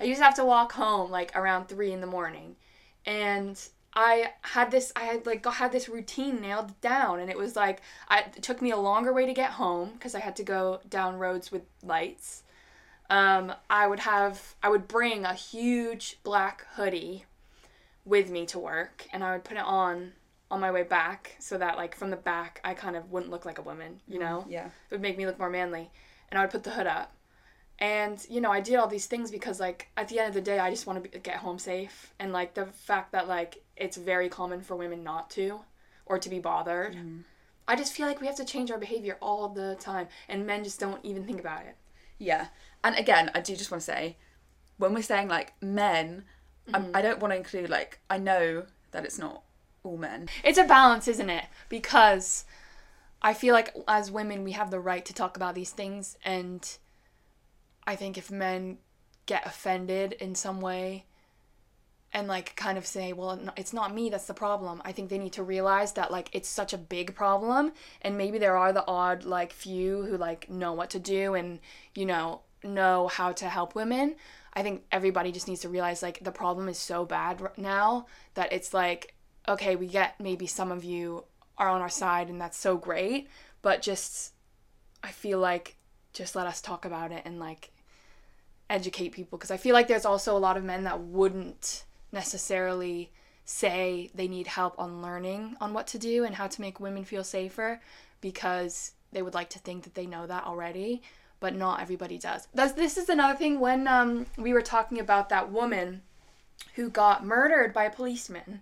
I 0.00 0.04
used 0.04 0.20
to 0.20 0.24
have 0.24 0.36
to 0.36 0.44
walk 0.44 0.72
home 0.72 1.10
like 1.10 1.36
around 1.36 1.66
three 1.66 1.92
in 1.92 2.00
the 2.00 2.06
morning, 2.06 2.56
and 3.04 3.60
I 3.94 4.32
had 4.42 4.70
this 4.70 4.92
I 4.96 5.04
had 5.04 5.26
like 5.26 5.42
got, 5.42 5.54
had 5.54 5.72
this 5.72 5.88
routine 5.88 6.40
nailed 6.40 6.80
down 6.80 7.20
and 7.20 7.30
it 7.30 7.36
was 7.36 7.56
like 7.56 7.82
I, 8.08 8.20
it 8.20 8.42
took 8.42 8.62
me 8.62 8.70
a 8.70 8.76
longer 8.76 9.12
way 9.12 9.26
to 9.26 9.34
get 9.34 9.50
home 9.50 9.90
because 9.92 10.14
I 10.14 10.20
had 10.20 10.36
to 10.36 10.42
go 10.42 10.80
down 10.88 11.18
roads 11.18 11.52
with 11.52 11.62
lights. 11.82 12.42
Um, 13.10 13.52
I 13.68 13.86
would 13.86 14.00
have 14.00 14.54
I 14.62 14.70
would 14.70 14.88
bring 14.88 15.24
a 15.24 15.34
huge 15.34 16.18
black 16.22 16.66
hoodie 16.74 17.26
with 18.04 18.30
me 18.30 18.46
to 18.46 18.58
work 18.58 19.06
and 19.12 19.22
I 19.22 19.32
would 19.32 19.44
put 19.44 19.58
it 19.58 19.64
on 19.64 20.12
on 20.50 20.60
my 20.60 20.70
way 20.70 20.82
back 20.82 21.36
so 21.38 21.58
that 21.58 21.76
like 21.76 21.94
from 21.94 22.10
the 22.10 22.16
back 22.16 22.60
I 22.64 22.74
kind 22.74 22.96
of 22.96 23.10
wouldn't 23.10 23.30
look 23.30 23.44
like 23.44 23.58
a 23.58 23.62
woman, 23.62 24.00
you 24.08 24.18
know? 24.18 24.46
Yeah. 24.48 24.66
It 24.66 24.90
would 24.90 25.02
make 25.02 25.18
me 25.18 25.26
look 25.26 25.38
more 25.38 25.50
manly. 25.50 25.90
And 26.30 26.38
I 26.38 26.42
would 26.42 26.50
put 26.50 26.64
the 26.64 26.70
hood 26.70 26.86
up. 26.86 27.12
And, 27.82 28.24
you 28.30 28.40
know, 28.40 28.52
I 28.52 28.60
did 28.60 28.76
all 28.76 28.86
these 28.86 29.06
things 29.06 29.32
because, 29.32 29.58
like, 29.58 29.88
at 29.96 30.06
the 30.06 30.20
end 30.20 30.28
of 30.28 30.34
the 30.34 30.40
day, 30.40 30.60
I 30.60 30.70
just 30.70 30.86
want 30.86 31.02
to 31.02 31.10
be, 31.10 31.18
get 31.18 31.36
home 31.36 31.58
safe. 31.58 32.14
And, 32.20 32.32
like, 32.32 32.54
the 32.54 32.66
fact 32.66 33.10
that, 33.10 33.26
like, 33.26 33.60
it's 33.76 33.96
very 33.96 34.28
common 34.28 34.60
for 34.60 34.76
women 34.76 35.02
not 35.02 35.30
to 35.30 35.60
or 36.06 36.16
to 36.16 36.30
be 36.30 36.38
bothered. 36.38 36.94
Mm-hmm. 36.94 37.22
I 37.66 37.74
just 37.74 37.92
feel 37.92 38.06
like 38.06 38.20
we 38.20 38.28
have 38.28 38.36
to 38.36 38.44
change 38.44 38.70
our 38.70 38.78
behavior 38.78 39.18
all 39.20 39.48
the 39.48 39.74
time. 39.80 40.06
And 40.28 40.46
men 40.46 40.62
just 40.62 40.78
don't 40.78 41.04
even 41.04 41.24
think 41.24 41.40
about 41.40 41.66
it. 41.66 41.76
Yeah. 42.18 42.46
And 42.84 42.96
again, 42.96 43.32
I 43.34 43.40
do 43.40 43.56
just 43.56 43.72
want 43.72 43.80
to 43.80 43.84
say, 43.84 44.16
when 44.78 44.94
we're 44.94 45.02
saying 45.02 45.26
like 45.26 45.52
men, 45.60 46.24
I'm, 46.72 46.84
mm-hmm. 46.84 46.96
I 46.96 47.02
don't 47.02 47.18
want 47.18 47.32
to 47.32 47.36
include 47.36 47.68
like, 47.68 47.98
I 48.08 48.18
know 48.18 48.66
that 48.92 49.04
it's 49.04 49.18
not 49.18 49.42
all 49.82 49.96
men. 49.96 50.28
It's 50.44 50.58
a 50.58 50.64
balance, 50.64 51.08
isn't 51.08 51.30
it? 51.30 51.46
Because 51.68 52.44
I 53.22 53.34
feel 53.34 53.54
like 53.54 53.74
as 53.88 54.12
women, 54.12 54.44
we 54.44 54.52
have 54.52 54.70
the 54.70 54.78
right 54.78 55.04
to 55.04 55.12
talk 55.12 55.36
about 55.36 55.56
these 55.56 55.70
things. 55.70 56.16
And 56.24 56.78
I 57.86 57.96
think 57.96 58.16
if 58.16 58.30
men 58.30 58.78
get 59.26 59.46
offended 59.46 60.12
in 60.14 60.34
some 60.34 60.60
way 60.60 61.06
and 62.12 62.28
like 62.28 62.54
kind 62.56 62.76
of 62.76 62.86
say, 62.86 63.12
well, 63.12 63.40
it's 63.56 63.72
not 63.72 63.94
me 63.94 64.10
that's 64.10 64.26
the 64.26 64.34
problem, 64.34 64.82
I 64.84 64.92
think 64.92 65.08
they 65.08 65.18
need 65.18 65.32
to 65.34 65.42
realize 65.42 65.92
that 65.92 66.10
like 66.10 66.28
it's 66.32 66.48
such 66.48 66.72
a 66.72 66.78
big 66.78 67.14
problem. 67.14 67.72
And 68.02 68.18
maybe 68.18 68.38
there 68.38 68.56
are 68.56 68.72
the 68.72 68.86
odd 68.86 69.24
like 69.24 69.52
few 69.52 70.02
who 70.02 70.16
like 70.16 70.50
know 70.50 70.72
what 70.72 70.90
to 70.90 70.98
do 70.98 71.34
and, 71.34 71.60
you 71.94 72.04
know, 72.06 72.42
know 72.62 73.08
how 73.08 73.32
to 73.32 73.48
help 73.48 73.74
women. 73.74 74.16
I 74.54 74.62
think 74.62 74.84
everybody 74.92 75.32
just 75.32 75.48
needs 75.48 75.62
to 75.62 75.68
realize 75.68 76.02
like 76.02 76.22
the 76.22 76.32
problem 76.32 76.68
is 76.68 76.78
so 76.78 77.04
bad 77.04 77.40
r- 77.40 77.52
now 77.56 78.06
that 78.34 78.52
it's 78.52 78.74
like 78.74 79.14
okay, 79.48 79.74
we 79.74 79.86
get 79.86 80.20
maybe 80.20 80.46
some 80.46 80.70
of 80.70 80.84
you 80.84 81.24
are 81.58 81.68
on 81.68 81.80
our 81.80 81.88
side 81.88 82.28
and 82.28 82.40
that's 82.40 82.56
so 82.56 82.76
great, 82.76 83.28
but 83.60 83.82
just 83.82 84.32
I 85.02 85.10
feel 85.10 85.38
like 85.38 85.76
just 86.12 86.36
let 86.36 86.46
us 86.46 86.60
talk 86.60 86.84
about 86.84 87.10
it 87.10 87.22
and 87.24 87.40
like 87.40 87.71
educate 88.72 89.10
people 89.10 89.38
because 89.38 89.50
I 89.50 89.56
feel 89.56 89.74
like 89.74 89.86
there's 89.86 90.06
also 90.06 90.36
a 90.36 90.38
lot 90.38 90.56
of 90.56 90.64
men 90.64 90.84
that 90.84 91.00
wouldn't 91.00 91.84
necessarily 92.10 93.10
say 93.44 94.10
they 94.14 94.28
need 94.28 94.46
help 94.46 94.74
on 94.78 95.02
learning 95.02 95.56
on 95.60 95.74
what 95.74 95.86
to 95.88 95.98
do 95.98 96.24
and 96.24 96.34
how 96.34 96.46
to 96.46 96.60
make 96.60 96.80
women 96.80 97.04
feel 97.04 97.24
safer 97.24 97.80
because 98.20 98.92
they 99.12 99.20
would 99.20 99.34
like 99.34 99.50
to 99.50 99.58
think 99.58 99.84
that 99.84 99.94
they 99.94 100.06
know 100.06 100.26
that 100.26 100.44
already 100.44 101.02
but 101.42 101.56
not 101.56 101.80
everybody 101.80 102.18
does. 102.18 102.46
That's, 102.54 102.72
this 102.72 102.96
is 102.96 103.08
another 103.08 103.36
thing 103.36 103.58
when 103.58 103.88
um, 103.88 104.26
we 104.38 104.52
were 104.52 104.62
talking 104.62 105.00
about 105.00 105.28
that 105.30 105.50
woman 105.50 106.02
who 106.76 106.88
got 106.88 107.26
murdered 107.26 107.74
by 107.74 107.84
a 107.84 107.90
policeman. 107.90 108.60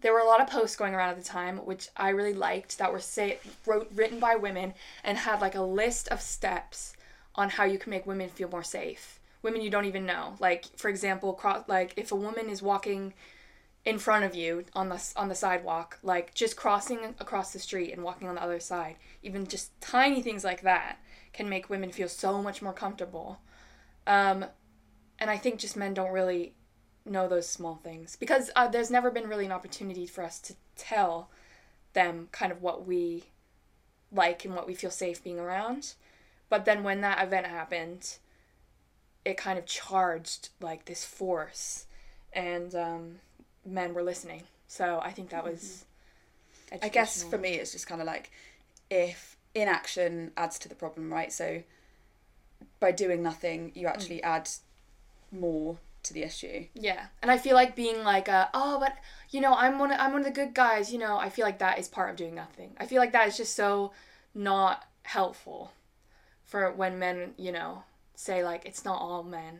There 0.00 0.12
were 0.12 0.18
a 0.18 0.26
lot 0.26 0.40
of 0.40 0.50
posts 0.50 0.74
going 0.74 0.92
around 0.92 1.10
at 1.10 1.16
the 1.16 1.24
time, 1.24 1.58
which 1.58 1.88
I 1.96 2.08
really 2.08 2.34
liked, 2.34 2.78
that 2.78 2.92
were 2.92 2.98
say 2.98 3.38
wrote 3.64 3.88
written 3.94 4.18
by 4.18 4.34
women 4.34 4.74
and 5.04 5.16
had 5.16 5.40
like 5.40 5.54
a 5.54 5.62
list 5.62 6.08
of 6.08 6.20
steps 6.20 6.94
on 7.34 7.50
how 7.50 7.64
you 7.64 7.78
can 7.78 7.90
make 7.90 8.06
women 8.06 8.28
feel 8.28 8.48
more 8.48 8.62
safe. 8.62 9.20
Women 9.42 9.60
you 9.60 9.70
don't 9.70 9.84
even 9.84 10.06
know, 10.06 10.36
like 10.38 10.66
for 10.76 10.88
example, 10.88 11.34
cro- 11.34 11.64
like 11.68 11.92
if 11.96 12.12
a 12.12 12.16
woman 12.16 12.48
is 12.48 12.62
walking 12.62 13.12
in 13.84 13.98
front 13.98 14.24
of 14.24 14.34
you 14.34 14.64
on 14.74 14.88
the 14.88 15.12
on 15.16 15.28
the 15.28 15.34
sidewalk, 15.34 15.98
like 16.02 16.34
just 16.34 16.56
crossing 16.56 17.14
across 17.20 17.52
the 17.52 17.58
street 17.58 17.92
and 17.92 18.02
walking 18.02 18.28
on 18.28 18.36
the 18.36 18.42
other 18.42 18.60
side, 18.60 18.96
even 19.22 19.46
just 19.46 19.78
tiny 19.80 20.22
things 20.22 20.44
like 20.44 20.62
that 20.62 20.98
can 21.32 21.48
make 21.48 21.68
women 21.68 21.90
feel 21.90 22.08
so 22.08 22.40
much 22.40 22.62
more 22.62 22.72
comfortable. 22.72 23.40
Um, 24.06 24.46
and 25.18 25.30
I 25.30 25.36
think 25.36 25.58
just 25.58 25.76
men 25.76 25.94
don't 25.94 26.12
really 26.12 26.54
know 27.04 27.28
those 27.28 27.48
small 27.48 27.76
things 27.76 28.16
because 28.16 28.50
uh, 28.56 28.66
there's 28.68 28.90
never 28.90 29.10
been 29.10 29.28
really 29.28 29.44
an 29.44 29.52
opportunity 29.52 30.06
for 30.06 30.24
us 30.24 30.38
to 30.40 30.54
tell 30.76 31.28
them 31.92 32.28
kind 32.32 32.50
of 32.50 32.62
what 32.62 32.86
we 32.86 33.24
like 34.10 34.44
and 34.44 34.54
what 34.54 34.66
we 34.66 34.74
feel 34.74 34.90
safe 34.90 35.22
being 35.22 35.38
around. 35.38 35.94
But 36.48 36.64
then 36.64 36.84
when 36.84 37.00
that 37.00 37.24
event 37.24 37.46
happened, 37.46 38.18
it 39.24 39.36
kind 39.36 39.58
of 39.58 39.66
charged 39.66 40.50
like 40.60 40.84
this 40.84 41.04
force 41.04 41.86
and 42.32 42.74
um, 42.74 43.16
men 43.64 43.94
were 43.94 44.02
listening 44.02 44.42
so 44.66 45.00
i 45.02 45.10
think 45.10 45.30
that 45.30 45.44
was 45.44 45.84
I 46.82 46.88
guess 46.88 47.22
for 47.22 47.38
me, 47.38 47.54
it's 47.54 47.72
just 47.72 47.86
kind 47.86 48.00
of 48.00 48.06
like 48.06 48.30
if 48.90 49.36
inaction 49.54 50.32
adds 50.36 50.58
to 50.60 50.68
the 50.68 50.74
problem, 50.74 51.12
right? 51.12 51.32
So 51.32 51.62
by 52.80 52.92
doing 52.92 53.22
nothing, 53.22 53.72
you 53.74 53.86
actually 53.86 54.22
add 54.22 54.48
more 55.30 55.78
to 56.02 56.12
the 56.12 56.22
issue. 56.22 56.66
Yeah, 56.74 57.06
and 57.22 57.30
I 57.30 57.38
feel 57.38 57.54
like 57.54 57.76
being 57.76 58.02
like, 58.02 58.28
uh, 58.28 58.48
oh, 58.52 58.78
but 58.78 58.96
you 59.30 59.40
know, 59.40 59.54
I'm 59.54 59.78
one. 59.78 59.90
Of, 59.90 60.00
I'm 60.00 60.12
one 60.12 60.20
of 60.20 60.26
the 60.26 60.32
good 60.32 60.54
guys. 60.54 60.92
You 60.92 60.98
know, 60.98 61.16
I 61.16 61.28
feel 61.28 61.44
like 61.44 61.58
that 61.58 61.78
is 61.78 61.88
part 61.88 62.10
of 62.10 62.16
doing 62.16 62.34
nothing. 62.34 62.72
I 62.78 62.86
feel 62.86 62.98
like 62.98 63.12
that 63.12 63.28
is 63.28 63.36
just 63.36 63.54
so 63.54 63.92
not 64.34 64.84
helpful 65.04 65.72
for 66.54 66.70
when 66.70 67.00
men, 67.00 67.34
you 67.36 67.50
know, 67.50 67.82
say 68.14 68.44
like 68.44 68.64
it's 68.64 68.84
not 68.84 69.00
all 69.00 69.24
men. 69.24 69.58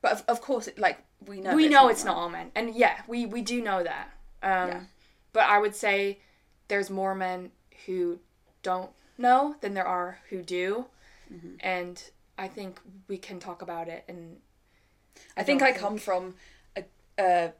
But 0.00 0.12
of, 0.12 0.24
of 0.26 0.40
course, 0.40 0.66
it, 0.66 0.78
like 0.78 1.04
we 1.26 1.42
know, 1.42 1.54
we 1.54 1.68
know 1.68 1.88
it's 1.88 2.04
right? 2.04 2.12
not 2.12 2.16
all 2.16 2.30
men, 2.30 2.50
and 2.54 2.74
yeah, 2.74 3.02
we 3.06 3.26
we 3.26 3.42
do 3.42 3.60
know 3.60 3.82
that. 3.84 4.06
Um, 4.42 4.68
Yeah. 4.68 4.80
But 5.34 5.42
I 5.44 5.58
would 5.58 5.76
say 5.76 6.20
there's 6.68 6.88
more 6.88 7.14
men 7.14 7.50
who 7.84 8.18
don't 8.62 8.92
know 9.18 9.56
than 9.60 9.74
there 9.74 9.86
are 9.86 10.20
who 10.30 10.42
do, 10.42 10.86
Mm-hmm. 11.30 11.56
and 11.60 12.02
I 12.38 12.48
think 12.48 12.80
we 13.08 13.18
can 13.18 13.38
talk 13.38 13.60
about 13.60 13.88
it 13.88 14.02
and 14.08 14.38
I 15.36 15.42
think 15.42 15.60
don't 15.60 15.68
I 15.76 15.78
come 15.78 15.98
from 15.98 16.36
a, 16.74 16.84
a 17.18 17.52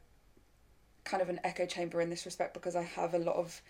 kind 1.03 1.21
of 1.21 1.29
an 1.29 1.39
echo 1.43 1.67
chamber 1.67 2.01
in 2.01 2.09
this 2.09 2.25
respect 2.25 2.55
because 2.55 2.75
I 2.75 2.81
have 2.81 3.13
a 3.13 3.19
lot 3.19 3.35
of 3.35 3.61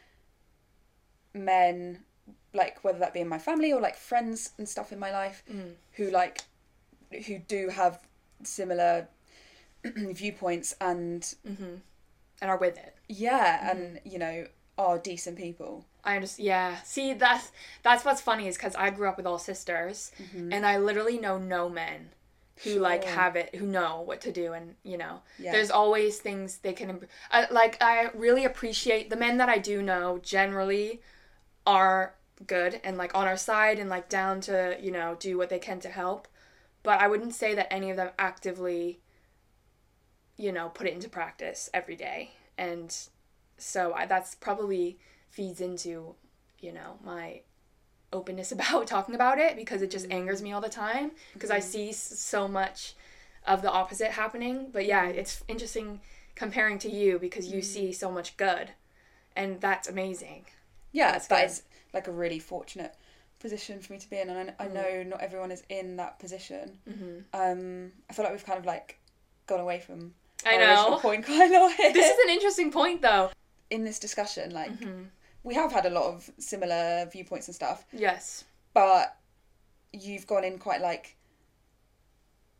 men, 1.33 1.99
like 2.53 2.83
whether 2.83 2.99
that 2.99 3.13
be 3.13 3.19
in 3.19 3.27
my 3.27 3.39
family 3.39 3.71
or 3.73 3.79
like 3.81 3.95
friends 3.95 4.51
and 4.57 4.67
stuff 4.67 4.91
in 4.91 4.99
my 4.99 5.11
life, 5.11 5.43
Mm. 5.51 5.73
who 5.93 6.09
like 6.11 6.41
who 7.27 7.39
do 7.39 7.69
have 7.69 7.99
similar 8.43 9.07
viewpoints 9.83 10.75
and 10.81 11.21
mm-hmm, 11.47 11.75
and 12.41 12.49
are 12.51 12.57
with 12.57 12.77
it. 12.77 12.95
yeah, 13.07 13.71
and 13.71 13.99
you 14.03 14.19
know 14.19 14.45
are 14.77 14.97
decent 14.97 15.37
people. 15.37 15.85
I 16.03 16.15
understand. 16.15 16.45
Yeah. 16.47 16.81
See, 16.83 17.13
that's 17.13 17.51
that's 17.83 18.05
what's 18.05 18.21
funny 18.21 18.47
is 18.47 18.55
because 18.55 18.75
I 18.75 18.89
grew 18.89 19.07
up 19.09 19.17
with 19.17 19.25
all 19.27 19.37
sisters, 19.39 20.11
and 20.33 20.65
I 20.65 20.77
literally 20.77 21.17
know 21.17 21.37
no 21.37 21.69
men 21.69 22.09
who 22.63 22.75
like 22.79 23.03
have 23.05 23.35
it, 23.37 23.55
who 23.55 23.65
know 23.65 24.01
what 24.01 24.21
to 24.21 24.31
do, 24.31 24.53
and 24.53 24.75
you 24.83 24.97
know, 24.97 25.21
Yeah. 25.37 25.51
there's 25.53 25.71
always 25.71 26.19
things 26.19 26.57
they 26.57 26.73
can. 26.73 27.01
I, 27.31 27.47
like 27.51 27.77
I 27.81 28.09
really 28.13 28.45
appreciate 28.45 29.09
the 29.09 29.15
men 29.17 29.37
that 29.37 29.49
I 29.49 29.57
do 29.57 29.81
know. 29.81 30.19
Generally, 30.23 31.01
are 31.65 32.15
good 32.45 32.79
and 32.83 32.97
like 32.97 33.13
on 33.15 33.27
our 33.27 33.37
side 33.37 33.79
and 33.79 33.89
like 33.89 34.09
down 34.09 34.41
to 34.41 34.77
you 34.81 34.91
know 34.91 35.15
do 35.19 35.37
what 35.37 35.49
they 35.49 35.59
can 35.59 35.79
to 35.81 35.89
help, 35.89 36.27
but 36.83 36.99
I 36.99 37.07
wouldn't 37.07 37.33
say 37.33 37.53
that 37.55 37.71
any 37.71 37.89
of 37.91 37.97
them 37.97 38.09
actively. 38.17 38.99
You 40.37 40.53
know, 40.53 40.69
put 40.69 40.87
it 40.87 40.93
into 40.93 41.09
practice 41.09 41.69
every 41.73 41.97
day, 41.97 42.31
and 42.57 42.95
so 43.57 43.93
I, 43.93 44.05
that's 44.05 44.35
probably 44.35 44.97
feeds 45.29 45.61
into 45.61 46.15
you 46.59 46.71
know 46.71 46.97
my 47.03 47.41
openness 48.11 48.51
about 48.53 48.87
talking 48.87 49.15
about 49.15 49.37
it 49.37 49.55
because 49.55 49.81
it 49.81 49.91
just 49.91 50.05
mm-hmm. 50.05 50.19
angers 50.19 50.41
me 50.41 50.53
all 50.53 50.61
the 50.61 50.69
time 50.69 51.11
because 51.33 51.51
I 51.51 51.59
mm-hmm. 51.59 51.69
see 51.69 51.91
so 51.91 52.47
much 52.47 52.95
of 53.45 53.61
the 53.61 53.71
opposite 53.71 54.11
happening. 54.11 54.69
But 54.71 54.85
yeah 54.85 55.07
mm-hmm. 55.07 55.19
it's 55.19 55.43
interesting 55.47 55.99
comparing 56.35 56.79
to 56.79 56.89
you 56.89 57.19
because 57.19 57.51
you 57.51 57.61
see 57.61 57.91
so 57.91 58.09
much 58.09 58.37
good. 58.37 58.69
And 59.35 59.59
that's 59.61 59.87
amazing. 59.87 60.45
Yeah, 60.91 61.11
That's 61.11 61.59
is 61.59 61.63
like 61.93 62.07
a 62.07 62.11
really 62.11 62.39
fortunate 62.39 62.95
position 63.39 63.79
for 63.79 63.93
me 63.93 63.99
to 63.99 64.09
be 64.09 64.19
in, 64.19 64.29
and 64.29 64.53
I, 64.59 64.65
I 64.65 64.67
know 64.67 65.03
not 65.03 65.21
everyone 65.21 65.51
is 65.51 65.63
in 65.69 65.97
that 65.97 66.19
position. 66.19 66.77
mm-hmm. 66.89 67.19
Um, 67.33 67.91
I 68.09 68.13
feel 68.13 68.23
like 68.23 68.33
we've 68.33 68.45
kind 68.45 68.59
of 68.59 68.65
like 68.65 68.99
gone 69.47 69.59
away 69.59 69.79
from 69.79 70.13
I 70.45 70.57
know 70.57 70.97
point 71.01 71.25
quite 71.25 71.51
a 71.51 71.59
lot 71.59 71.73
here. 71.73 71.93
this 71.93 72.11
is 72.11 72.19
an 72.25 72.29
interesting 72.29 72.71
point 72.71 73.01
though 73.01 73.31
in 73.69 73.83
this 73.83 73.99
discussion, 73.99 74.51
like 74.51 74.71
mm-hmm. 74.79 75.03
we 75.43 75.55
have 75.55 75.71
had 75.71 75.85
a 75.85 75.89
lot 75.89 76.13
of 76.13 76.29
similar 76.37 77.07
viewpoints 77.11 77.47
and 77.47 77.55
stuff, 77.55 77.85
yes 77.91 78.43
but 78.73 79.17
you've 79.91 80.27
gone 80.27 80.43
in 80.43 80.57
quite 80.59 80.81
like 80.81 81.15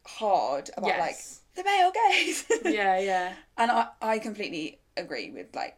hard 0.05 0.69
about 0.75 0.99
like 0.99 1.17
the 1.55 1.63
male 1.63 1.91
gaze. 2.09 2.45
yeah 2.65 2.99
yeah 2.99 3.33
and 3.57 3.71
I, 3.71 3.87
I 4.01 4.19
completely 4.19 4.79
agree 4.97 5.29
with 5.29 5.55
like 5.55 5.77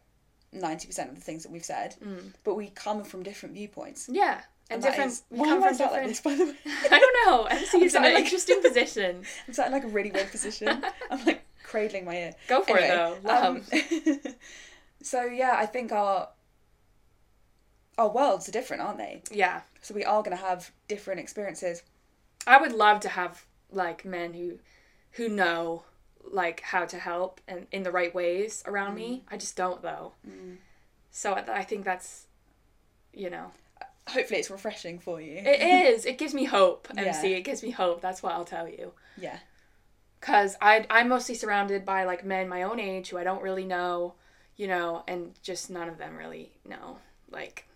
ninety 0.52 0.86
percent 0.86 1.08
of 1.10 1.14
the 1.16 1.20
things 1.20 1.42
that 1.42 1.52
we've 1.52 1.64
said, 1.64 1.96
mm. 2.04 2.32
but 2.44 2.54
we 2.54 2.68
come 2.70 3.04
from 3.04 3.22
different 3.22 3.54
viewpoints. 3.54 4.08
yeah 4.10 4.40
and, 4.70 4.82
that 4.82 4.90
different 4.90 5.12
is- 5.12 5.22
we 5.30 5.38
why 5.40 5.46
come 5.48 5.56
am 5.58 5.64
I 5.64 5.68
from 5.68 5.76
sat 5.76 5.92
like 5.92 6.06
this, 6.06 6.20
by 6.20 6.34
the 6.34 6.44
way? 6.46 6.54
I 6.90 6.98
don't 6.98 7.26
know 7.26 7.44
MC 7.44 7.84
is 7.84 7.94
in 7.94 8.04
an 8.04 8.14
like- 8.14 8.24
interesting 8.24 8.62
position 8.68 9.22
I'm 9.46 9.54
sat 9.54 9.66
in 9.66 9.72
like 9.72 9.84
a 9.84 9.88
really 9.88 10.10
weird 10.10 10.30
position. 10.30 10.68
I'm 11.10 11.24
like 11.24 11.42
cradling 11.62 12.04
my 12.04 12.16
ear. 12.16 12.34
go 12.48 12.62
for 12.62 12.78
Anyway, 12.78 12.94
it 12.94 13.22
though 13.22 13.28
love 13.28 14.24
um, 14.24 14.34
so 15.02 15.24
yeah, 15.24 15.54
I 15.56 15.66
think 15.66 15.92
our 15.92 16.28
our 17.98 18.08
worlds 18.10 18.48
are 18.48 18.52
different, 18.52 18.82
aren't 18.82 18.98
they? 18.98 19.22
yeah 19.30 19.62
So 19.82 19.94
we 19.94 20.04
are 20.04 20.22
going 20.22 20.36
to 20.36 20.42
have 20.42 20.70
different 20.88 21.20
experiences. 21.20 21.82
I 22.46 22.58
would 22.60 22.72
love 22.72 23.00
to 23.00 23.08
have 23.08 23.44
like 23.70 24.04
men 24.04 24.34
who 24.34 24.58
who 25.12 25.28
know 25.28 25.84
like 26.30 26.60
how 26.60 26.84
to 26.86 26.98
help 26.98 27.40
and 27.48 27.66
in 27.72 27.82
the 27.82 27.90
right 27.90 28.14
ways 28.14 28.62
around 28.66 28.94
me. 28.94 29.24
I 29.30 29.36
just 29.36 29.56
don't 29.56 29.82
though. 29.82 30.12
So 31.10 31.32
I, 31.34 31.58
I 31.60 31.62
think 31.64 31.84
that's 31.84 32.26
you 33.12 33.30
know 33.30 33.50
Hopefully, 34.08 34.40
it's 34.40 34.50
refreshing 34.50 34.98
for 34.98 35.20
you. 35.20 35.36
it 35.36 35.60
is. 35.62 36.06
It 36.06 36.18
gives 36.18 36.34
me 36.34 36.44
hope. 36.44 36.88
MC. 36.96 37.30
Yeah. 37.30 37.36
It 37.36 37.42
gives 37.42 37.62
me 37.62 37.70
hope. 37.70 38.00
That's 38.00 38.20
what 38.20 38.32
I'll 38.32 38.44
tell 38.44 38.68
you. 38.68 38.92
yeah, 39.16 39.38
Cause 40.20 40.56
I 40.60 40.84
I'm 40.90 41.08
mostly 41.08 41.36
surrounded 41.36 41.84
by 41.84 42.02
like 42.04 42.24
men 42.24 42.48
my 42.48 42.62
own 42.64 42.80
age 42.80 43.10
who 43.10 43.18
I 43.18 43.22
don't 43.24 43.42
really 43.42 43.64
know, 43.64 44.14
you 44.56 44.66
know, 44.66 45.04
and 45.06 45.34
just 45.42 45.70
none 45.70 45.88
of 45.88 45.98
them 45.98 46.16
really 46.16 46.50
know. 46.68 46.98
Like 47.30 47.68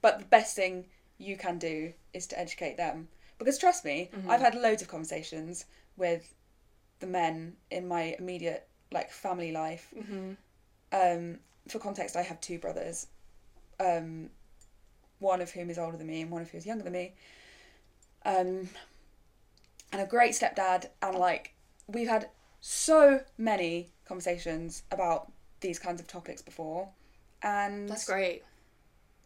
but 0.00 0.20
the 0.20 0.24
best 0.26 0.54
thing 0.54 0.86
you 1.18 1.36
can 1.36 1.58
do 1.58 1.92
is 2.12 2.26
to 2.28 2.38
educate 2.38 2.76
them. 2.76 3.08
Because 3.38 3.58
trust 3.58 3.84
me, 3.84 4.10
Mm-hmm. 4.16 4.30
I've 4.30 4.40
had 4.40 4.54
loads 4.54 4.80
of 4.82 4.88
conversations 4.88 5.64
with 5.96 6.32
the 7.00 7.06
men 7.06 7.56
in 7.70 7.86
my 7.88 8.16
immediate 8.18 8.68
like 8.92 9.10
family 9.10 9.52
life. 9.52 9.92
hmm 9.94 10.32
Um, 10.92 11.38
for 11.68 11.78
context, 11.78 12.16
I 12.16 12.22
have 12.22 12.40
two 12.40 12.58
brothers, 12.58 13.08
um, 13.80 14.30
one 15.18 15.40
of 15.40 15.50
whom 15.50 15.68
is 15.70 15.78
older 15.78 15.96
than 15.96 16.06
me 16.06 16.22
and 16.22 16.30
one 16.30 16.42
of 16.42 16.50
whom 16.50 16.58
is 16.58 16.66
younger 16.66 16.84
than 16.84 16.92
me. 16.92 17.14
Um, 18.24 18.68
and 19.92 20.02
a 20.02 20.06
great 20.06 20.32
stepdad, 20.32 20.88
and 21.02 21.16
like 21.16 21.54
we've 21.86 22.08
had 22.08 22.28
so 22.60 23.20
many 23.38 23.90
conversations 24.06 24.82
about 24.90 25.30
these 25.60 25.78
kinds 25.78 26.00
of 26.00 26.06
topics 26.06 26.42
before, 26.42 26.88
and 27.42 27.88
that's 27.88 28.06
great. 28.06 28.44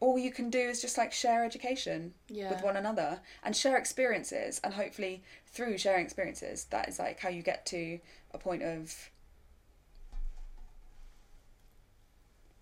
All 0.01 0.19
you 0.19 0.33
can 0.33 0.49
do 0.51 0.59
is 0.59 0.81
just 0.81 0.97
like 0.99 1.13
share 1.13 1.45
education 1.45 2.15
Yeah. 2.29 2.51
with 2.51 2.63
one 2.63 2.77
another 2.77 3.21
and 3.45 3.55
share 3.55 3.77
experiences, 3.77 4.61
and 4.65 4.75
hopefully 4.75 5.23
through 5.47 5.79
sharing 5.79 6.05
experiences, 6.05 6.65
that 6.71 6.89
is 6.89 6.99
like 6.99 7.21
how 7.21 7.29
you 7.29 7.43
get 7.43 7.67
to 7.67 8.01
a 8.33 8.39
point 8.39 8.63
of 8.63 9.11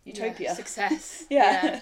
utopia. 0.04 0.48
Yeah, 0.48 0.54
success. 0.54 1.24
yeah. 1.30 1.80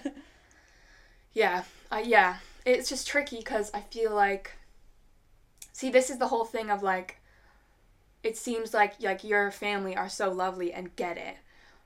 Yeah, 1.33 1.63
uh, 1.91 2.01
yeah. 2.03 2.37
It's 2.65 2.89
just 2.89 3.07
tricky 3.07 3.37
because 3.37 3.71
I 3.73 3.81
feel 3.81 4.13
like, 4.13 4.51
see, 5.71 5.89
this 5.89 6.09
is 6.09 6.17
the 6.17 6.27
whole 6.27 6.45
thing 6.45 6.69
of 6.69 6.83
like, 6.83 7.17
it 8.23 8.35
seems 8.35 8.73
like 8.73 9.01
like 9.01 9.23
your 9.23 9.51
family 9.51 9.95
are 9.95 10.09
so 10.09 10.29
lovely 10.31 10.73
and 10.73 10.95
get 10.95 11.17
it, 11.17 11.37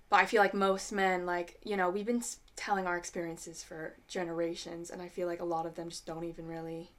but 0.10 0.18
I 0.22 0.26
feel 0.26 0.42
like 0.42 0.54
most 0.54 0.92
men 0.92 1.26
like 1.26 1.60
you 1.64 1.78
know 1.78 1.90
we've 1.90 2.06
been 2.06 2.24
telling 2.62 2.86
our 2.88 2.98
experiences 2.98 3.64
for 3.64 3.96
generations, 4.08 4.90
and 4.92 5.02
I 5.02 5.08
feel 5.08 5.28
like 5.28 5.42
a 5.42 5.46
lot 5.46 5.66
of 5.66 5.76
them 5.76 5.90
just 5.90 6.06
don't 6.06 6.24
even 6.24 6.48
really. 6.48 6.92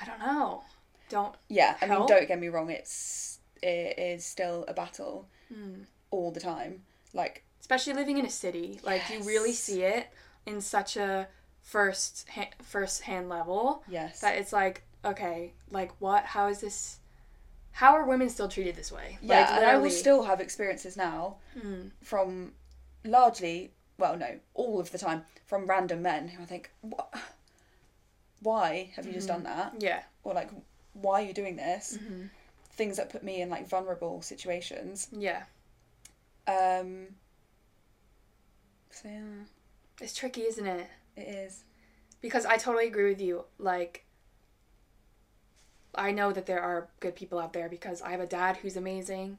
I 0.00 0.04
don't 0.04 0.20
know. 0.20 0.62
Don't. 1.08 1.34
Yeah, 1.48 1.76
I 1.82 1.86
mean, 1.86 2.06
don't 2.06 2.28
get 2.28 2.38
me 2.40 2.48
wrong. 2.48 2.70
It's 2.70 3.38
it 3.62 3.98
is 3.98 4.24
still 4.24 4.64
a 4.68 4.72
battle 4.74 5.28
Hmm. 5.52 5.82
all 6.10 6.30
the 6.30 6.40
time. 6.40 6.82
Like, 7.12 7.44
especially 7.60 7.92
living 7.94 8.18
in 8.18 8.26
a 8.26 8.30
city 8.30 8.80
like 8.82 9.02
you 9.10 9.22
really 9.22 9.52
see 9.52 9.82
it 9.82 10.08
in 10.46 10.60
such 10.60 10.96
a 10.96 11.28
first 11.62 12.26
ha- 12.28 12.50
first 12.62 13.02
hand 13.02 13.28
level 13.28 13.82
yes, 13.88 14.20
that 14.20 14.36
it's 14.36 14.52
like 14.52 14.82
okay 15.04 15.52
like 15.70 15.90
what 15.98 16.24
how 16.24 16.48
is 16.48 16.60
this 16.60 16.98
how 17.72 17.94
are 17.94 18.04
women 18.04 18.28
still 18.28 18.48
treated 18.48 18.74
this 18.76 18.92
way 18.92 19.16
yeah, 19.22 19.40
like, 19.40 19.50
and 19.50 19.64
I 19.64 19.76
will 19.78 19.90
still 19.90 20.24
have 20.24 20.40
experiences 20.40 20.96
now 20.96 21.36
Mm. 21.58 21.90
from 22.02 22.52
largely, 23.04 23.70
well, 23.98 24.16
no, 24.16 24.38
all 24.54 24.80
of 24.80 24.90
the 24.90 24.98
time 24.98 25.24
from 25.46 25.66
random 25.66 26.02
men 26.02 26.28
who 26.28 26.42
I 26.42 26.46
think, 26.46 26.70
what? 26.80 27.12
Why 28.40 28.90
have 28.96 29.06
you 29.06 29.12
just 29.12 29.28
done 29.28 29.44
that? 29.44 29.74
yeah 29.78 30.02
Or 30.22 30.34
like, 30.34 30.50
why 30.92 31.22
are 31.22 31.26
you 31.26 31.32
doing 31.32 31.56
this? 31.56 31.98
Mhm. 32.00 32.28
Things 32.72 32.96
that 32.96 33.08
put 33.10 33.22
me 33.22 33.40
in 33.40 33.48
like 33.50 33.68
vulnerable 33.68 34.20
situations. 34.22 35.08
yeah 35.12 35.44
Um. 36.46 37.08
So 38.90 39.08
yeah, 39.08 39.44
it's 40.00 40.14
tricky 40.14 40.42
isn't 40.42 40.66
it 40.66 40.86
it 41.16 41.28
is. 41.28 41.64
because 42.20 42.44
i 42.46 42.56
totally 42.56 42.86
agree 42.86 43.08
with 43.10 43.20
you 43.20 43.44
like 43.58 44.04
I 45.96 46.10
know 46.10 46.32
that 46.32 46.46
there 46.46 46.60
are 46.60 46.88
good 47.00 47.14
people 47.14 47.38
out 47.38 47.52
there 47.52 47.68
because 47.68 48.02
I 48.02 48.10
have 48.10 48.20
a 48.20 48.26
dad 48.26 48.56
who's 48.56 48.76
amazing. 48.76 49.38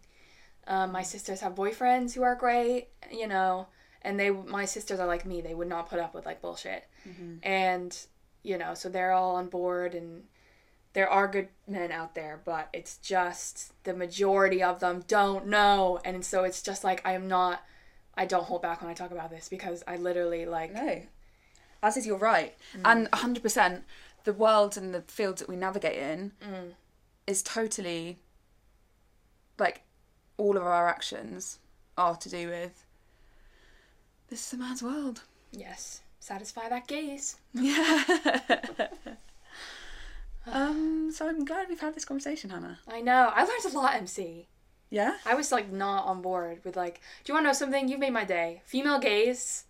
Um, 0.68 0.94
my 0.94 1.04
sisters 1.04 1.42
have 1.42 1.54
boyfriends 1.54 2.14
who 2.14 2.24
are 2.24 2.34
great, 2.36 2.88
you 3.12 3.28
know, 3.28 3.68
and 4.06 4.20
they 4.20 4.30
my 4.30 4.66
sisters 4.66 5.00
are 5.00 5.08
like 5.08 5.26
me. 5.26 5.42
They 5.42 5.54
would 5.54 5.68
not 5.68 5.90
put 5.90 6.00
up 6.00 6.14
with 6.14 6.26
like 6.26 6.42
bullshit, 6.42 6.86
mm-hmm. 7.08 7.38
and 7.44 7.98
you 8.44 8.58
know, 8.58 8.76
so 8.76 8.88
they're 8.88 9.12
all 9.12 9.36
on 9.36 9.48
board 9.48 9.96
and 9.96 10.24
there 10.94 11.10
are 11.10 11.28
good 11.28 11.50
men 11.68 11.92
out 11.92 12.16
there, 12.16 12.40
but 12.46 12.70
it's 12.72 12.98
just 12.98 13.74
the 13.84 13.94
majority 13.94 14.64
of 14.64 14.80
them 14.80 15.04
don't 15.08 15.48
know, 15.48 16.00
and 16.06 16.24
so 16.24 16.46
it's 16.46 16.62
just 16.62 16.84
like 16.84 17.02
I 17.06 17.14
am 17.14 17.28
not. 17.28 17.62
I 18.18 18.26
don't 18.26 18.46
hold 18.46 18.62
back 18.62 18.82
when 18.82 18.90
I 18.90 18.94
talk 18.94 19.12
about 19.12 19.30
this 19.30 19.50
because 19.50 19.84
I 19.86 19.98
literally 19.98 20.46
like 20.46 20.74
No. 20.74 21.02
As 21.84 21.98
is, 21.98 22.08
you're 22.08 22.18
right. 22.18 22.56
Mm. 22.78 22.82
And 22.86 23.12
100%, 23.12 23.82
the 24.24 24.32
world 24.32 24.78
and 24.78 24.94
the 24.94 25.02
fields 25.02 25.42
that 25.42 25.50
we 25.50 25.58
navigate 25.58 25.98
in 25.98 26.32
mm. 26.42 26.72
is 27.28 27.44
totally 27.44 28.20
like 29.60 29.82
all 30.38 30.56
of 30.56 30.64
our 30.64 30.88
actions 30.88 31.60
are 31.98 32.16
to 32.16 32.30
do 32.30 32.48
with 32.48 32.85
this 34.30 34.46
is 34.48 34.54
a 34.54 34.58
man's 34.58 34.82
world. 34.84 35.22
yes, 35.52 36.02
satisfy 36.20 36.68
that 36.70 36.88
gaze. 36.88 37.38
Yeah. 37.54 38.04
um, 40.48 41.12
so 41.14 41.28
I'm 41.28 41.46
glad 41.46 41.70
we've 41.70 41.80
had 41.80 41.96
this 41.96 42.06
conversation, 42.06 42.50
Hannah. 42.50 42.80
I 42.88 43.02
know. 43.02 43.32
I 43.34 43.44
learned 43.44 43.66
a 43.74 43.78
lot, 43.78 43.96
MC. 43.96 44.48
Yeah? 44.90 45.16
I 45.26 45.34
was 45.36 45.52
like 45.52 45.72
not 45.72 46.06
on 46.06 46.22
board 46.22 46.62
with 46.64 46.76
like, 46.76 47.02
do 47.24 47.32
you 47.32 47.34
want 47.34 47.46
to 47.46 47.50
know 47.50 47.54
something? 47.54 47.88
You've 47.88 48.00
made 48.00 48.14
my 48.14 48.24
day. 48.26 48.62
Female 48.66 49.00
gaze, 49.00 49.66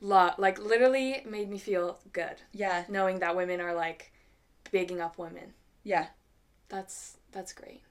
lo- 0.00 0.34
like 0.38 0.58
literally 0.58 1.22
made 1.28 1.50
me 1.50 1.58
feel 1.58 1.98
good 2.12 2.36
Yeah. 2.52 2.84
knowing 2.88 3.18
that 3.20 3.34
women 3.36 3.60
are 3.60 3.74
like 3.74 4.12
bigging 4.70 5.00
up 5.00 5.18
women. 5.18 5.54
Yeah. 5.82 6.06
That's 6.68 7.16
that's 7.32 7.52
great. 7.52 7.82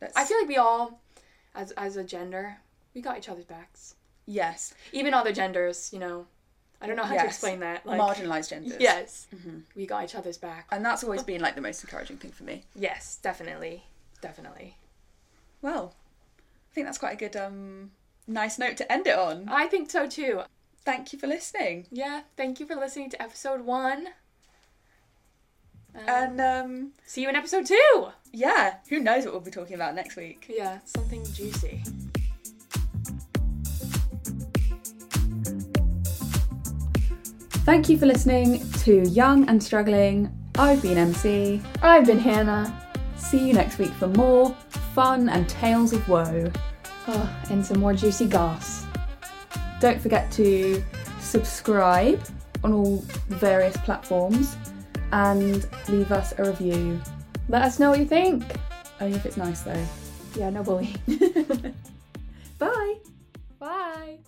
That's, 0.00 0.16
I 0.16 0.24
feel 0.24 0.38
like 0.40 0.48
we 0.48 0.56
all, 0.56 1.00
as 1.54 1.70
as 1.72 1.96
a 1.96 2.04
gender, 2.04 2.58
we 2.94 3.00
got 3.02 3.18
each 3.18 3.28
other's 3.28 3.44
backs. 3.44 3.94
Yes. 4.26 4.74
Even 4.92 5.14
other 5.14 5.32
genders, 5.32 5.90
you 5.92 5.98
know. 5.98 6.26
I 6.80 6.86
don't 6.88 6.96
know 6.96 7.04
how 7.04 7.14
to 7.16 7.24
explain 7.24 7.60
that. 7.60 7.86
Like, 7.86 8.00
Marginalised 8.00 8.50
genders. 8.50 8.76
yes, 8.80 9.28
Mm-hmm. 9.34 9.58
we 9.76 9.86
got 9.86 10.02
each 10.02 10.16
other's 10.16 10.36
back. 10.38 10.66
And 10.72 10.84
that's 10.84 11.04
always 11.04 11.22
been 11.22 11.40
like 11.40 11.54
the 11.54 11.60
most 11.60 11.84
encouraging 11.84 12.16
thing 12.16 12.32
for 12.32 12.42
me. 12.42 12.64
Yes, 12.74 13.18
definitely, 13.22 13.84
definitely. 14.20 14.76
Well, 15.60 15.94
I 16.40 16.74
think 16.74 16.86
that's 16.88 16.98
quite 16.98 17.12
a 17.14 17.16
good, 17.16 17.36
um, 17.36 17.92
nice 18.26 18.58
note 18.58 18.76
to 18.78 18.90
end 18.92 19.06
it 19.06 19.16
on. 19.16 19.48
I 19.48 19.66
think 19.68 19.90
so 19.92 20.08
too. 20.08 20.42
Thank 20.84 21.12
you 21.12 21.20
for 21.20 21.28
listening. 21.28 21.86
Yeah, 21.92 22.22
thank 22.36 22.58
you 22.58 22.66
for 22.66 22.74
listening 22.74 23.10
to 23.10 23.22
episode 23.22 23.60
one. 23.64 24.08
Um, 25.94 26.02
And 26.08 26.40
um, 26.40 26.92
see 27.06 27.22
you 27.22 27.28
in 27.28 27.36
episode 27.36 27.66
two. 27.66 28.08
yeah, 28.32 28.78
who 28.88 28.98
knows 28.98 29.24
what 29.24 29.34
we'll 29.34 29.40
be 29.42 29.52
talking 29.52 29.74
about 29.76 29.94
next 29.94 30.16
week. 30.16 30.46
Yeah, 30.48 30.78
something 30.84 31.24
juicy. 31.32 31.82
Thank 37.64 37.88
you 37.88 37.96
for 37.96 38.06
listening 38.06 38.68
to 38.80 39.08
Young 39.08 39.48
and 39.48 39.62
Struggling. 39.62 40.36
I've 40.56 40.82
been 40.82 40.98
MC. 40.98 41.62
I've 41.80 42.04
been 42.04 42.18
Hannah. 42.18 42.76
See 43.16 43.46
you 43.46 43.52
next 43.54 43.78
week 43.78 43.92
for 43.92 44.08
more 44.08 44.50
fun 44.96 45.28
and 45.28 45.48
tales 45.48 45.92
of 45.92 46.06
woe. 46.08 46.50
Oh, 47.06 47.40
and 47.50 47.64
some 47.64 47.78
more 47.78 47.94
juicy 47.94 48.26
goss. 48.26 48.84
Don't 49.78 50.00
forget 50.00 50.32
to 50.32 50.82
subscribe 51.20 52.20
on 52.64 52.72
all 52.72 52.96
various 53.28 53.76
platforms 53.76 54.56
and 55.12 55.64
leave 55.88 56.10
us 56.10 56.34
a 56.38 56.44
review. 56.44 57.00
Let 57.48 57.62
us 57.62 57.78
know 57.78 57.90
what 57.90 58.00
you 58.00 58.06
think. 58.06 58.42
Only 59.00 59.16
if 59.16 59.24
it's 59.24 59.36
nice 59.36 59.60
though. 59.60 59.86
Yeah, 60.34 60.50
no 60.50 60.64
bully. 60.64 60.96
Bye. 62.58 62.94
Bye. 63.60 64.18